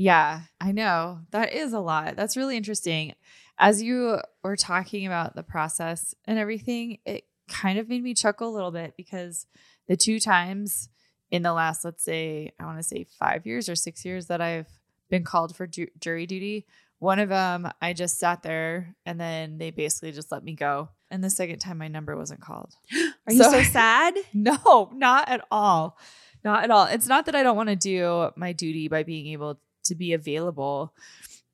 Yeah, 0.00 0.42
I 0.60 0.70
know. 0.70 1.20
That 1.32 1.52
is 1.52 1.72
a 1.72 1.80
lot. 1.80 2.14
That's 2.16 2.36
really 2.36 2.56
interesting. 2.56 3.14
As 3.58 3.82
you 3.82 4.18
were 4.44 4.56
talking 4.56 5.04
about 5.06 5.34
the 5.34 5.42
process 5.42 6.14
and 6.24 6.38
everything, 6.38 6.98
it 7.04 7.24
kind 7.48 7.80
of 7.80 7.88
made 7.88 8.04
me 8.04 8.14
chuckle 8.14 8.48
a 8.48 8.54
little 8.54 8.70
bit 8.70 8.94
because 8.96 9.46
the 9.88 9.96
two 9.96 10.20
times 10.20 10.88
in 11.32 11.42
the 11.42 11.52
last, 11.52 11.84
let's 11.84 12.04
say, 12.04 12.52
I 12.60 12.64
want 12.64 12.78
to 12.78 12.84
say 12.84 13.06
five 13.18 13.44
years 13.44 13.68
or 13.68 13.74
six 13.74 14.04
years 14.04 14.26
that 14.28 14.40
I've 14.40 14.68
been 15.10 15.24
called 15.24 15.56
for 15.56 15.66
ju- 15.66 15.88
jury 15.98 16.26
duty, 16.26 16.64
one 17.00 17.18
of 17.18 17.28
them 17.28 17.68
I 17.82 17.92
just 17.92 18.20
sat 18.20 18.44
there 18.44 18.94
and 19.04 19.20
then 19.20 19.58
they 19.58 19.72
basically 19.72 20.12
just 20.12 20.30
let 20.30 20.44
me 20.44 20.54
go. 20.54 20.90
And 21.10 21.24
the 21.24 21.30
second 21.30 21.58
time 21.58 21.78
my 21.78 21.88
number 21.88 22.16
wasn't 22.16 22.40
called. 22.40 22.72
Are 23.26 23.32
you 23.32 23.42
So- 23.42 23.50
so 23.50 23.62
sad? 23.72 24.14
No, 24.32 24.90
not 24.94 25.28
at 25.28 25.44
all. 25.50 25.98
Not 26.44 26.62
at 26.62 26.70
all. 26.70 26.84
It's 26.86 27.08
not 27.08 27.26
that 27.26 27.34
I 27.34 27.42
don't 27.42 27.56
want 27.56 27.68
to 27.70 27.74
do 27.76 28.30
my 28.36 28.52
duty 28.52 28.86
by 28.86 29.02
being 29.02 29.26
able 29.32 29.58
to 29.88 29.94
be 29.94 30.12
available, 30.12 30.94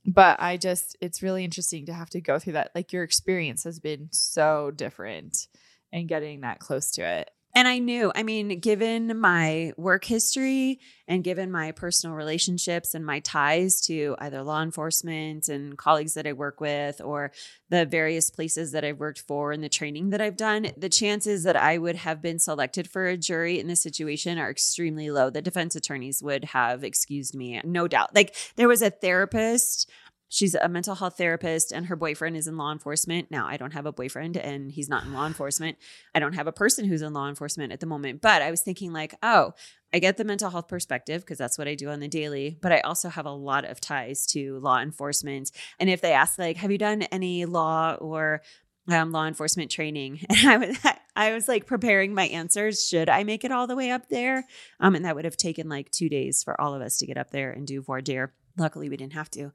but 0.07 0.41
I 0.41 0.57
just, 0.57 0.97
it's 1.01 1.23
really 1.23 1.45
interesting 1.45 1.87
to 1.87 1.95
have 1.95 2.11
to 2.11 2.21
go 2.21 2.39
through 2.39 2.55
that. 2.55 2.71
Like 2.75 2.93
your 2.93 3.03
experience 3.03 3.65
has 3.65 3.81
been 3.81 4.09
so 4.13 4.71
different 4.75 5.49
and 5.93 6.09
getting 6.09 6.43
that 6.43 6.59
close 6.59 6.91
to 6.93 7.03
it. 7.03 7.31
And 7.57 7.69
I 7.69 7.79
knew, 7.79 8.11
I 8.17 8.25
mean, 8.25 8.59
given 8.59 9.21
my 9.21 9.73
work 9.77 10.05
history 10.05 10.81
and 11.07 11.23
given 11.23 11.53
my 11.53 11.71
personal 11.71 12.17
relationships 12.17 12.95
and 12.95 13.07
my 13.07 13.21
ties 13.21 13.81
to 13.83 14.17
either 14.19 14.43
law 14.43 14.61
enforcement 14.61 15.49
and 15.49 15.79
colleagues 15.79 16.15
that 16.15 16.27
I 16.27 16.33
work 16.33 16.61
with 16.61 17.01
or 17.01 17.31
the 17.69 17.87
various 17.87 18.29
places 18.29 18.73
that 18.73 18.85
I've 18.85 18.99
worked 18.99 19.21
for 19.21 19.53
and 19.53 19.63
the 19.63 19.69
training 19.69 20.11
that 20.11 20.21
I've 20.21 20.37
done, 20.37 20.69
the 20.77 20.89
chances 20.89 21.45
that 21.45 21.57
I 21.57 21.79
would 21.79 21.97
have 21.97 22.21
been 22.21 22.41
selected 22.41 22.91
for 22.91 23.07
a 23.07 23.17
jury 23.17 23.61
in 23.61 23.69
this 23.69 23.83
situation 23.83 24.37
are 24.37 24.51
extremely 24.51 25.11
low. 25.11 25.31
The 25.31 25.43
defense 25.43 25.77
attorneys 25.77 26.23
would 26.25 26.47
have 26.47 26.83
excused 26.83 27.37
me, 27.37 27.61
no 27.63 27.87
doubt. 27.87 28.17
Like 28.17 28.35
there 28.57 28.69
was 28.69 28.83
a 28.83 28.91
therapist 28.91 29.89
She's 30.29 30.55
a 30.55 30.69
mental 30.69 30.97
health 30.97 31.17
therapist 31.17 31.71
and 31.71 31.87
her 31.87 31.97
boyfriend 31.97 32.37
is 32.37 32.47
in 32.47 32.57
law 32.57 32.73
enforcement. 32.73 33.31
Now, 33.31 33.47
I 33.47 33.57
don't 33.57 33.73
have 33.73 33.87
a 33.87 33.93
boyfriend 33.93 34.37
and 34.37 34.73
he's 34.73 34.89
not 34.89 35.05
in 35.05 35.13
law 35.13 35.27
enforcement. 35.27 35.79
I 36.15 36.19
don't 36.19 36.35
have 36.35 36.47
a 36.47 36.53
person 36.53 36.85
who's 36.85 37.03
in 37.03 37.13
law 37.13 37.29
enforcement 37.29 37.73
at 37.73 37.81
the 37.81 37.87
moment, 37.87 38.21
but 38.21 38.43
I 38.43 38.51
was 38.51 38.63
thinking, 38.63 38.93
like, 38.93 39.15
oh, 39.23 39.53
I 39.93 40.01
get 40.01 40.17
the 40.17 40.25
mental 40.25 40.51
health 40.51 40.67
perspective 40.67 41.23
because 41.23 41.39
that's 41.39 41.57
what 41.57 41.69
I 41.69 41.77
do 41.77 41.89
on 41.89 42.01
the 42.01 42.09
daily, 42.09 42.59
but 42.61 42.73
I 42.73 42.81
also 42.81 43.09
have 43.09 43.27
a 43.27 43.31
lot 43.31 43.65
of 43.65 43.81
ties 43.81 44.27
to 44.29 44.59
law 44.59 44.81
enforcement. 44.81 45.53
And 45.79 45.89
if 45.89 46.01
they 46.01 46.13
ask, 46.13 46.37
like, 46.37 46.57
have 46.57 46.73
you 46.73 46.79
done 46.79 47.03
any 47.03 47.45
law 47.45 47.95
or 47.95 48.43
um, 48.89 49.13
law 49.13 49.27
enforcement 49.27 49.71
training? 49.71 50.21
And 50.31 50.49
I 50.49 50.57
was, 50.57 50.79
I 51.15 51.33
was 51.33 51.47
like 51.47 51.67
preparing 51.67 52.13
my 52.13 52.25
answers. 52.25 52.89
Should 52.89 53.09
I 53.09 53.23
make 53.23 53.45
it 53.45 53.53
all 53.53 53.69
the 53.69 53.77
way 53.77 53.93
up 53.93 54.09
there? 54.09 54.45
Um, 54.81 54.97
and 54.97 55.05
that 55.05 55.15
would 55.15 55.25
have 55.27 55.37
taken 55.37 55.69
like 55.69 55.91
two 55.93 56.09
days 56.09 56.43
for 56.43 56.61
all 56.61 56.75
of 56.75 56.83
us 56.83 56.99
to 56.99 57.07
get 57.07 57.17
up 57.17 57.31
there 57.31 57.53
and 57.53 57.65
do 57.65 57.81
voir 57.81 58.01
dire. 58.01 58.33
Luckily, 58.57 58.89
we 58.89 58.97
didn't 58.97 59.15
have 59.15 59.31
to. 59.33 59.53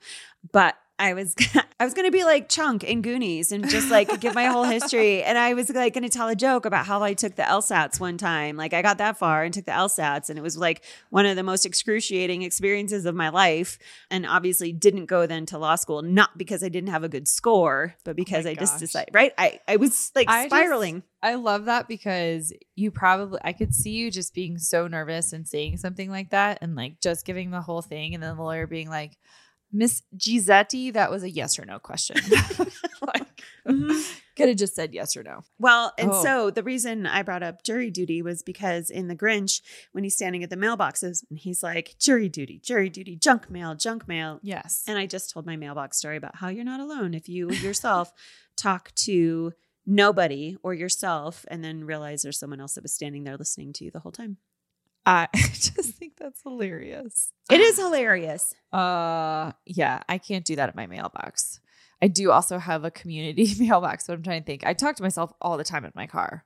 But 0.52 0.76
I 1.00 1.14
was 1.14 1.34
I 1.80 1.86
was 1.86 1.94
gonna 1.94 2.12
be 2.12 2.26
like 2.26 2.50
Chunk 2.50 2.84
in 2.84 3.02
Goonies 3.02 3.52
and 3.52 3.68
just 3.70 3.90
like 3.90 4.20
give 4.20 4.36
my 4.36 4.46
whole 4.46 4.66
history. 4.66 5.24
And 5.24 5.38
I 5.38 5.54
was 5.54 5.70
like 5.70 5.94
gonna 5.94 6.10
tell 6.10 6.28
a 6.28 6.36
joke 6.36 6.66
about 6.66 6.86
how 6.86 7.02
I 7.02 7.14
took 7.14 7.36
the 7.36 7.44
LSATs 7.44 8.00
one 8.00 8.18
time. 8.18 8.58
Like 8.58 8.74
I 8.74 8.82
got 8.82 8.98
that 8.98 9.18
far 9.18 9.44
and 9.44 9.54
took 9.54 9.66
the 9.66 9.72
LSATs, 9.72 10.30
and 10.30 10.38
it 10.38 10.42
was 10.42 10.58
like 10.58 10.84
one 11.10 11.26
of 11.26 11.38
the 11.38 11.44
most 11.44 11.66
excruciating 11.66 12.42
experiences 12.42 13.06
of 13.06 13.16
my 13.16 13.30
life. 13.30 13.80
And 14.12 14.26
obviously 14.26 14.74
didn't 14.74 15.06
go 15.06 15.26
then 15.26 15.46
to 15.48 15.58
law 15.58 15.76
school, 15.76 16.02
not 16.02 16.38
because 16.38 16.64
I 16.64 16.70
didn't 16.70 16.90
have 16.90 17.04
a 17.04 17.10
good 17.10 17.28
score, 17.28 17.96
but 18.04 18.12
oh 18.12 18.14
because 18.16 18.46
I 18.46 18.54
just 18.54 18.78
decided 18.80 19.16
right. 19.16 19.32
I 19.38 19.60
I 19.68 19.78
was 19.78 20.12
like 20.16 20.30
I 20.30 20.44
just- 20.44 20.56
spiraling. 20.56 21.04
I 21.22 21.36
love 21.36 21.66
that 21.66 21.90
because 21.90 22.54
you 22.76 22.92
probably 22.92 23.40
I 23.44 23.52
could 23.52 23.76
see 23.76 23.92
you 23.92 24.10
just 24.10 24.34
being 24.34 24.58
so 24.58 24.88
nervous 24.88 25.34
and 25.34 25.46
saying 25.46 25.78
something 25.78 26.10
like 26.10 26.30
that 26.30 26.60
and 26.62 26.76
like 26.76 27.02
just 27.02 27.26
giving 27.26 27.52
the 27.52 27.60
whole 27.62 27.82
thing 27.82 28.14
and 28.14 28.24
then 28.24 28.38
the 28.38 28.42
lawyer 28.42 28.68
being 28.68 28.90
like, 28.90 29.18
Miss 29.72 30.02
Gizetti, 30.18 30.92
that 30.94 31.12
was 31.12 31.24
a 31.24 31.30
yes 31.30 31.60
or 31.60 31.66
no 31.66 31.80
question. 31.80 32.18
like 33.02 33.42
mm-hmm. 33.68 34.00
could 34.36 34.50
have 34.50 34.58
just 34.58 34.76
said 34.76 34.94
yes 34.94 35.16
or 35.16 35.24
no. 35.24 35.42
Well, 35.60 35.94
and 35.98 36.12
Oh. 36.12 36.24
so 36.24 36.50
the 36.50 36.64
reason 36.64 37.06
I 37.06 37.24
brought 37.24 37.44
up 37.44 37.64
jury 37.64 37.92
duty 37.92 38.22
was 38.22 38.42
because 38.42 38.90
in 38.90 39.08
The 39.08 39.16
Grinch, 39.16 39.62
when 39.92 40.04
he's 40.04 40.16
standing 40.16 40.44
at 40.44 40.50
the 40.50 40.58
mailboxes 40.58 41.24
and 41.30 41.38
he's 41.40 41.62
like, 41.62 41.96
jury 42.00 42.30
duty, 42.30 42.60
jury 42.60 42.90
duty, 42.90 43.16
junk 43.16 43.50
mail, 43.50 43.76
junk 43.76 44.08
mail. 44.08 44.40
Yes. 44.42 44.84
And 44.88 44.98
I 44.98 45.06
just 45.06 45.32
told 45.32 45.46
my 45.46 45.56
mailbox 45.56 45.98
story 45.98 46.18
about 46.18 46.38
how 46.38 46.48
you're 46.50 46.64
not 46.64 46.80
alone 46.80 47.14
if 47.14 47.30
you 47.30 47.52
yourself 47.52 48.12
talk 48.58 48.92
to 48.96 49.54
nobody 49.86 50.58
or 50.62 50.74
yourself 50.74 51.46
and 51.50 51.64
then 51.64 51.84
realize 51.84 52.22
there's 52.22 52.40
someone 52.40 52.60
else 52.60 52.74
that 52.76 52.84
was 52.84 52.94
standing 52.94 53.24
there 53.24 53.38
listening 53.38 53.74
to 53.74 53.86
you 53.86 53.92
the 53.92 54.00
whole 54.00 54.12
time. 54.12 54.38
I 55.10 55.28
just 55.36 55.96
think 55.96 56.18
that's 56.18 56.42
hilarious. 56.44 57.32
It 57.52 57.60
is 57.60 57.78
hilarious. 57.78 58.54
Uh 58.72 59.52
yeah, 59.66 60.04
I 60.08 60.18
can't 60.18 60.46
do 60.46 60.56
that 60.58 60.70
at 60.70 60.76
my 60.76 60.88
mailbox. 60.88 61.60
I 62.02 62.08
do 62.08 62.32
also 62.32 62.60
have 62.60 62.86
a 62.86 62.92
community 62.92 63.52
mailbox, 63.60 64.08
but 64.08 64.14
I'm 64.14 64.24
trying 64.24 64.42
to 64.42 64.46
think. 64.46 64.66
I 64.66 64.74
talk 64.74 64.96
to 64.98 65.04
myself 65.04 65.32
all 65.42 65.58
the 65.58 65.64
time 65.64 65.84
in 65.86 65.92
my 65.96 66.08
car. 66.08 66.46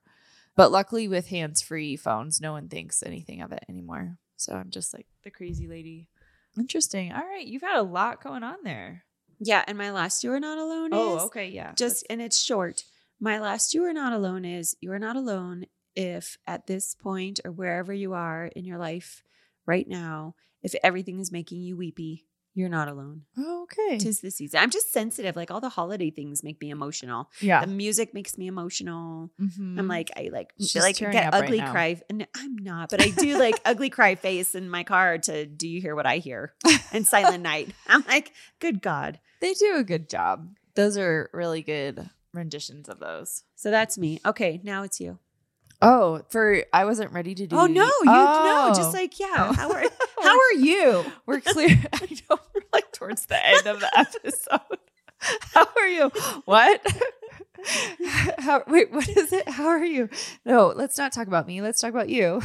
But 0.56 0.72
luckily 0.72 1.08
with 1.08 1.30
hands-free 1.30 1.98
phones, 1.98 2.40
no 2.40 2.52
one 2.52 2.70
thinks 2.70 3.02
anything 3.04 3.42
of 3.42 3.52
it 3.52 3.66
anymore. 3.68 4.18
So 4.38 4.54
I'm 4.54 4.70
just 4.70 4.94
like 4.94 5.08
the 5.24 5.32
crazy 5.32 5.68
lady. 5.68 6.10
Interesting. 6.58 7.12
All 7.12 7.22
right, 7.22 7.46
you've 7.46 7.64
had 7.64 7.80
a 7.80 7.84
lot 7.84 8.24
going 8.24 8.44
on 8.44 8.58
there. 8.64 9.04
Yeah. 9.40 9.64
And 9.68 9.78
my 9.78 9.92
last 9.92 10.24
you 10.24 10.32
are 10.32 10.40
not 10.40 10.58
alone 10.58 10.92
Oh, 10.94 11.18
is 11.18 11.24
okay, 11.24 11.50
yeah. 11.50 11.74
just 11.76 12.06
and 12.10 12.22
it's 12.22 12.42
short. 12.42 12.84
My 13.20 13.40
last 13.40 13.74
you 13.74 13.84
are 13.86 13.94
not 13.94 14.14
alone 14.14 14.46
is 14.46 14.76
you 14.80 14.92
are 14.92 15.00
not 15.00 15.16
alone 15.16 15.66
if 15.96 16.38
at 16.48 16.68
this 16.68 16.96
point 16.96 17.40
or 17.46 17.52
wherever 17.52 17.94
you 17.94 18.14
are 18.14 18.46
in 18.56 18.66
your 18.66 18.78
life 18.78 19.24
right 19.66 19.88
now, 19.88 20.36
if 20.62 20.74
everything 20.84 21.20
is 21.20 21.32
making 21.32 21.62
you 21.62 21.76
weepy, 21.78 22.26
you're 22.56 22.70
not 22.70 22.88
alone. 22.88 23.24
Oh, 23.36 23.64
okay. 23.64 23.98
Tis 23.98 24.20
the 24.22 24.30
season. 24.30 24.60
I'm 24.60 24.70
just 24.70 24.94
sensitive. 24.94 25.36
Like 25.36 25.50
all 25.50 25.60
the 25.60 25.70
holiday 25.70 26.12
things 26.12 26.44
make 26.44 26.62
me 26.62 26.70
emotional. 26.70 27.32
yeah. 27.42 27.62
The 27.66 27.72
music 27.72 28.14
makes 28.14 28.38
me 28.38 28.46
emotional. 28.46 29.32
Mhm. 29.42 29.80
I'm 29.80 29.88
like, 29.88 30.12
I 30.16 30.30
like 30.32 30.54
She's 30.60 30.76
like 30.76 30.98
get 30.98 31.14
right 31.16 31.34
ugly 31.34 31.58
now. 31.58 31.72
cry. 31.72 32.00
And 32.10 32.28
I'm 32.36 32.56
not, 32.58 32.92
but 32.92 33.02
I 33.02 33.10
do 33.10 33.40
like 33.40 33.56
ugly 33.66 33.90
cry 33.90 34.14
face 34.16 34.54
in 34.54 34.70
my 34.70 34.84
car 34.84 35.18
to 35.18 35.48
do 35.48 35.68
you 35.68 35.82
hear 35.82 35.96
what 35.96 36.06
I 36.06 36.18
hear? 36.18 36.54
And 36.94 37.08
silent 37.08 37.42
night. 37.42 37.72
I'm 37.88 38.04
like, 38.08 38.34
good 38.60 38.80
God. 38.84 39.20
they 39.42 39.56
do 39.56 39.78
a 39.78 39.84
good 39.84 40.08
job. 40.08 40.56
Those 40.76 40.96
are 40.96 41.32
really 41.34 41.64
good 41.64 42.08
renditions 42.36 42.88
of 42.88 43.00
those. 43.00 43.44
So 43.56 43.72
that's 43.72 43.98
me. 43.98 44.20
Okay, 44.24 44.62
now 44.64 44.84
it's 44.84 45.00
you. 45.00 45.18
Oh, 45.84 46.22
for 46.30 46.64
I 46.74 46.86
wasn't 46.86 47.12
ready 47.12 47.36
to 47.36 47.46
do. 47.48 47.56
Oh 47.56 47.66
no, 47.68 47.84
you 47.86 47.92
Oh. 48.08 48.70
no, 48.70 48.76
just 48.76 48.94
like 48.94 49.20
yeah. 49.20 49.28
Oh. 49.50 49.54
How 49.54 49.72
are 49.72 49.84
how 50.24 50.38
are 50.40 50.54
you? 50.54 51.06
We're 51.26 51.42
clear. 51.42 51.70
I 51.94 52.08
know 52.30 52.38
we're 52.56 52.62
like 52.72 52.92
towards 52.94 53.26
the 53.26 53.46
end 53.46 53.68
of 53.68 53.80
the 53.80 53.92
episode. 53.98 54.80
How 55.54 55.68
are 55.78 55.88
you? 55.88 56.10
What? 56.46 56.82
How 58.40 58.64
wait, 58.68 58.92
what 58.92 59.08
is 59.08 59.32
it? 59.32 59.48
How 59.48 59.68
are 59.68 59.84
you? 59.86 60.10
No, 60.46 60.74
let's 60.76 60.98
not 60.98 61.14
talk 61.14 61.28
about 61.28 61.48
me. 61.48 61.62
Let's 61.62 61.80
talk 61.80 61.92
about 61.92 62.10
you. 62.10 62.42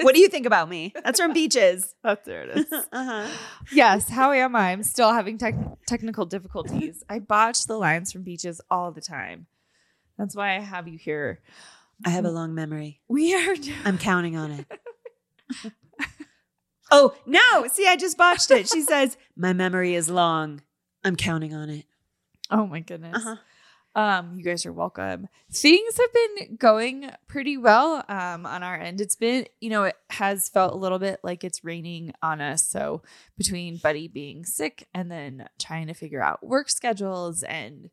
What 0.00 0.14
do 0.14 0.20
you 0.20 0.28
think 0.28 0.46
about 0.46 0.68
me? 0.68 0.92
That's 1.04 1.20
from 1.20 1.32
Beaches. 1.32 1.94
That's 2.02 2.24
there 2.24 2.42
it 2.42 2.56
is. 2.58 2.72
uh-huh. 2.72 3.28
yes, 3.72 4.08
how 4.08 4.32
am 4.32 4.56
I? 4.56 4.70
I'm 4.72 4.82
still 4.82 5.12
having 5.12 5.36
tech 5.38 5.54
technical 5.86 6.24
difficulties. 6.24 7.04
I 7.08 7.18
botch 7.18 7.66
the 7.66 7.76
lines 7.76 8.12
from 8.12 8.22
beaches 8.22 8.60
all 8.70 8.90
the 8.92 9.00
time. 9.02 9.46
That's 10.18 10.34
why 10.34 10.56
I 10.56 10.60
have 10.60 10.88
you 10.88 10.96
here. 10.98 11.40
I 12.04 12.10
have 12.10 12.24
a 12.24 12.30
long 12.30 12.54
memory. 12.54 13.00
We 13.08 13.34
are 13.34 13.54
I'm 13.84 13.98
counting 13.98 14.36
on 14.36 14.50
it. 14.52 15.72
oh 16.90 17.14
no! 17.26 17.66
See, 17.72 17.86
I 17.86 17.96
just 17.96 18.18
botched 18.18 18.50
it. 18.50 18.68
She 18.68 18.82
says 18.82 19.16
my 19.36 19.52
memory 19.52 19.94
is 19.94 20.10
long. 20.10 20.62
I'm 21.04 21.16
counting 21.16 21.54
on 21.54 21.70
it. 21.70 21.86
Oh 22.50 22.66
my 22.66 22.80
goodness. 22.80 23.16
Uh-huh. 23.16 23.36
Um, 23.96 24.34
you 24.36 24.44
guys 24.44 24.66
are 24.66 24.72
welcome. 24.74 25.26
Things 25.50 25.96
have 25.96 26.12
been 26.12 26.56
going 26.56 27.10
pretty 27.28 27.56
well 27.56 28.04
um, 28.10 28.44
on 28.44 28.62
our 28.62 28.76
end. 28.76 29.00
It's 29.00 29.16
been, 29.16 29.46
you 29.58 29.70
know, 29.70 29.84
it 29.84 29.96
has 30.10 30.50
felt 30.50 30.74
a 30.74 30.76
little 30.76 30.98
bit 30.98 31.20
like 31.22 31.44
it's 31.44 31.64
raining 31.64 32.12
on 32.22 32.42
us. 32.42 32.62
So 32.62 33.00
between 33.38 33.78
Buddy 33.78 34.06
being 34.06 34.44
sick 34.44 34.86
and 34.92 35.10
then 35.10 35.48
trying 35.58 35.86
to 35.86 35.94
figure 35.94 36.22
out 36.22 36.46
work 36.46 36.68
schedules 36.68 37.42
and 37.42 37.88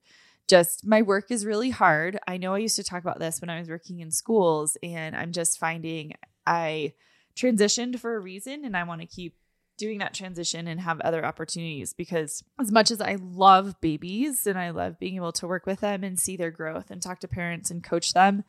just 0.50 0.86
my 0.86 1.02
work 1.02 1.32
is 1.32 1.46
really 1.46 1.70
hard. 1.70 2.20
I 2.28 2.38
know 2.38 2.54
I 2.54 2.60
used 2.60 2.76
to 2.76 2.84
talk 2.84 3.02
about 3.02 3.20
this 3.20 3.40
when 3.42 3.50
I 3.50 3.60
was 3.60 3.70
working 3.70 4.00
in 4.00 4.12
schools, 4.12 4.78
and 4.84 5.16
I'm 5.16 5.32
just 5.32 5.60
finding 5.60 6.14
I 6.46 6.94
transitioned 7.36 8.00
for 8.00 8.16
a 8.16 8.20
reason 8.20 8.64
and 8.66 8.78
I 8.78 8.84
want 8.84 9.02
to 9.02 9.08
keep 9.08 9.36
doing 9.78 10.00
that 10.00 10.14
transition 10.14 10.68
and 10.68 10.80
have 10.80 11.02
other 11.02 11.26
opportunities 11.26 11.94
because 11.94 12.44
as 12.60 12.72
much 12.72 12.92
as 12.92 13.02
I 13.02 13.18
love 13.20 13.80
babies 13.82 14.46
and 14.46 14.58
I 14.58 14.70
love 14.70 15.00
being 15.00 15.16
able 15.16 15.32
to 15.34 15.48
work 15.48 15.66
with 15.66 15.80
them 15.80 16.04
and 16.04 16.20
see 16.20 16.38
their 16.38 16.52
growth 16.52 16.92
and 16.92 17.02
talk 17.02 17.20
to 17.22 17.28
parents 17.28 17.72
and 17.72 17.84
coach 17.84 18.14
them, 18.14 18.44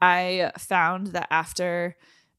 I 0.00 0.52
found 0.58 1.08
that 1.08 1.26
after 1.30 1.96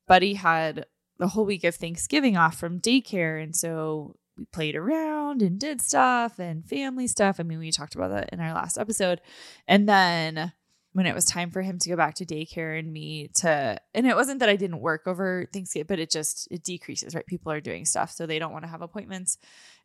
Buddy 0.07 0.35
had 0.35 0.85
the 1.17 1.27
whole 1.27 1.45
week 1.45 1.63
of 1.63 1.75
Thanksgiving 1.75 2.37
off 2.37 2.57
from 2.57 2.79
daycare 2.79 3.41
and 3.41 3.55
so 3.55 4.15
we 4.37 4.45
played 4.45 4.75
around 4.75 5.41
and 5.41 5.59
did 5.59 5.81
stuff 5.81 6.39
and 6.39 6.67
family 6.67 7.07
stuff. 7.07 7.39
I 7.39 7.43
mean, 7.43 7.59
we 7.59 7.71
talked 7.71 7.95
about 7.95 8.11
that 8.11 8.29
in 8.31 8.39
our 8.39 8.53
last 8.53 8.77
episode. 8.77 9.21
And 9.67 9.87
then 9.87 10.53
when 10.93 11.05
it 11.05 11.15
was 11.15 11.25
time 11.25 11.51
for 11.51 11.61
him 11.61 11.79
to 11.79 11.89
go 11.89 11.95
back 11.95 12.15
to 12.15 12.25
daycare 12.25 12.77
and 12.77 12.91
me 12.91 13.29
to 13.35 13.79
and 13.93 14.07
it 14.07 14.15
wasn't 14.15 14.39
that 14.39 14.49
I 14.49 14.55
didn't 14.55 14.79
work 14.79 15.07
over 15.07 15.47
Thanksgiving, 15.51 15.87
but 15.87 15.99
it 15.99 16.11
just 16.11 16.47
it 16.51 16.63
decreases, 16.63 17.15
right? 17.15 17.25
People 17.25 17.51
are 17.51 17.61
doing 17.61 17.85
stuff, 17.85 18.11
so 18.11 18.25
they 18.25 18.39
don't 18.39 18.53
want 18.53 18.63
to 18.63 18.69
have 18.69 18.81
appointments. 18.81 19.37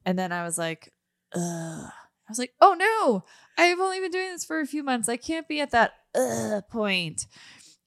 And 0.04 0.18
then 0.18 0.32
I 0.32 0.44
was 0.44 0.58
like, 0.58 0.92
Ugh, 1.34 1.90
I 2.28 2.30
was 2.30 2.38
like, 2.38 2.52
oh 2.60 2.74
no, 2.74 3.24
I've 3.56 3.80
only 3.80 4.00
been 4.00 4.10
doing 4.10 4.32
this 4.32 4.44
for 4.44 4.60
a 4.60 4.66
few 4.66 4.82
months. 4.82 5.08
I 5.08 5.16
can't 5.16 5.48
be 5.48 5.60
at 5.60 5.70
that 5.70 5.94
uh, 6.14 6.60
point. 6.70 7.26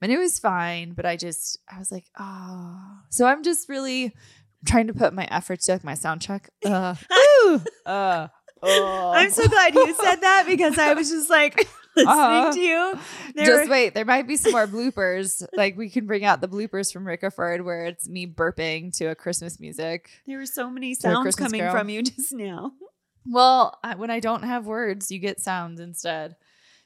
And 0.02 0.12
it 0.12 0.18
was 0.18 0.40
fine, 0.40 0.94
but 0.94 1.06
I 1.06 1.16
just, 1.16 1.60
I 1.72 1.78
was 1.78 1.92
like, 1.92 2.06
oh. 2.18 2.80
So 3.12 3.28
I'm 3.28 3.44
just 3.44 3.70
really 3.70 4.16
trying 4.66 4.88
to 4.88 4.94
put 4.94 5.14
my 5.14 5.28
efforts 5.32 5.66
to 5.66 5.74
like 5.74 5.84
my 5.84 5.94
sound 5.96 6.22
check. 6.22 6.50
Uh, 6.66 6.96
ooh, 7.46 7.62
uh, 7.86 8.28
oh. 8.64 9.12
I'm 9.16 9.32
so 9.32 9.48
glad 9.48 9.74
you 9.74 9.96
said 9.96 10.18
that 10.18 10.46
because 10.48 10.78
I 10.78 10.94
was 10.94 11.10
just 11.10 11.30
like 11.30 11.56
listening 11.96 12.08
Uh-huh. 12.16 12.52
to 12.54 12.60
you. 12.60 13.00
There 13.36 13.46
just 13.46 13.64
were- 13.66 13.72
wait, 13.72 13.94
there 13.96 14.06
might 14.06 14.28
be 14.28 14.38
some 14.38 14.52
more 14.52 14.68
bloopers. 14.68 15.44
like 15.56 15.76
we 15.78 15.90
can 15.90 16.06
bring 16.06 16.24
out 16.24 16.40
the 16.42 16.48
bloopers 16.48 16.94
from 16.94 17.06
Rickaford 17.06 17.64
where 17.64 17.86
it's 17.88 18.08
me 18.08 18.28
burping 18.28 18.96
to 18.98 19.06
a 19.08 19.16
Christmas 19.16 19.60
music. 19.60 20.10
There 20.28 20.38
were 20.38 20.46
so 20.46 20.70
many 20.70 20.94
sounds 20.94 21.36
coming 21.36 21.62
Carol. 21.62 21.76
from 21.76 21.90
you 21.90 22.04
just 22.04 22.32
now. 22.34 22.72
Well, 23.26 23.78
I, 23.84 23.96
when 23.96 24.10
I 24.12 24.20
don't 24.20 24.44
have 24.44 24.66
words, 24.66 25.12
you 25.12 25.20
get 25.20 25.40
sounds 25.40 25.80
instead. 25.80 26.36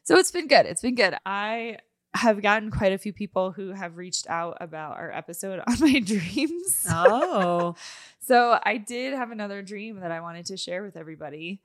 So 0.04 0.18
it's 0.18 0.32
been 0.32 0.48
good. 0.48 0.66
It's 0.66 0.82
been 0.82 0.96
good. 0.96 1.16
I 1.26 1.78
have 2.16 2.42
gotten 2.42 2.72
quite 2.72 2.94
a 2.94 2.98
few 2.98 3.14
people 3.14 3.52
who 3.52 3.72
have 3.72 3.98
reached 3.98 4.28
out 4.30 4.58
about 4.62 4.98
our 4.98 5.12
episode 5.12 5.62
on 5.68 5.80
my 5.80 6.00
dreams. 6.00 6.86
Oh. 6.90 7.76
So 8.26 8.60
I 8.64 8.78
did 8.78 9.14
have 9.14 9.30
another 9.30 9.62
dream 9.62 10.00
that 10.00 10.10
I 10.10 10.20
wanted 10.20 10.48
to 10.48 10.58
share 10.58 10.82
with 10.82 10.98
everybody. 10.98 11.62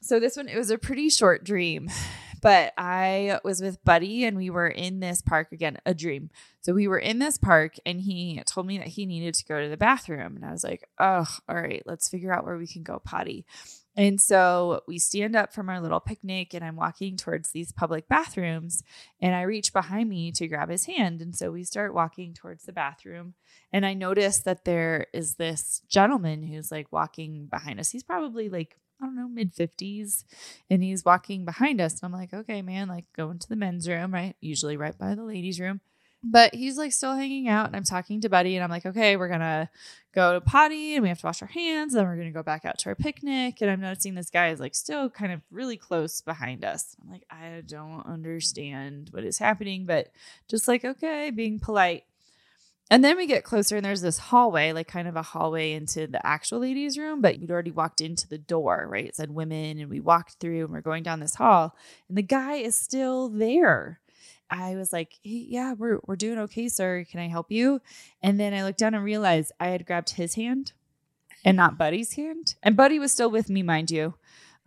So 0.00 0.18
this 0.18 0.36
one, 0.36 0.48
it 0.48 0.56
was 0.56 0.70
a 0.70 0.78
pretty 0.78 1.10
short 1.10 1.44
dream, 1.44 1.88
but 2.42 2.72
I 2.76 3.38
was 3.44 3.60
with 3.60 3.84
Buddy 3.84 4.24
and 4.24 4.36
we 4.36 4.50
were 4.50 4.66
in 4.66 4.98
this 4.98 5.22
park 5.22 5.52
again, 5.52 5.78
a 5.86 5.94
dream. 5.94 6.30
So 6.60 6.74
we 6.74 6.88
were 6.88 6.98
in 6.98 7.20
this 7.20 7.38
park 7.38 7.76
and 7.86 8.00
he 8.00 8.42
told 8.46 8.66
me 8.66 8.78
that 8.78 8.88
he 8.88 9.06
needed 9.06 9.34
to 9.34 9.44
go 9.44 9.62
to 9.62 9.68
the 9.68 9.76
bathroom. 9.76 10.34
And 10.34 10.44
I 10.44 10.50
was 10.50 10.64
like, 10.64 10.88
oh, 10.98 11.26
all 11.48 11.54
right, 11.54 11.84
let's 11.86 12.08
figure 12.08 12.32
out 12.32 12.44
where 12.44 12.56
we 12.56 12.66
can 12.66 12.82
go 12.82 12.98
potty. 12.98 13.46
And 13.96 14.20
so 14.20 14.82
we 14.86 14.98
stand 14.98 15.34
up 15.34 15.54
from 15.54 15.70
our 15.70 15.80
little 15.80 16.00
picnic 16.00 16.52
and 16.52 16.62
I'm 16.62 16.76
walking 16.76 17.16
towards 17.16 17.50
these 17.50 17.72
public 17.72 18.08
bathrooms 18.08 18.82
and 19.22 19.34
I 19.34 19.42
reach 19.42 19.72
behind 19.72 20.10
me 20.10 20.30
to 20.32 20.46
grab 20.46 20.68
his 20.68 20.84
hand. 20.84 21.22
And 21.22 21.34
so 21.34 21.50
we 21.50 21.64
start 21.64 21.94
walking 21.94 22.34
towards 22.34 22.64
the 22.64 22.72
bathroom. 22.72 23.34
And 23.72 23.86
I 23.86 23.94
notice 23.94 24.38
that 24.40 24.64
there 24.64 25.06
is 25.14 25.36
this 25.36 25.80
gentleman 25.88 26.42
who's 26.42 26.70
like 26.70 26.92
walking 26.92 27.46
behind 27.46 27.80
us. 27.80 27.90
He's 27.90 28.02
probably 28.02 28.50
like, 28.50 28.76
I 29.00 29.06
don't 29.06 29.16
know, 29.16 29.28
mid 29.28 29.54
50s. 29.54 30.24
And 30.68 30.82
he's 30.82 31.04
walking 31.04 31.46
behind 31.46 31.80
us. 31.80 32.02
And 32.02 32.04
I'm 32.04 32.20
like, 32.20 32.34
okay, 32.34 32.60
man, 32.60 32.88
like 32.88 33.06
go 33.16 33.30
into 33.30 33.48
the 33.48 33.56
men's 33.56 33.88
room, 33.88 34.12
right? 34.12 34.36
Usually 34.40 34.76
right 34.76 34.96
by 34.96 35.14
the 35.14 35.24
ladies' 35.24 35.58
room. 35.58 35.80
But 36.22 36.54
he's 36.54 36.76
like 36.76 36.92
still 36.92 37.14
hanging 37.14 37.48
out. 37.48 37.66
And 37.66 37.76
I'm 37.76 37.84
talking 37.84 38.20
to 38.22 38.28
Buddy. 38.28 38.56
And 38.56 38.64
I'm 38.64 38.70
like, 38.70 38.86
okay, 38.86 39.16
we're 39.16 39.28
to 39.40 39.68
go 40.14 40.32
to 40.32 40.40
potty 40.40 40.94
and 40.94 41.02
we 41.02 41.08
have 41.08 41.20
to 41.20 41.26
wash 41.26 41.42
our 41.42 41.48
hands. 41.48 41.94
And 41.94 42.00
then 42.00 42.08
we're 42.08 42.16
to 42.24 42.30
go 42.30 42.42
back 42.42 42.64
out 42.64 42.78
to 42.78 42.88
our 42.88 42.94
picnic. 42.94 43.58
And 43.60 43.70
I'm 43.70 43.80
noticing 43.80 44.14
this 44.14 44.30
guy 44.30 44.48
is 44.48 44.58
like 44.58 44.74
still 44.74 45.08
kind 45.08 45.30
of 45.30 45.40
really 45.50 45.76
close 45.76 46.20
behind 46.20 46.64
us. 46.64 46.96
I'm 47.00 47.10
like, 47.10 47.26
I 47.30 47.62
don't 47.66 48.04
understand 48.06 49.08
what 49.12 49.24
is 49.24 49.38
happening, 49.38 49.86
but 49.86 50.10
just 50.48 50.66
like, 50.66 50.84
okay, 50.84 51.30
being 51.30 51.60
polite. 51.60 52.04
And 52.88 53.02
then 53.02 53.16
we 53.16 53.26
get 53.26 53.42
closer 53.42 53.76
and 53.76 53.84
there's 53.84 54.00
this 54.00 54.18
hallway, 54.18 54.72
like 54.72 54.86
kind 54.86 55.08
of 55.08 55.16
a 55.16 55.22
hallway 55.22 55.72
into 55.72 56.06
the 56.06 56.24
actual 56.24 56.60
ladies' 56.60 56.96
room, 56.96 57.20
but 57.20 57.38
we'd 57.38 57.50
already 57.50 57.72
walked 57.72 58.00
into 58.00 58.28
the 58.28 58.38
door, 58.38 58.86
right? 58.88 59.06
It 59.06 59.16
said 59.16 59.32
women, 59.32 59.80
and 59.80 59.90
we 59.90 59.98
walked 59.98 60.34
through 60.34 60.64
and 60.64 60.70
we're 60.72 60.82
going 60.82 61.02
down 61.02 61.18
this 61.18 61.34
hall, 61.34 61.74
and 62.08 62.16
the 62.16 62.22
guy 62.22 62.54
is 62.54 62.78
still 62.78 63.28
there. 63.28 64.00
I 64.50 64.76
was 64.76 64.92
like, 64.92 65.12
hey, 65.22 65.46
yeah, 65.48 65.72
we're 65.72 65.98
we're 66.06 66.16
doing 66.16 66.38
okay, 66.40 66.68
sir. 66.68 67.04
Can 67.10 67.20
I 67.20 67.28
help 67.28 67.50
you? 67.50 67.80
And 68.22 68.38
then 68.38 68.54
I 68.54 68.64
looked 68.64 68.78
down 68.78 68.94
and 68.94 69.04
realized 69.04 69.52
I 69.58 69.68
had 69.68 69.86
grabbed 69.86 70.10
his 70.10 70.34
hand 70.34 70.72
and 71.44 71.56
not 71.56 71.78
Buddy's 71.78 72.14
hand. 72.14 72.54
And 72.62 72.76
Buddy 72.76 72.98
was 72.98 73.12
still 73.12 73.30
with 73.30 73.50
me, 73.50 73.62
mind 73.62 73.90
you. 73.90 74.14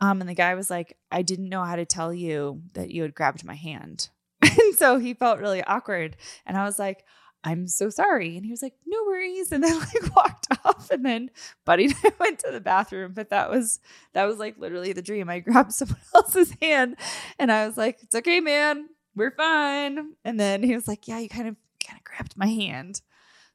Um, 0.01 0.21
and 0.21 0.29
the 0.29 0.33
guy 0.33 0.55
was 0.55 0.69
like, 0.69 0.97
I 1.11 1.21
didn't 1.21 1.49
know 1.49 1.63
how 1.63 1.75
to 1.75 1.85
tell 1.85 2.13
you 2.13 2.61
that 2.73 2.89
you 2.89 3.01
had 3.01 3.13
grabbed 3.13 3.43
my 3.43 3.55
hand. 3.55 4.09
and 4.41 4.75
so 4.75 4.97
he 4.97 5.13
felt 5.13 5.39
really 5.39 5.63
awkward. 5.63 6.15
And 6.45 6.57
I 6.57 6.63
was 6.63 6.79
like, 6.79 7.03
I'm 7.43 7.67
so 7.67 7.89
sorry. 7.89 8.35
And 8.35 8.45
he 8.45 8.51
was 8.51 8.61
like, 8.61 8.75
no 8.85 8.97
worries. 9.05 9.51
And 9.51 9.63
then 9.63 9.77
like 9.79 10.15
walked 10.15 10.47
off. 10.65 10.89
And 10.91 11.05
then 11.05 11.31
Buddy 11.65 11.85
and 11.85 11.95
I 12.03 12.11
went 12.19 12.39
to 12.39 12.51
the 12.51 12.61
bathroom. 12.61 13.13
But 13.13 13.29
that 13.29 13.49
was 13.49 13.79
that 14.13 14.25
was 14.25 14.37
like 14.37 14.57
literally 14.57 14.93
the 14.93 15.01
dream. 15.01 15.29
I 15.29 15.39
grabbed 15.39 15.73
someone 15.73 15.97
else's 16.15 16.53
hand 16.61 16.95
and 17.37 17.51
I 17.51 17.67
was 17.67 17.77
like, 17.77 17.99
it's 18.03 18.15
okay, 18.15 18.39
man. 18.39 18.87
We're 19.15 19.31
fine. 19.31 20.13
And 20.23 20.39
then 20.39 20.63
he 20.63 20.75
was 20.75 20.87
like, 20.87 21.07
Yeah, 21.07 21.19
you 21.19 21.29
kind 21.29 21.47
of 21.47 21.55
kind 21.85 21.99
of 21.99 22.03
grabbed 22.03 22.37
my 22.37 22.47
hand. 22.47 23.01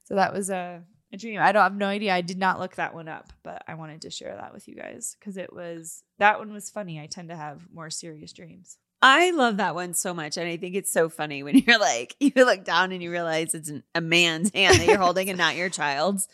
So 0.05 0.15
that 0.17 0.33
was 0.33 0.51
a, 0.51 0.83
a 1.13 1.17
dream. 1.17 1.41
I 1.41 1.53
don't 1.53 1.63
have 1.63 1.77
no 1.77 1.87
idea. 1.87 2.15
I 2.15 2.21
did 2.21 2.39
not 2.39 2.61
look 2.61 2.77
that 2.77 2.95
one 2.95 3.09
up, 3.09 3.33
but 3.43 3.65
I 3.67 3.75
wanted 3.75 4.03
to 4.03 4.11
share 4.11 4.37
that 4.37 4.53
with 4.53 4.69
you 4.69 4.75
guys 4.75 5.17
because 5.19 5.37
it 5.37 5.53
was 5.53 6.03
that 6.19 6.39
one 6.39 6.53
was 6.53 6.71
funny. 6.71 7.01
I 7.01 7.07
tend 7.07 7.31
to 7.31 7.37
have 7.37 7.67
more 7.73 7.91
serious 7.91 8.33
dreams. 8.33 8.79
I 9.03 9.33
love 9.33 9.59
that 9.59 9.75
one 9.75 9.93
so 9.93 10.15
much. 10.15 10.39
And 10.39 10.49
I 10.49 10.57
think 10.57 10.75
it's 10.75 10.91
so 10.91 11.11
funny 11.11 11.43
when 11.43 11.59
you're 11.67 11.79
like, 11.79 12.17
you 12.21 12.33
look 12.37 12.65
down 12.65 12.91
and 12.91 13.03
you 13.03 13.11
realize 13.11 13.55
it's 13.55 13.69
an, 13.69 13.83
a 13.95 14.01
man's 14.01 14.51
hand 14.55 14.79
that 14.79 14.87
you're 14.87 14.99
holding 14.99 15.29
and 15.29 15.39
not 15.39 15.57
your 15.57 15.69
child's. 15.69 16.27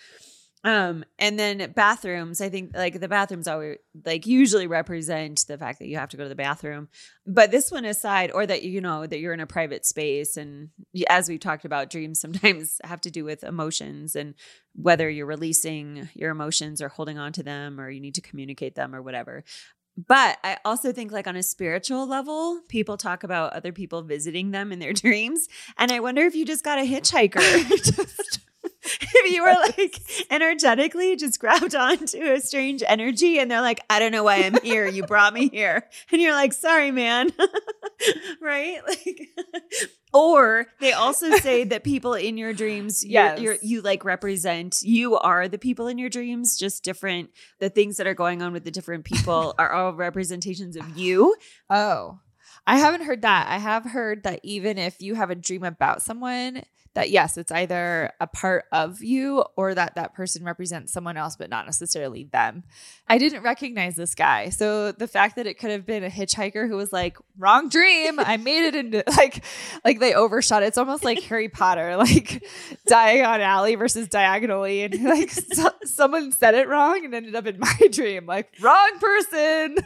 Um, 0.63 1.05
and 1.19 1.39
then 1.39 1.73
bathrooms, 1.73 2.43
I 2.43 2.51
think 2.51 2.77
like 2.77 3.01
the 3.01 3.09
bathrooms 3.09 3.49
always 3.49 3.79
like 4.05 4.27
usually 4.27 4.67
represent 4.67 5.47
the 5.49 5.57
fact 5.57 5.79
that 5.79 5.89
you 5.89 5.97
have 5.97 6.11
to 6.11 6.19
go 6.19 6.25
to 6.25 6.29
the 6.29 6.35
bathroom. 6.35 6.89
But 7.27 7.51
this 7.51 7.71
one 7.71 7.87
aside, 7.87 8.31
or 8.31 8.45
that 8.45 8.63
you 8.63 8.83
know 8.83 9.07
that 9.07 9.21
you're 9.21 9.33
in 9.33 9.41
a 9.41 9.47
private 9.47 9.87
space, 9.87 10.37
and 10.37 10.69
as 11.09 11.29
we've 11.29 11.41
talked 11.41 11.65
about, 11.65 11.89
dreams 11.89 12.21
sometimes 12.21 12.79
have 12.85 13.01
to 13.03 13.11
do 13.11 13.25
with 13.25 13.43
emotions 13.43 14.15
and 14.15 14.35
whether 14.75 15.09
you're 15.09 15.27
releasing 15.27 16.11
your 16.15 16.31
emotions 16.31 16.83
or 16.83 16.89
holding 16.89 17.17
on 17.19 17.33
to 17.33 17.43
them, 17.43 17.81
or 17.81 17.89
you 17.89 18.01
need 18.01 18.17
to 18.17 18.21
communicate 18.21 18.75
them 18.75 18.95
or 18.95 19.01
whatever. 19.01 19.45
But 19.97 20.39
I 20.45 20.59
also 20.65 20.93
think, 20.93 21.11
like, 21.11 21.27
on 21.27 21.37
a 21.37 21.43
spiritual 21.43 22.07
level, 22.07 22.61
people 22.69 22.97
talk 22.97 23.25
about 23.25 23.55
other 23.55 23.73
people 23.73 24.03
visiting 24.03 24.51
them 24.51 24.73
in 24.73 24.79
their 24.79 24.93
dreams. 24.95 25.49
And 25.79 25.91
I 25.91 26.01
wonder 26.01 26.23
if 26.23 26.35
you 26.35 26.45
just 26.45 26.65
got 26.65 26.79
a 26.79 26.83
hitchhiker. 26.83 28.39
if 28.83 29.33
you 29.33 29.43
were 29.43 29.55
like 29.79 30.01
energetically 30.31 31.17
just 31.17 31.39
grabbed 31.41 31.75
onto 31.77 32.23
a 32.23 32.41
strange 32.41 32.83
energy 32.87 33.39
and 33.39 33.51
they're 33.51 33.61
like, 33.61 33.81
I 33.89 33.99
don't 33.99 34.13
know 34.13 34.25
why 34.25 34.37
I'm 34.45 34.61
here. 34.63 34.87
You 34.87 35.05
brought 35.05 35.33
me 35.35 35.49
here. 35.49 35.89
And 36.13 36.21
you're 36.21 36.35
like, 36.35 36.53
sorry, 36.53 36.91
man. 36.91 37.31
right? 38.41 38.81
Like, 38.87 39.29
or 40.13 40.67
they 40.81 40.93
also 40.93 41.31
say 41.37 41.65
that 41.65 41.85
people 41.85 42.15
in 42.15 42.37
your 42.37 42.53
dreams, 42.53 43.05
you're, 43.05 43.23
Yes. 43.23 43.41
you're, 43.41 43.57
you 43.63 43.81
like 43.81 44.05
represent, 44.05 44.79
you 44.83 45.17
are 45.17 45.49
the 45.49 45.59
people 45.59 45.87
in 45.87 45.99
your 45.99 46.09
dreams, 46.11 46.59
just 46.59 46.83
different. 46.83 47.31
The 47.61 47.71
things 47.71 47.97
that 47.99 48.07
are 48.07 48.15
going 48.15 48.43
on 48.43 48.53
with 48.53 48.65
the 48.65 48.71
different 48.71 49.05
people 49.05 49.55
are 49.59 49.71
all 49.73 49.93
representations 49.95 50.77
of 50.77 50.97
you. 50.99 51.35
Oh, 51.69 52.19
I 52.67 52.79
haven't 52.79 53.05
heard 53.05 53.23
that. 53.23 53.47
I 53.49 53.59
have 53.59 53.85
heard 53.85 54.25
that 54.25 54.41
even 54.43 54.79
if 54.79 55.01
you 55.01 55.15
have 55.15 55.31
a 55.31 55.35
dream 55.35 55.65
about 55.65 56.03
someone, 56.03 56.63
that 56.95 57.11
yes, 57.11 57.39
it's 57.39 57.53
either 57.53 58.11
a 58.21 58.27
part 58.27 58.65
of 58.73 59.03
you 59.03 59.45
or 59.57 59.75
that 59.75 59.95
that 59.95 60.13
person 60.15 60.45
represents 60.45 60.93
someone 60.93 61.17
else, 61.17 61.37
but 61.37 61.49
not 61.49 61.65
necessarily 61.65 62.25
them. 62.25 62.65
I 63.09 63.19
didn't 63.19 63.43
recognize 63.43 63.95
this 63.95 64.15
guy. 64.15 64.49
So 64.49 64.91
the 64.93 65.07
fact 65.07 65.37
that 65.37 65.47
it 65.47 65.59
could 65.59 65.71
have 65.71 65.87
been 65.87 66.03
a 66.03 66.11
hitchhiker 66.11 66.69
who 66.69 66.77
was 66.77 66.93
like, 66.93 67.17
wrong 67.39 67.69
dream, 67.69 68.19
I 68.19 68.37
made 68.37 68.67
it 68.67 68.75
into 68.75 69.05
like, 69.17 69.45
like 69.85 70.01
they 70.01 70.15
overshot 70.15 70.63
it. 70.63 70.67
It's 70.67 70.79
almost 70.79 71.05
like 71.05 71.23
Harry 71.23 71.49
Potter, 71.49 71.97
like 71.99 72.45
Diagon 72.89 73.41
Alley 73.41 73.77
versus 73.77 74.09
diagonally. 74.09 74.83
And 74.83 75.03
like 75.05 75.31
so- 75.31 75.71
someone 75.85 76.33
said 76.33 76.55
it 76.55 76.69
wrong 76.69 77.05
and 77.05 77.15
ended 77.15 77.37
up 77.37 77.47
in 77.47 77.59
my 77.61 77.89
dream, 77.93 78.27
like, 78.27 78.53
wrong 78.61 78.99
person. 78.99 79.77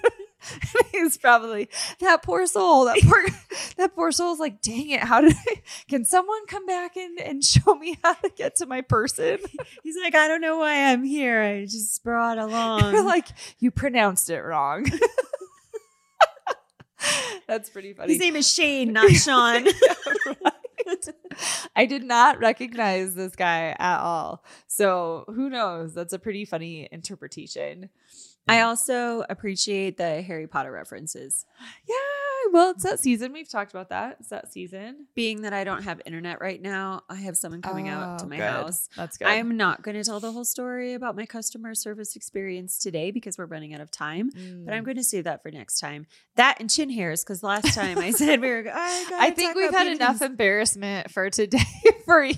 He's 0.93 1.17
probably 1.17 1.69
that 2.01 2.23
poor 2.23 2.47
soul. 2.47 2.85
That 2.87 2.99
poor 3.03 3.25
that 3.77 3.95
poor 3.95 4.13
soul's 4.13 4.39
like, 4.39 4.61
dang 4.63 4.91
it, 4.91 5.01
how 5.01 5.21
did 5.21 5.35
I 5.35 5.63
can 5.89 6.05
someone 6.05 6.47
come 6.47 6.67
back 6.67 6.97
and, 6.97 7.19
and 7.21 7.45
show 7.45 7.75
me 7.75 7.99
how 8.03 8.15
to 8.15 8.31
get 8.31 8.57
to 8.57 8.67
my 8.67 8.81
person? 8.81 9.39
He's 9.83 9.97
like, 10.03 10.15
I 10.15 10.29
don't 10.29 10.41
know 10.41 10.59
why 10.59 10.91
I'm 10.91 11.05
here. 11.05 11.43
I 11.43 11.65
just 11.65 12.03
brought 12.03 12.39
along. 12.39 12.93
You're 12.93 13.05
like, 13.05 13.29
you 13.59 13.71
pronounced 13.71 14.31
it 14.31 14.41
wrong. 14.41 14.87
That's 17.47 17.69
pretty 17.69 17.93
funny. 17.93 18.15
His 18.15 18.21
name 18.21 18.37
is 18.37 18.51
Shane, 18.51 18.93
not 18.93 19.11
Sean. 19.11 19.67
I 21.77 21.87
did 21.87 22.05
not 22.05 22.39
recognize 22.39 23.15
this 23.15 23.37
guy 23.37 23.75
at 23.79 23.99
all. 23.99 24.45
So 24.67 25.25
who 25.29 25.51
knows? 25.51 25.95
That's 25.95 26.13
a 26.13 26.19
pretty 26.19 26.45
funny 26.45 26.89
interpretation. 26.91 27.91
I 28.47 28.61
also 28.61 29.25
appreciate 29.29 29.97
the 29.97 30.23
Harry 30.23 30.47
Potter 30.47 30.71
references. 30.73 31.45
Yeah, 31.89 32.53
well, 32.53 32.71
it's 32.73 32.83
that 32.83 33.01
season. 33.01 33.33
We've 33.33 33.49
talked 33.49 33.73
about 33.73 33.89
that. 33.89 34.19
It's 34.21 34.29
that 34.29 34.53
season. 34.53 35.07
Being 35.15 35.43
that 35.43 35.55
I 35.55 35.65
don't 35.65 35.83
have 35.83 36.03
internet 36.05 36.43
right 36.43 36.61
now, 36.61 37.03
I 37.09 37.15
have 37.17 37.39
someone 37.39 37.63
coming 37.63 37.89
out 37.89 38.19
to 38.19 38.27
Oh, 38.27 38.29
my 38.29 38.37
good. 38.37 38.43
house. 38.45 38.91
That's 38.97 39.17
good. 39.17 39.29
I'm 39.29 39.57
not 39.57 39.81
going 39.83 39.97
to 39.97 40.05
tell 40.05 40.21
the 40.21 40.31
whole 40.31 40.45
story 40.45 40.93
about 40.93 41.17
my 41.17 41.25
customer 41.25 41.75
service 41.75 42.17
experience 42.17 42.79
today 42.79 43.11
because 43.13 43.39
we're 43.39 43.47
running 43.47 43.73
out 43.73 43.81
of 43.81 43.91
time, 43.91 44.31
but 44.67 44.75
I'm 44.75 44.83
Mm. 44.83 44.85
going 44.85 44.97
to 44.99 45.05
save 45.05 45.25
that 45.25 45.43
for 45.43 45.51
next 45.51 45.81
time. 45.81 46.07
That 46.37 46.59
and 46.61 46.69
chin 46.69 46.91
hairs 46.91 47.25
because 47.25 47.43
last 47.43 47.75
time 47.75 47.99
I 47.99 48.11
said 48.21 48.41
we 48.43 48.49
were. 48.51 48.65
I, 48.71 49.07
I 49.15 49.31
think 49.31 49.57
we've 49.57 49.73
had 49.73 49.87
enough 49.87 50.21
embarrassment 50.21 51.11
for 51.11 51.31
today 51.31 51.59
for 52.05 52.23
you. 52.25 52.37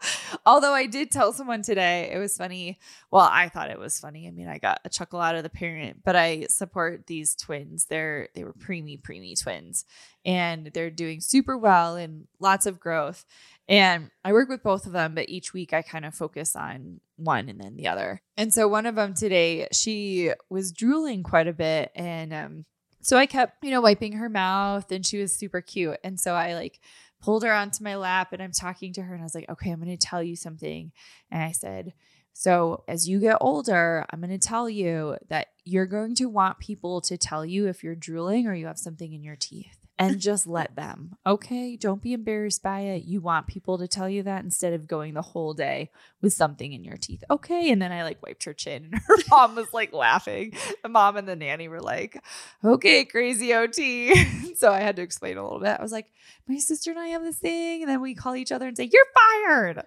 Although 0.46 0.72
I 0.72 0.86
did 0.86 1.10
tell 1.10 1.32
someone 1.32 1.62
today, 1.62 2.10
it 2.12 2.18
was 2.18 2.36
funny. 2.36 2.78
Well, 3.10 3.28
I 3.30 3.48
thought 3.48 3.70
it 3.70 3.78
was 3.78 3.98
funny. 3.98 4.26
I 4.26 4.30
mean, 4.30 4.48
I 4.48 4.58
got 4.58 4.80
a 4.84 4.88
chuckle 4.88 5.20
out 5.20 5.34
of 5.34 5.42
the 5.42 5.50
parent, 5.50 6.02
but 6.04 6.16
I 6.16 6.46
support 6.48 7.06
these 7.06 7.34
twins. 7.34 7.86
They're 7.86 8.28
they 8.34 8.44
were 8.44 8.52
preemie 8.52 9.00
preemie 9.00 9.40
twins, 9.40 9.84
and 10.24 10.70
they're 10.72 10.90
doing 10.90 11.20
super 11.20 11.56
well 11.56 11.96
and 11.96 12.26
lots 12.38 12.66
of 12.66 12.80
growth. 12.80 13.24
And 13.68 14.10
I 14.24 14.32
work 14.32 14.48
with 14.48 14.62
both 14.62 14.86
of 14.86 14.92
them, 14.92 15.14
but 15.14 15.28
each 15.28 15.52
week 15.52 15.72
I 15.72 15.82
kind 15.82 16.04
of 16.04 16.14
focus 16.14 16.56
on 16.56 17.00
one 17.16 17.48
and 17.48 17.60
then 17.60 17.76
the 17.76 17.88
other. 17.88 18.22
And 18.36 18.54
so 18.54 18.66
one 18.66 18.86
of 18.86 18.94
them 18.94 19.12
today, 19.14 19.68
she 19.72 20.32
was 20.48 20.72
drooling 20.72 21.22
quite 21.22 21.48
a 21.48 21.52
bit, 21.52 21.90
and 21.94 22.32
um, 22.32 22.64
so 23.00 23.16
I 23.16 23.26
kept 23.26 23.64
you 23.64 23.70
know 23.70 23.80
wiping 23.80 24.12
her 24.12 24.28
mouth, 24.28 24.90
and 24.92 25.04
she 25.04 25.18
was 25.18 25.32
super 25.32 25.60
cute. 25.60 25.98
And 26.04 26.18
so 26.18 26.34
I 26.34 26.54
like 26.54 26.80
pulled 27.20 27.42
her 27.42 27.52
onto 27.52 27.84
my 27.84 27.96
lap 27.96 28.32
and 28.32 28.42
I'm 28.42 28.52
talking 28.52 28.92
to 28.94 29.02
her 29.02 29.14
and 29.14 29.22
I 29.22 29.24
was 29.24 29.34
like, 29.34 29.48
okay, 29.48 29.70
I'm 29.70 29.80
going 29.80 29.96
to 29.96 30.06
tell 30.06 30.22
you 30.22 30.36
something. 30.36 30.92
And 31.30 31.42
I 31.42 31.52
said, 31.52 31.92
so 32.32 32.84
as 32.86 33.08
you 33.08 33.18
get 33.18 33.38
older, 33.40 34.06
I'm 34.10 34.20
going 34.20 34.30
to 34.30 34.38
tell 34.38 34.70
you 34.70 35.16
that 35.28 35.48
you're 35.64 35.86
going 35.86 36.14
to 36.16 36.26
want 36.26 36.60
people 36.60 37.00
to 37.00 37.18
tell 37.18 37.44
you 37.44 37.66
if 37.66 37.82
you're 37.82 37.96
drooling 37.96 38.46
or 38.46 38.54
you 38.54 38.66
have 38.66 38.78
something 38.78 39.12
in 39.12 39.24
your 39.24 39.34
teeth 39.34 39.78
and 39.98 40.20
just 40.20 40.46
let 40.46 40.76
them. 40.76 41.16
Okay. 41.26 41.76
Don't 41.76 42.00
be 42.00 42.12
embarrassed 42.12 42.62
by 42.62 42.80
it. 42.80 43.04
You 43.04 43.20
want 43.20 43.48
people 43.48 43.78
to 43.78 43.88
tell 43.88 44.08
you 44.08 44.22
that 44.22 44.44
instead 44.44 44.72
of 44.72 44.86
going 44.86 45.14
the 45.14 45.22
whole 45.22 45.52
day 45.52 45.90
with 46.22 46.32
something 46.32 46.72
in 46.72 46.84
your 46.84 46.96
teeth. 46.96 47.24
Okay. 47.28 47.70
And 47.70 47.82
then 47.82 47.92
I 47.92 48.04
like 48.04 48.22
wiped 48.22 48.44
her 48.44 48.54
chin 48.54 48.90
and 48.92 49.02
her 49.06 49.16
mom 49.30 49.56
was 49.56 49.72
like 49.72 49.92
laughing. 49.92 50.54
The 50.82 50.88
mom 50.88 51.16
and 51.16 51.28
the 51.28 51.36
nanny 51.36 51.68
were 51.68 51.82
like, 51.82 52.22
okay, 52.64 53.04
crazy 53.04 53.52
OT. 53.52 54.54
so 54.54 54.72
I 54.72 54.80
had 54.80 54.96
to 54.96 55.02
explain 55.02 55.36
a 55.36 55.42
little 55.42 55.60
bit. 55.60 55.76
I 55.78 55.82
was 55.82 55.92
like, 55.92 56.06
my 56.48 56.58
sister 56.58 56.90
and 56.90 56.98
I 56.98 57.08
have 57.08 57.22
this 57.22 57.38
thing. 57.38 57.82
And 57.82 57.90
then 57.90 58.00
we 58.00 58.14
call 58.14 58.34
each 58.34 58.50
other 58.52 58.66
and 58.66 58.76
say, 58.76 58.88
you're 58.92 59.04
fired. 59.46 59.82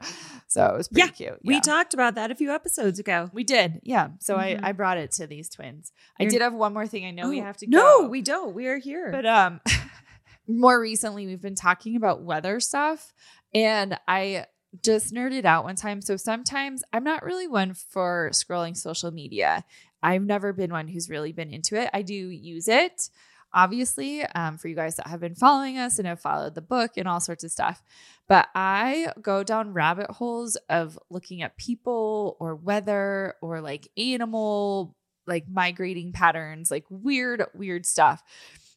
So 0.48 0.66
it 0.66 0.78
was 0.78 0.88
pretty 0.88 1.08
Yeah, 1.08 1.12
cute. 1.14 1.40
We 1.44 1.60
talked 1.62 1.94
about 1.94 2.16
that 2.16 2.30
a 2.32 2.36
few 2.36 2.52
episodes 2.52 3.00
ago. 3.00 3.30
We 3.34 3.44
did. 3.44 3.80
Yeah. 3.84 4.10
So 4.20 4.36
Mhm. 4.36 4.64
I, 4.64 4.70
I 4.70 4.72
brought 4.74 4.98
it 4.98 5.12
to 5.14 5.28
these 5.28 5.50
twins. 5.50 5.92
I 6.20 6.24
You're- 6.24 6.32
did 6.32 6.42
have 6.42 6.54
one 6.54 6.74
more 6.74 6.88
thing. 6.88 7.06
I 7.06 7.12
know 7.12 7.30
we 7.30 7.42
Oh, 7.42 7.44
have 7.46 7.58
to 7.58 7.68
go. 7.68 7.78
No, 8.02 8.08
we 8.08 8.22
don't. 8.22 8.54
We 8.54 8.68
are 8.68 8.78
here. 8.78 9.12
But 9.12 9.26
um 9.26 9.60
more 10.48 10.80
recently 10.80 11.28
we've 11.28 11.42
been 11.42 11.56
talking 11.56 11.96
about 11.96 12.24
weather 12.24 12.60
stuff 12.60 13.14
and 13.54 13.98
I 14.08 14.46
just 14.82 15.14
nerded 15.14 15.46
out 15.46 15.64
one 15.66 15.76
time. 15.76 16.02
So 16.02 16.16
sometimes 16.18 16.84
I'm 16.94 17.04
not 17.04 17.24
really 17.24 17.48
one 17.48 17.74
for 17.74 18.30
scrolling 18.34 18.76
social 18.76 19.12
media. 19.12 19.64
I've 20.04 20.24
never 20.24 20.52
been 20.54 20.72
one 20.72 20.88
who's 20.88 21.10
really 21.10 21.32
been 21.32 21.52
into 21.52 21.76
it. 21.80 21.90
I 21.94 22.02
do 22.02 22.14
use 22.16 22.68
it, 22.68 23.10
obviously, 23.54 24.24
um, 24.24 24.58
for 24.58 24.68
you 24.68 24.76
guys 24.76 24.96
that 24.96 25.08
have 25.08 25.20
been 25.20 25.36
following 25.36 25.78
us 25.78 26.00
and 26.00 26.08
have 26.08 26.20
followed 26.20 26.56
the 26.56 26.62
book 26.62 26.92
and 26.98 27.08
all 27.08 27.20
sorts 27.20 27.44
of 27.44 27.52
stuff. 27.52 27.82
But 28.28 28.48
I 28.56 29.12
go 29.22 29.44
down 29.44 29.74
rabbit 29.74 30.12
holes 30.12 30.56
of 30.70 30.98
looking 31.10 31.42
at 31.42 31.58
people 31.58 32.38
or 32.40 32.56
weather 32.56 33.36
or 33.42 33.62
like 33.62 33.90
animal, 33.98 34.96
like 35.28 35.46
migrating 35.50 36.14
patterns, 36.14 36.72
like 36.72 36.86
weird, 36.90 37.44
weird 37.54 37.86
stuff. 37.86 38.24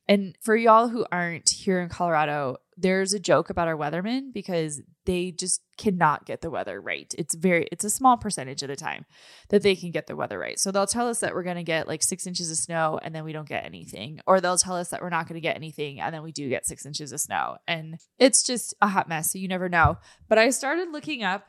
And 0.07 0.37
for 0.43 0.55
y'all 0.55 0.89
who 0.89 1.07
aren't 1.11 1.49
here 1.49 1.81
in 1.81 1.89
Colorado, 1.89 2.59
there's 2.77 3.15
a 3.15 3.21
joke 3.21 3.51
about 3.51 3.69
our 3.69 3.77
weathermen 3.77 4.33
because 4.33 4.83
they 5.07 5.31
just 5.31 5.61
cannot 5.77 6.25
get 6.25 6.41
the 6.41 6.51
weather 6.51 6.81
right. 6.81 7.15
It's 7.19 7.35
very, 7.35 7.67
it's 7.71 7.85
a 7.85 7.91
small 7.91 8.17
percentage 8.17 8.63
of 8.63 8.69
the 8.69 8.77
time 8.77 9.05
that 9.49 9.63
they 9.63 9.77
can 9.77 9.91
get 9.91 10.07
the 10.07 10.17
weather 10.17 10.39
right. 10.39 10.59
So 10.59 10.71
they'll 10.71 10.87
tell 10.87 11.09
us 11.09 11.21
that 11.21 11.35
we're 11.35 11.43
going 11.43 11.57
to 11.57 11.63
get 11.63 11.89
like 11.89 12.03
six 12.03 12.27
inches 12.27 12.51
of 12.51 12.57
snow 12.57 12.99
and 13.03 13.15
then 13.15 13.25
we 13.25 13.33
don't 13.33 13.49
get 13.49 13.65
anything. 13.65 14.21
Or 14.27 14.41
they'll 14.41 14.59
tell 14.59 14.77
us 14.77 14.91
that 14.91 15.03
we're 15.03 15.11
not 15.11 15.29
going 15.29 15.35
to 15.35 15.41
get 15.41 15.57
anything 15.57 16.01
and 16.01 16.15
then 16.15 16.23
we 16.23 16.33
do 16.33 16.49
get 16.49 16.67
six 16.67 16.87
inches 16.87 17.13
of 17.13 17.21
snow. 17.21 17.57
And 17.67 17.99
it's 18.19 18.43
just 18.43 18.75
a 18.81 18.89
hot 18.89 19.09
mess. 19.09 19.33
So 19.33 19.39
you 19.39 19.49
never 19.49 19.69
know. 19.69 19.99
But 20.29 20.39
I 20.39 20.51
started 20.51 20.91
looking 20.91 21.23
up 21.23 21.49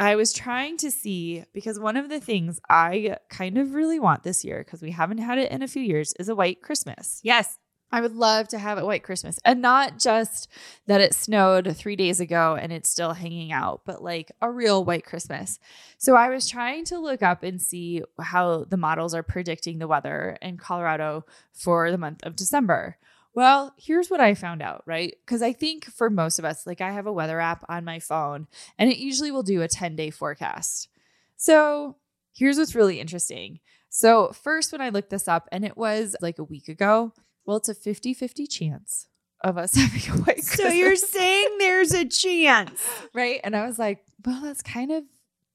I 0.00 0.16
was 0.16 0.32
trying 0.32 0.76
to 0.78 0.90
see 0.90 1.44
because 1.52 1.78
one 1.78 1.96
of 1.96 2.08
the 2.08 2.18
things 2.18 2.58
I 2.68 3.16
kind 3.30 3.56
of 3.56 3.74
really 3.74 4.00
want 4.00 4.24
this 4.24 4.44
year, 4.44 4.64
because 4.64 4.82
we 4.82 4.90
haven't 4.90 5.18
had 5.18 5.38
it 5.38 5.52
in 5.52 5.62
a 5.62 5.68
few 5.68 5.82
years, 5.82 6.12
is 6.18 6.28
a 6.28 6.34
white 6.34 6.62
Christmas. 6.62 7.20
yes. 7.22 7.58
I 7.90 8.00
would 8.00 8.16
love 8.16 8.48
to 8.48 8.58
have 8.58 8.76
a 8.76 8.84
white 8.84 9.04
Christmas 9.04 9.38
and 9.44 9.62
not 9.62 9.98
just 9.98 10.48
that 10.86 11.00
it 11.00 11.14
snowed 11.14 11.76
three 11.76 11.94
days 11.94 12.18
ago 12.18 12.58
and 12.60 12.72
it's 12.72 12.88
still 12.88 13.12
hanging 13.12 13.52
out, 13.52 13.82
but 13.84 14.02
like 14.02 14.32
a 14.42 14.50
real 14.50 14.84
white 14.84 15.04
Christmas. 15.04 15.60
So 15.98 16.16
I 16.16 16.28
was 16.28 16.48
trying 16.48 16.84
to 16.86 16.98
look 16.98 17.22
up 17.22 17.42
and 17.42 17.62
see 17.62 18.02
how 18.20 18.64
the 18.64 18.76
models 18.76 19.14
are 19.14 19.22
predicting 19.22 19.78
the 19.78 19.86
weather 19.86 20.36
in 20.42 20.56
Colorado 20.56 21.24
for 21.52 21.90
the 21.90 21.98
month 21.98 22.24
of 22.24 22.34
December. 22.36 22.96
Well, 23.32 23.74
here's 23.76 24.10
what 24.10 24.20
I 24.20 24.34
found 24.34 24.62
out, 24.62 24.82
right? 24.86 25.14
Because 25.24 25.42
I 25.42 25.52
think 25.52 25.84
for 25.84 26.10
most 26.10 26.38
of 26.38 26.44
us, 26.44 26.66
like 26.66 26.80
I 26.80 26.92
have 26.92 27.06
a 27.06 27.12
weather 27.12 27.40
app 27.40 27.64
on 27.68 27.84
my 27.84 28.00
phone 28.00 28.48
and 28.78 28.90
it 28.90 28.98
usually 28.98 29.30
will 29.30 29.42
do 29.42 29.62
a 29.62 29.68
10 29.68 29.96
day 29.96 30.10
forecast. 30.10 30.88
So 31.36 31.96
here's 32.32 32.58
what's 32.58 32.74
really 32.74 33.00
interesting. 33.00 33.60
So, 33.88 34.32
first, 34.32 34.72
when 34.72 34.80
I 34.80 34.88
looked 34.88 35.10
this 35.10 35.28
up, 35.28 35.48
and 35.52 35.64
it 35.64 35.76
was 35.76 36.16
like 36.20 36.40
a 36.40 36.44
week 36.44 36.68
ago, 36.68 37.12
well, 37.46 37.56
it's 37.58 37.68
a 37.68 37.74
50 37.74 38.14
50 38.14 38.46
chance 38.46 39.08
of 39.42 39.58
us 39.58 39.74
having 39.76 40.10
a 40.12 40.22
white 40.24 40.44
So 40.44 40.68
you're 40.68 40.96
saying 41.16 41.58
there's 41.58 41.92
a 41.92 42.04
chance. 42.06 42.82
right? 43.12 43.40
And 43.44 43.54
I 43.54 43.66
was 43.66 43.78
like, 43.78 44.04
well, 44.24 44.40
that's 44.42 44.62
kind 44.62 44.90
of 44.90 45.04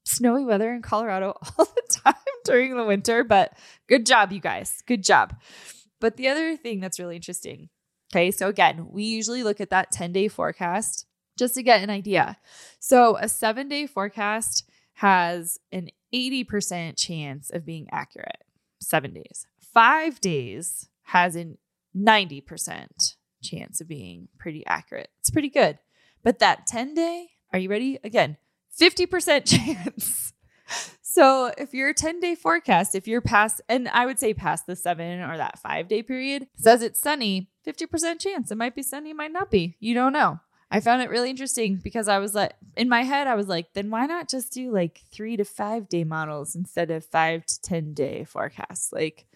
snowy 0.04 0.44
weather 0.44 0.72
in 0.72 0.82
Colorado 0.82 1.36
all 1.58 1.64
the 1.64 1.82
time 1.90 2.14
during 2.44 2.76
the 2.76 2.84
winter, 2.84 3.24
but 3.24 3.52
good 3.88 4.06
job, 4.06 4.32
you 4.32 4.40
guys. 4.40 4.82
Good 4.86 5.04
job. 5.04 5.34
But 6.00 6.16
the 6.16 6.28
other 6.28 6.56
thing 6.56 6.80
that's 6.80 6.98
really 6.98 7.16
interesting, 7.16 7.68
okay, 8.12 8.30
so 8.30 8.48
again, 8.48 8.88
we 8.90 9.04
usually 9.04 9.42
look 9.42 9.60
at 9.60 9.70
that 9.70 9.90
10 9.92 10.12
day 10.12 10.28
forecast 10.28 11.06
just 11.38 11.54
to 11.54 11.62
get 11.62 11.82
an 11.82 11.90
idea. 11.90 12.36
So 12.78 13.16
a 13.16 13.28
seven 13.28 13.68
day 13.68 13.86
forecast 13.86 14.68
has 14.94 15.58
an 15.72 15.88
80% 16.14 16.96
chance 16.96 17.50
of 17.50 17.64
being 17.64 17.88
accurate, 17.90 18.44
seven 18.80 19.14
days. 19.14 19.46
Five 19.72 20.20
days 20.20 20.88
has 21.04 21.36
an 21.36 21.58
90% 21.96 23.16
chance 23.42 23.80
of 23.80 23.88
being 23.88 24.28
pretty 24.38 24.64
accurate. 24.66 25.10
It's 25.20 25.30
pretty 25.30 25.48
good. 25.48 25.78
But 26.22 26.38
that 26.38 26.66
10 26.66 26.94
day, 26.94 27.30
are 27.52 27.58
you 27.58 27.70
ready? 27.70 27.98
Again, 28.04 28.36
50% 28.78 29.44
chance. 29.46 30.32
So 31.02 31.52
if 31.58 31.74
your 31.74 31.92
10 31.92 32.20
day 32.20 32.36
forecast, 32.36 32.94
if 32.94 33.08
you're 33.08 33.20
past, 33.20 33.60
and 33.68 33.88
I 33.88 34.06
would 34.06 34.20
say 34.20 34.32
past 34.32 34.66
the 34.66 34.76
seven 34.76 35.20
or 35.20 35.36
that 35.36 35.58
five 35.58 35.88
day 35.88 36.02
period, 36.02 36.46
says 36.56 36.82
it's 36.82 37.00
sunny, 37.00 37.50
50% 37.66 38.20
chance. 38.20 38.50
It 38.50 38.56
might 38.56 38.76
be 38.76 38.82
sunny, 38.82 39.12
might 39.12 39.32
not 39.32 39.50
be. 39.50 39.76
You 39.80 39.94
don't 39.94 40.12
know. 40.12 40.38
I 40.70 40.78
found 40.78 41.02
it 41.02 41.10
really 41.10 41.30
interesting 41.30 41.80
because 41.82 42.06
I 42.06 42.20
was 42.20 42.34
like, 42.34 42.52
in 42.76 42.88
my 42.88 43.02
head, 43.02 43.26
I 43.26 43.34
was 43.34 43.48
like, 43.48 43.72
then 43.72 43.90
why 43.90 44.06
not 44.06 44.28
just 44.28 44.52
do 44.52 44.72
like 44.72 45.00
three 45.10 45.36
to 45.36 45.44
five 45.44 45.88
day 45.88 46.04
models 46.04 46.54
instead 46.54 46.92
of 46.92 47.04
five 47.04 47.44
to 47.46 47.60
10 47.60 47.92
day 47.92 48.22
forecasts? 48.24 48.92
Like, 48.92 49.26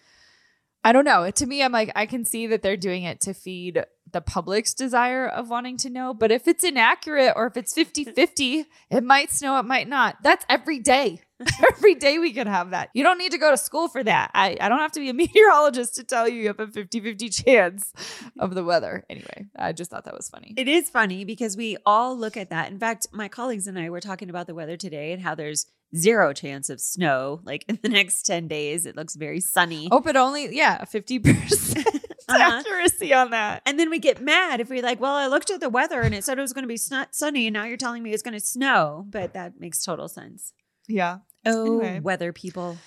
I 0.85 0.91
don't 0.91 1.03
know. 1.03 1.31
To 1.31 1.45
me, 1.47 1.63
I'm 1.63 1.71
like, 1.71 1.91
I 1.95 2.05
can 2.05 2.23
see 2.23 2.45
that 2.45 2.61
they're 2.61 2.77
doing 2.77 3.03
it 3.03 3.19
to 3.21 3.33
feed 3.33 3.83
the 4.11 4.21
public's 4.21 4.75
desire 4.75 5.27
of 5.27 5.49
wanting 5.49 5.77
to 5.77 5.89
know. 5.89 6.13
But 6.13 6.31
if 6.31 6.47
it's 6.47 6.63
inaccurate 6.63 7.33
or 7.35 7.47
if 7.47 7.57
it's 7.57 7.73
50 7.73 8.03
50, 8.05 8.65
it 8.91 9.03
might 9.03 9.31
snow, 9.31 9.57
it 9.57 9.65
might 9.65 9.89
not. 9.89 10.17
That's 10.21 10.45
every 10.47 10.77
day. 10.77 11.21
every 11.71 11.95
day 11.95 12.19
we 12.19 12.31
could 12.31 12.47
have 12.47 12.69
that. 12.69 12.91
You 12.93 13.03
don't 13.03 13.17
need 13.17 13.31
to 13.31 13.39
go 13.39 13.49
to 13.49 13.57
school 13.57 13.87
for 13.87 14.03
that. 14.03 14.29
I, 14.33 14.57
I 14.61 14.69
don't 14.69 14.77
have 14.77 14.91
to 14.93 14.99
be 14.99 15.09
a 15.09 15.13
meteorologist 15.25 15.95
to 15.95 16.03
tell 16.03 16.29
you 16.29 16.39
you 16.39 16.47
have 16.47 16.59
a 16.59 16.67
50 16.67 16.99
50 16.99 17.29
chance 17.29 17.91
of 18.39 18.53
the 18.53 18.63
weather. 18.63 19.05
Anyway, 19.09 19.47
I 19.55 19.73
just 19.73 19.89
thought 19.89 20.05
that 20.05 20.13
was 20.13 20.29
funny. 20.29 20.53
It 20.55 20.67
is 20.67 20.89
funny 20.91 21.25
because 21.25 21.57
we 21.57 21.77
all 21.83 22.15
look 22.15 22.37
at 22.37 22.51
that. 22.51 22.71
In 22.71 22.77
fact, 22.77 23.07
my 23.11 23.27
colleagues 23.27 23.65
and 23.65 23.77
I 23.77 23.89
were 23.89 24.01
talking 24.01 24.29
about 24.29 24.45
the 24.45 24.55
weather 24.55 24.77
today 24.77 25.11
and 25.11 25.21
how 25.21 25.33
there's 25.33 25.65
zero 25.95 26.31
chance 26.33 26.69
of 26.69 26.79
snow. 26.79 27.41
Like 27.43 27.65
in 27.67 27.79
the 27.81 27.89
next 27.89 28.23
10 28.23 28.47
days, 28.47 28.85
it 28.85 28.95
looks 28.95 29.15
very 29.15 29.39
sunny. 29.39 29.89
Oh, 29.91 29.99
but 30.01 30.15
only, 30.15 30.55
yeah, 30.55 30.83
50% 30.85 32.01
Uh-huh. 32.27 32.59
accuracy 32.59 33.13
on 33.13 33.29
that. 33.31 33.61
And 33.67 33.79
then 33.79 33.91
we 33.91 33.99
get 33.99 34.19
mad 34.19 34.59
if 34.59 34.69
we're 34.69 34.81
like, 34.81 34.99
well, 34.99 35.13
I 35.13 35.27
looked 35.27 35.51
at 35.51 35.59
the 35.59 35.69
weather 35.69 36.01
and 36.01 36.15
it 36.15 36.23
said 36.23 36.39
it 36.39 36.41
was 36.41 36.53
going 36.53 36.63
to 36.63 36.67
be 36.67 36.75
sn- 36.77 37.05
sunny, 37.11 37.45
and 37.45 37.53
now 37.53 37.65
you're 37.65 37.77
telling 37.77 38.01
me 38.01 38.13
it's 38.13 38.23
going 38.23 38.33
to 38.33 38.39
snow. 38.39 39.05
But 39.07 39.33
that 39.33 39.59
makes 39.59 39.83
total 39.85 40.07
sense. 40.07 40.51
Yeah. 40.87 41.19
Oh, 41.45 41.79
Anyway. 41.81 41.99
weather 41.99 42.33
people. 42.33 42.77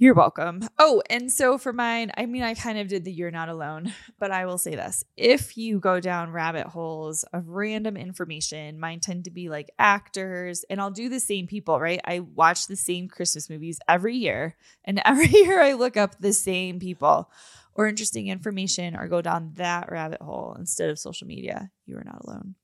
You're 0.00 0.14
welcome. 0.14 0.62
Oh, 0.78 1.02
and 1.10 1.30
so 1.32 1.58
for 1.58 1.72
mine, 1.72 2.12
I 2.16 2.26
mean, 2.26 2.44
I 2.44 2.54
kind 2.54 2.78
of 2.78 2.86
did 2.86 3.04
the 3.04 3.10
you're 3.10 3.32
not 3.32 3.48
alone, 3.48 3.92
but 4.20 4.30
I 4.30 4.46
will 4.46 4.56
say 4.56 4.76
this. 4.76 5.02
If 5.16 5.56
you 5.56 5.80
go 5.80 5.98
down 5.98 6.30
rabbit 6.30 6.68
holes 6.68 7.24
of 7.32 7.48
random 7.48 7.96
information, 7.96 8.78
mine 8.78 9.00
tend 9.00 9.24
to 9.24 9.32
be 9.32 9.48
like 9.48 9.72
actors, 9.76 10.64
and 10.70 10.80
I'll 10.80 10.92
do 10.92 11.08
the 11.08 11.18
same 11.18 11.48
people, 11.48 11.80
right? 11.80 12.00
I 12.04 12.20
watch 12.20 12.68
the 12.68 12.76
same 12.76 13.08
Christmas 13.08 13.50
movies 13.50 13.80
every 13.88 14.14
year, 14.14 14.54
and 14.84 15.02
every 15.04 15.30
year 15.30 15.60
I 15.60 15.72
look 15.72 15.96
up 15.96 16.20
the 16.20 16.32
same 16.32 16.78
people 16.78 17.28
or 17.74 17.88
interesting 17.88 18.28
information 18.28 18.94
or 18.94 19.08
go 19.08 19.20
down 19.20 19.54
that 19.56 19.90
rabbit 19.90 20.22
hole 20.22 20.54
instead 20.56 20.90
of 20.90 21.00
social 21.00 21.26
media. 21.26 21.72
You 21.86 21.96
are 21.96 22.04
not 22.04 22.24
alone. 22.24 22.54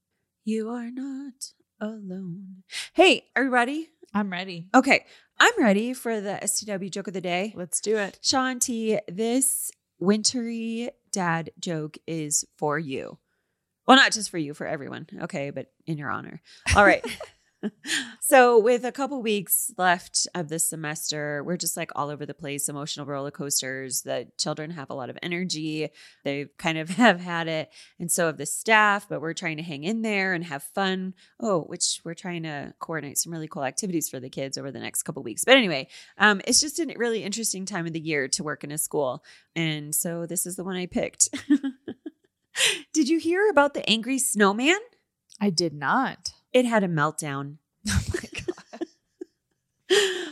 You 0.45 0.68
are 0.70 0.93
not 0.93 1.51
alone. 1.80 2.62
Hey, 2.93 3.24
are 3.35 3.43
you 3.43 3.51
ready? 3.51 3.89
I'm 4.14 4.30
ready. 4.30 4.68
Okay, 4.72 5.07
I'm 5.39 5.53
ready 5.59 5.95
for 5.95 6.20
the 6.20 6.39
STW 6.43 6.91
joke 6.91 7.09
of 7.09 7.14
the 7.14 7.20
day. 7.20 7.53
Let's 7.57 7.80
do 7.80 7.97
it. 7.97 8.18
Sean 8.22 8.59
T, 8.59 8.99
this 9.09 9.70
wintry 9.99 10.91
dad 11.12 11.51
joke 11.59 11.99
is 12.07 12.45
for 12.57 12.78
you. 12.78 13.18
Well, 13.87 13.97
not 13.97 14.12
just 14.12 14.30
for 14.30 14.39
you, 14.39 14.55
for 14.55 14.66
everyone. 14.66 15.07
Okay, 15.22 15.51
but 15.51 15.66
in 15.87 15.99
your 15.99 16.11
honor. 16.11 16.41
All 16.76 16.85
right. 16.85 17.05
so, 18.20 18.58
with 18.58 18.84
a 18.84 18.92
couple 18.92 19.20
weeks 19.22 19.72
left 19.76 20.26
of 20.34 20.48
this 20.48 20.68
semester, 20.68 21.42
we're 21.44 21.56
just 21.56 21.76
like 21.76 21.90
all 21.94 22.10
over 22.10 22.26
the 22.26 22.34
place, 22.34 22.68
emotional 22.68 23.06
roller 23.06 23.30
coasters. 23.30 24.02
The 24.02 24.28
children 24.38 24.70
have 24.70 24.90
a 24.90 24.94
lot 24.94 25.10
of 25.10 25.18
energy. 25.22 25.88
They 26.24 26.46
kind 26.58 26.78
of 26.78 26.88
have 26.90 27.20
had 27.20 27.48
it. 27.48 27.70
And 27.98 28.10
so 28.10 28.26
have 28.26 28.36
the 28.36 28.46
staff, 28.46 29.08
but 29.08 29.20
we're 29.20 29.34
trying 29.34 29.56
to 29.58 29.62
hang 29.62 29.84
in 29.84 30.02
there 30.02 30.34
and 30.34 30.44
have 30.44 30.62
fun. 30.62 31.14
Oh, 31.40 31.62
which 31.62 32.00
we're 32.04 32.14
trying 32.14 32.42
to 32.44 32.74
coordinate 32.78 33.18
some 33.18 33.32
really 33.32 33.48
cool 33.48 33.64
activities 33.64 34.08
for 34.08 34.20
the 34.20 34.30
kids 34.30 34.58
over 34.58 34.70
the 34.70 34.80
next 34.80 35.02
couple 35.02 35.22
weeks. 35.22 35.44
But 35.44 35.56
anyway, 35.56 35.88
um, 36.18 36.40
it's 36.46 36.60
just 36.60 36.78
a 36.78 36.92
really 36.96 37.22
interesting 37.22 37.66
time 37.66 37.86
of 37.86 37.92
the 37.92 38.00
year 38.00 38.28
to 38.28 38.42
work 38.42 38.64
in 38.64 38.72
a 38.72 38.78
school. 38.78 39.24
And 39.56 39.94
so 39.94 40.26
this 40.26 40.46
is 40.46 40.56
the 40.56 40.64
one 40.64 40.76
I 40.76 40.86
picked. 40.86 41.28
Did 42.92 43.08
you 43.08 43.18
hear 43.18 43.48
about 43.50 43.74
the 43.74 43.88
angry 43.88 44.18
snowman? 44.18 44.78
I 45.40 45.50
did 45.50 45.74
not. 45.74 46.32
It 46.55 46.64
had 46.64 46.82
a 46.84 46.88
meltdown. 46.88 47.57
Oh 47.90 48.07
my 48.14 48.28
god. 48.46 48.86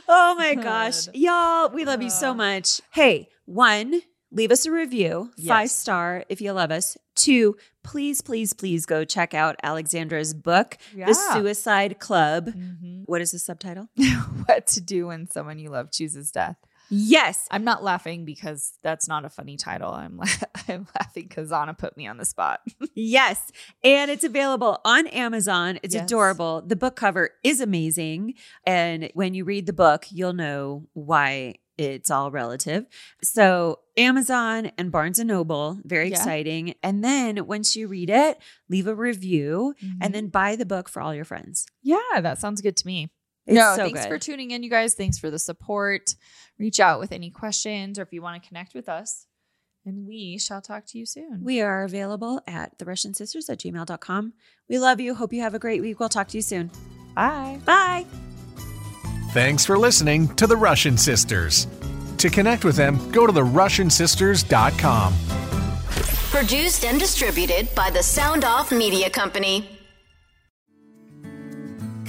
oh 0.09 0.35
my 0.39 0.55
gosh. 0.55 1.09
Y'all, 1.13 1.69
we 1.69 1.85
love 1.85 2.01
you 2.03 2.09
so 2.11 2.33
much. 2.33 2.81
Hey, 2.93 3.29
one, 3.45 4.01
leave 4.31 4.51
us 4.51 4.65
a 4.67 4.71
review, 4.73 5.31
five 5.47 5.71
star 5.71 6.25
if 6.31 6.41
you 6.41 6.53
love 6.53 6.71
us. 6.71 6.97
Two, 7.15 7.57
please, 7.85 8.23
please, 8.23 8.55
please 8.55 8.87
go 8.87 9.05
check 9.05 9.35
out 9.35 9.57
Alexandra's 9.63 10.33
book, 10.33 10.79
Yeah. 10.95 11.07
The 11.07 11.15
Suicide 11.15 11.99
Club. 11.99 12.47
Mhm. 12.47 13.03
What 13.07 13.21
is 13.21 13.33
the 13.33 13.39
subtitle? 13.39 13.89
what 14.47 14.67
to 14.69 14.81
do 14.81 15.09
when 15.09 15.27
someone 15.29 15.59
you 15.59 15.69
love 15.71 15.93
chooses 15.93 16.31
death. 16.33 16.57
Yes. 16.95 17.49
I'm 17.51 17.65
not 17.65 17.83
laughing 17.83 18.27
because 18.27 18.75
that's 18.83 19.09
not 19.09 19.25
a 19.25 19.31
funny 19.31 19.57
title. 19.57 19.91
I'm 19.93 20.19
la- 20.19 20.27
I'm 20.69 20.87
laughing 20.99 21.27
because 21.27 21.51
Anna 21.51 21.73
put 21.73 21.97
me 21.97 22.07
on 22.07 22.19
the 22.19 22.25
spot. 22.27 22.61
Yes. 22.95 23.51
And 23.83 24.11
it's 24.11 24.23
available 24.25 24.79
on 24.85 25.07
Amazon. 25.07 25.79
It's 25.83 25.95
Yes. 25.95 26.05
adorable. 26.05 26.61
The 26.61 26.77
book 26.77 26.95
cover 26.95 27.31
is 27.43 27.61
amazing. 27.63 28.35
And 28.67 29.11
when 29.15 29.33
you 29.33 29.45
read 29.45 29.65
the 29.65 29.73
book, 29.73 30.05
you'll 30.11 30.35
know 30.35 30.87
why 30.93 31.55
it's 31.79 32.11
all 32.11 32.31
relative. 32.31 32.85
So, 33.23 33.79
Amazon 33.97 34.73
and 34.77 34.93
Barnes 34.93 35.19
and 35.19 35.29
Noble, 35.29 35.79
very 35.85 36.11
Yeah. 36.11 36.17
exciting. 36.17 36.75
And 36.83 37.03
then 37.03 37.47
once 37.47 37.75
you 37.75 37.89
read 37.89 38.11
it, 38.11 38.39
leave 38.69 38.87
a 38.87 38.95
review 38.95 39.75
Mm-hmm. 39.83 39.99
and 40.03 40.15
then 40.15 40.27
buy 40.29 40.55
the 40.55 40.67
book 40.67 40.89
for 40.91 41.01
all 41.01 41.15
your 41.15 41.25
friends. 41.25 41.65
yeah, 41.83 42.21
that 42.21 42.39
sounds 42.39 42.61
good 42.61 42.77
to 42.77 42.87
me. 42.87 43.11
It's 43.47 43.57
no, 43.57 43.75
so 43.77 43.85
thanks 43.85 44.03
good. 44.03 44.09
for 44.09 44.19
tuning 44.19 44.53
in, 44.53 44.63
you 44.63 44.71
guys. 44.71 44.95
Thanks 44.95 45.19
for 45.19 45.31
the 45.31 45.39
support. 45.39 46.15
Reach 46.59 46.81
out 46.81 47.01
with 47.01 47.13
any 47.13 47.31
questions 47.31 47.99
or 47.99 48.03
if 48.03 48.13
you 48.13 48.23
want 48.23 48.41
to 48.43 48.49
connect 48.49 48.75
with 48.75 48.89
us. 48.89 49.27
And 49.85 50.07
we 50.07 50.39
shall 50.39 50.61
talk 50.61 50.87
to 50.87 50.99
you 50.99 51.05
soon. 51.07 51.41
we 51.43 51.61
are 51.61 51.83
available 51.83 52.41
at 52.47 52.79
the 52.79 52.85
Russian 52.85 53.15
Sisters 53.15 53.51
at 53.51 53.59
gmail.com. 53.59 54.33
We 54.69 54.79
love 54.79 55.01
you. 55.01 55.15
Hope 55.15 55.33
you 55.33 55.41
have 55.43 55.55
a 55.55 55.59
great 55.59 55.81
week. 55.81 55.99
We'll 55.99 56.09
talk 56.09 56.29
to 56.29 56.39
you 56.39 56.43
soon. 56.43 56.71
Bye. 57.17 57.59
Bye. 57.65 58.07
Thanks 59.33 59.67
for 59.67 59.77
listening 59.77 60.29
to 60.37 60.47
the 60.47 60.57
Russian 60.57 60.97
Sisters. 60.97 61.67
To 62.19 62.31
connect 62.31 62.65
with 62.65 62.77
them, 62.77 63.11
go 63.11 63.27
to 63.27 63.33
the 63.33 63.43
therussiansisters.com. 63.43 65.15
Produced 66.31 66.85
and 66.85 67.01
distributed 67.01 67.75
by 67.75 67.91
the 67.91 68.03
Sound 68.03 68.45
Off 68.45 68.71
Media 68.71 69.11
Company. 69.11 69.82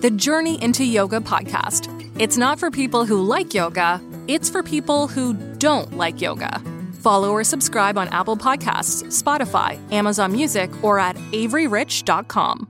The 0.00 0.10
Journey 0.10 0.62
into 0.62 0.84
Yoga 0.84 1.20
podcast. 1.20 1.88
It's 2.20 2.36
not 2.36 2.58
for 2.58 2.70
people 2.70 3.04
who 3.06 3.22
like 3.22 3.54
yoga, 3.54 4.00
it's 4.28 4.48
for 4.50 4.62
people 4.62 5.08
who 5.08 5.34
don't 5.58 5.96
like 5.96 6.20
yoga. 6.20 6.60
Follow 7.00 7.30
or 7.32 7.44
subscribe 7.44 7.98
on 7.98 8.08
Apple 8.08 8.36
Podcasts, 8.36 9.04
Spotify, 9.06 9.78
Amazon 9.92 10.32
Music, 10.32 10.70
or 10.82 10.98
at 10.98 11.16
averyrich.com. 11.32 12.68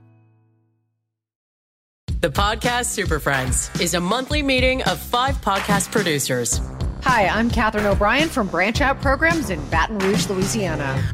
The 2.21 2.29
Podcast 2.29 2.85
Super 2.85 3.19
Friends 3.19 3.69
is 3.79 3.93
a 3.93 4.01
monthly 4.01 4.41
meeting 4.41 4.81
of 4.83 4.99
five 4.99 5.35
podcast 5.37 5.91
producers. 5.91 6.59
Hi, 7.03 7.27
I'm 7.27 7.49
Katherine 7.51 7.85
O'Brien 7.85 8.29
from 8.29 8.47
Branch 8.47 8.81
Out 8.81 9.01
Programs 9.01 9.49
in 9.51 9.63
Baton 9.69 9.99
Rouge, 9.99 10.27
Louisiana. 10.29 11.13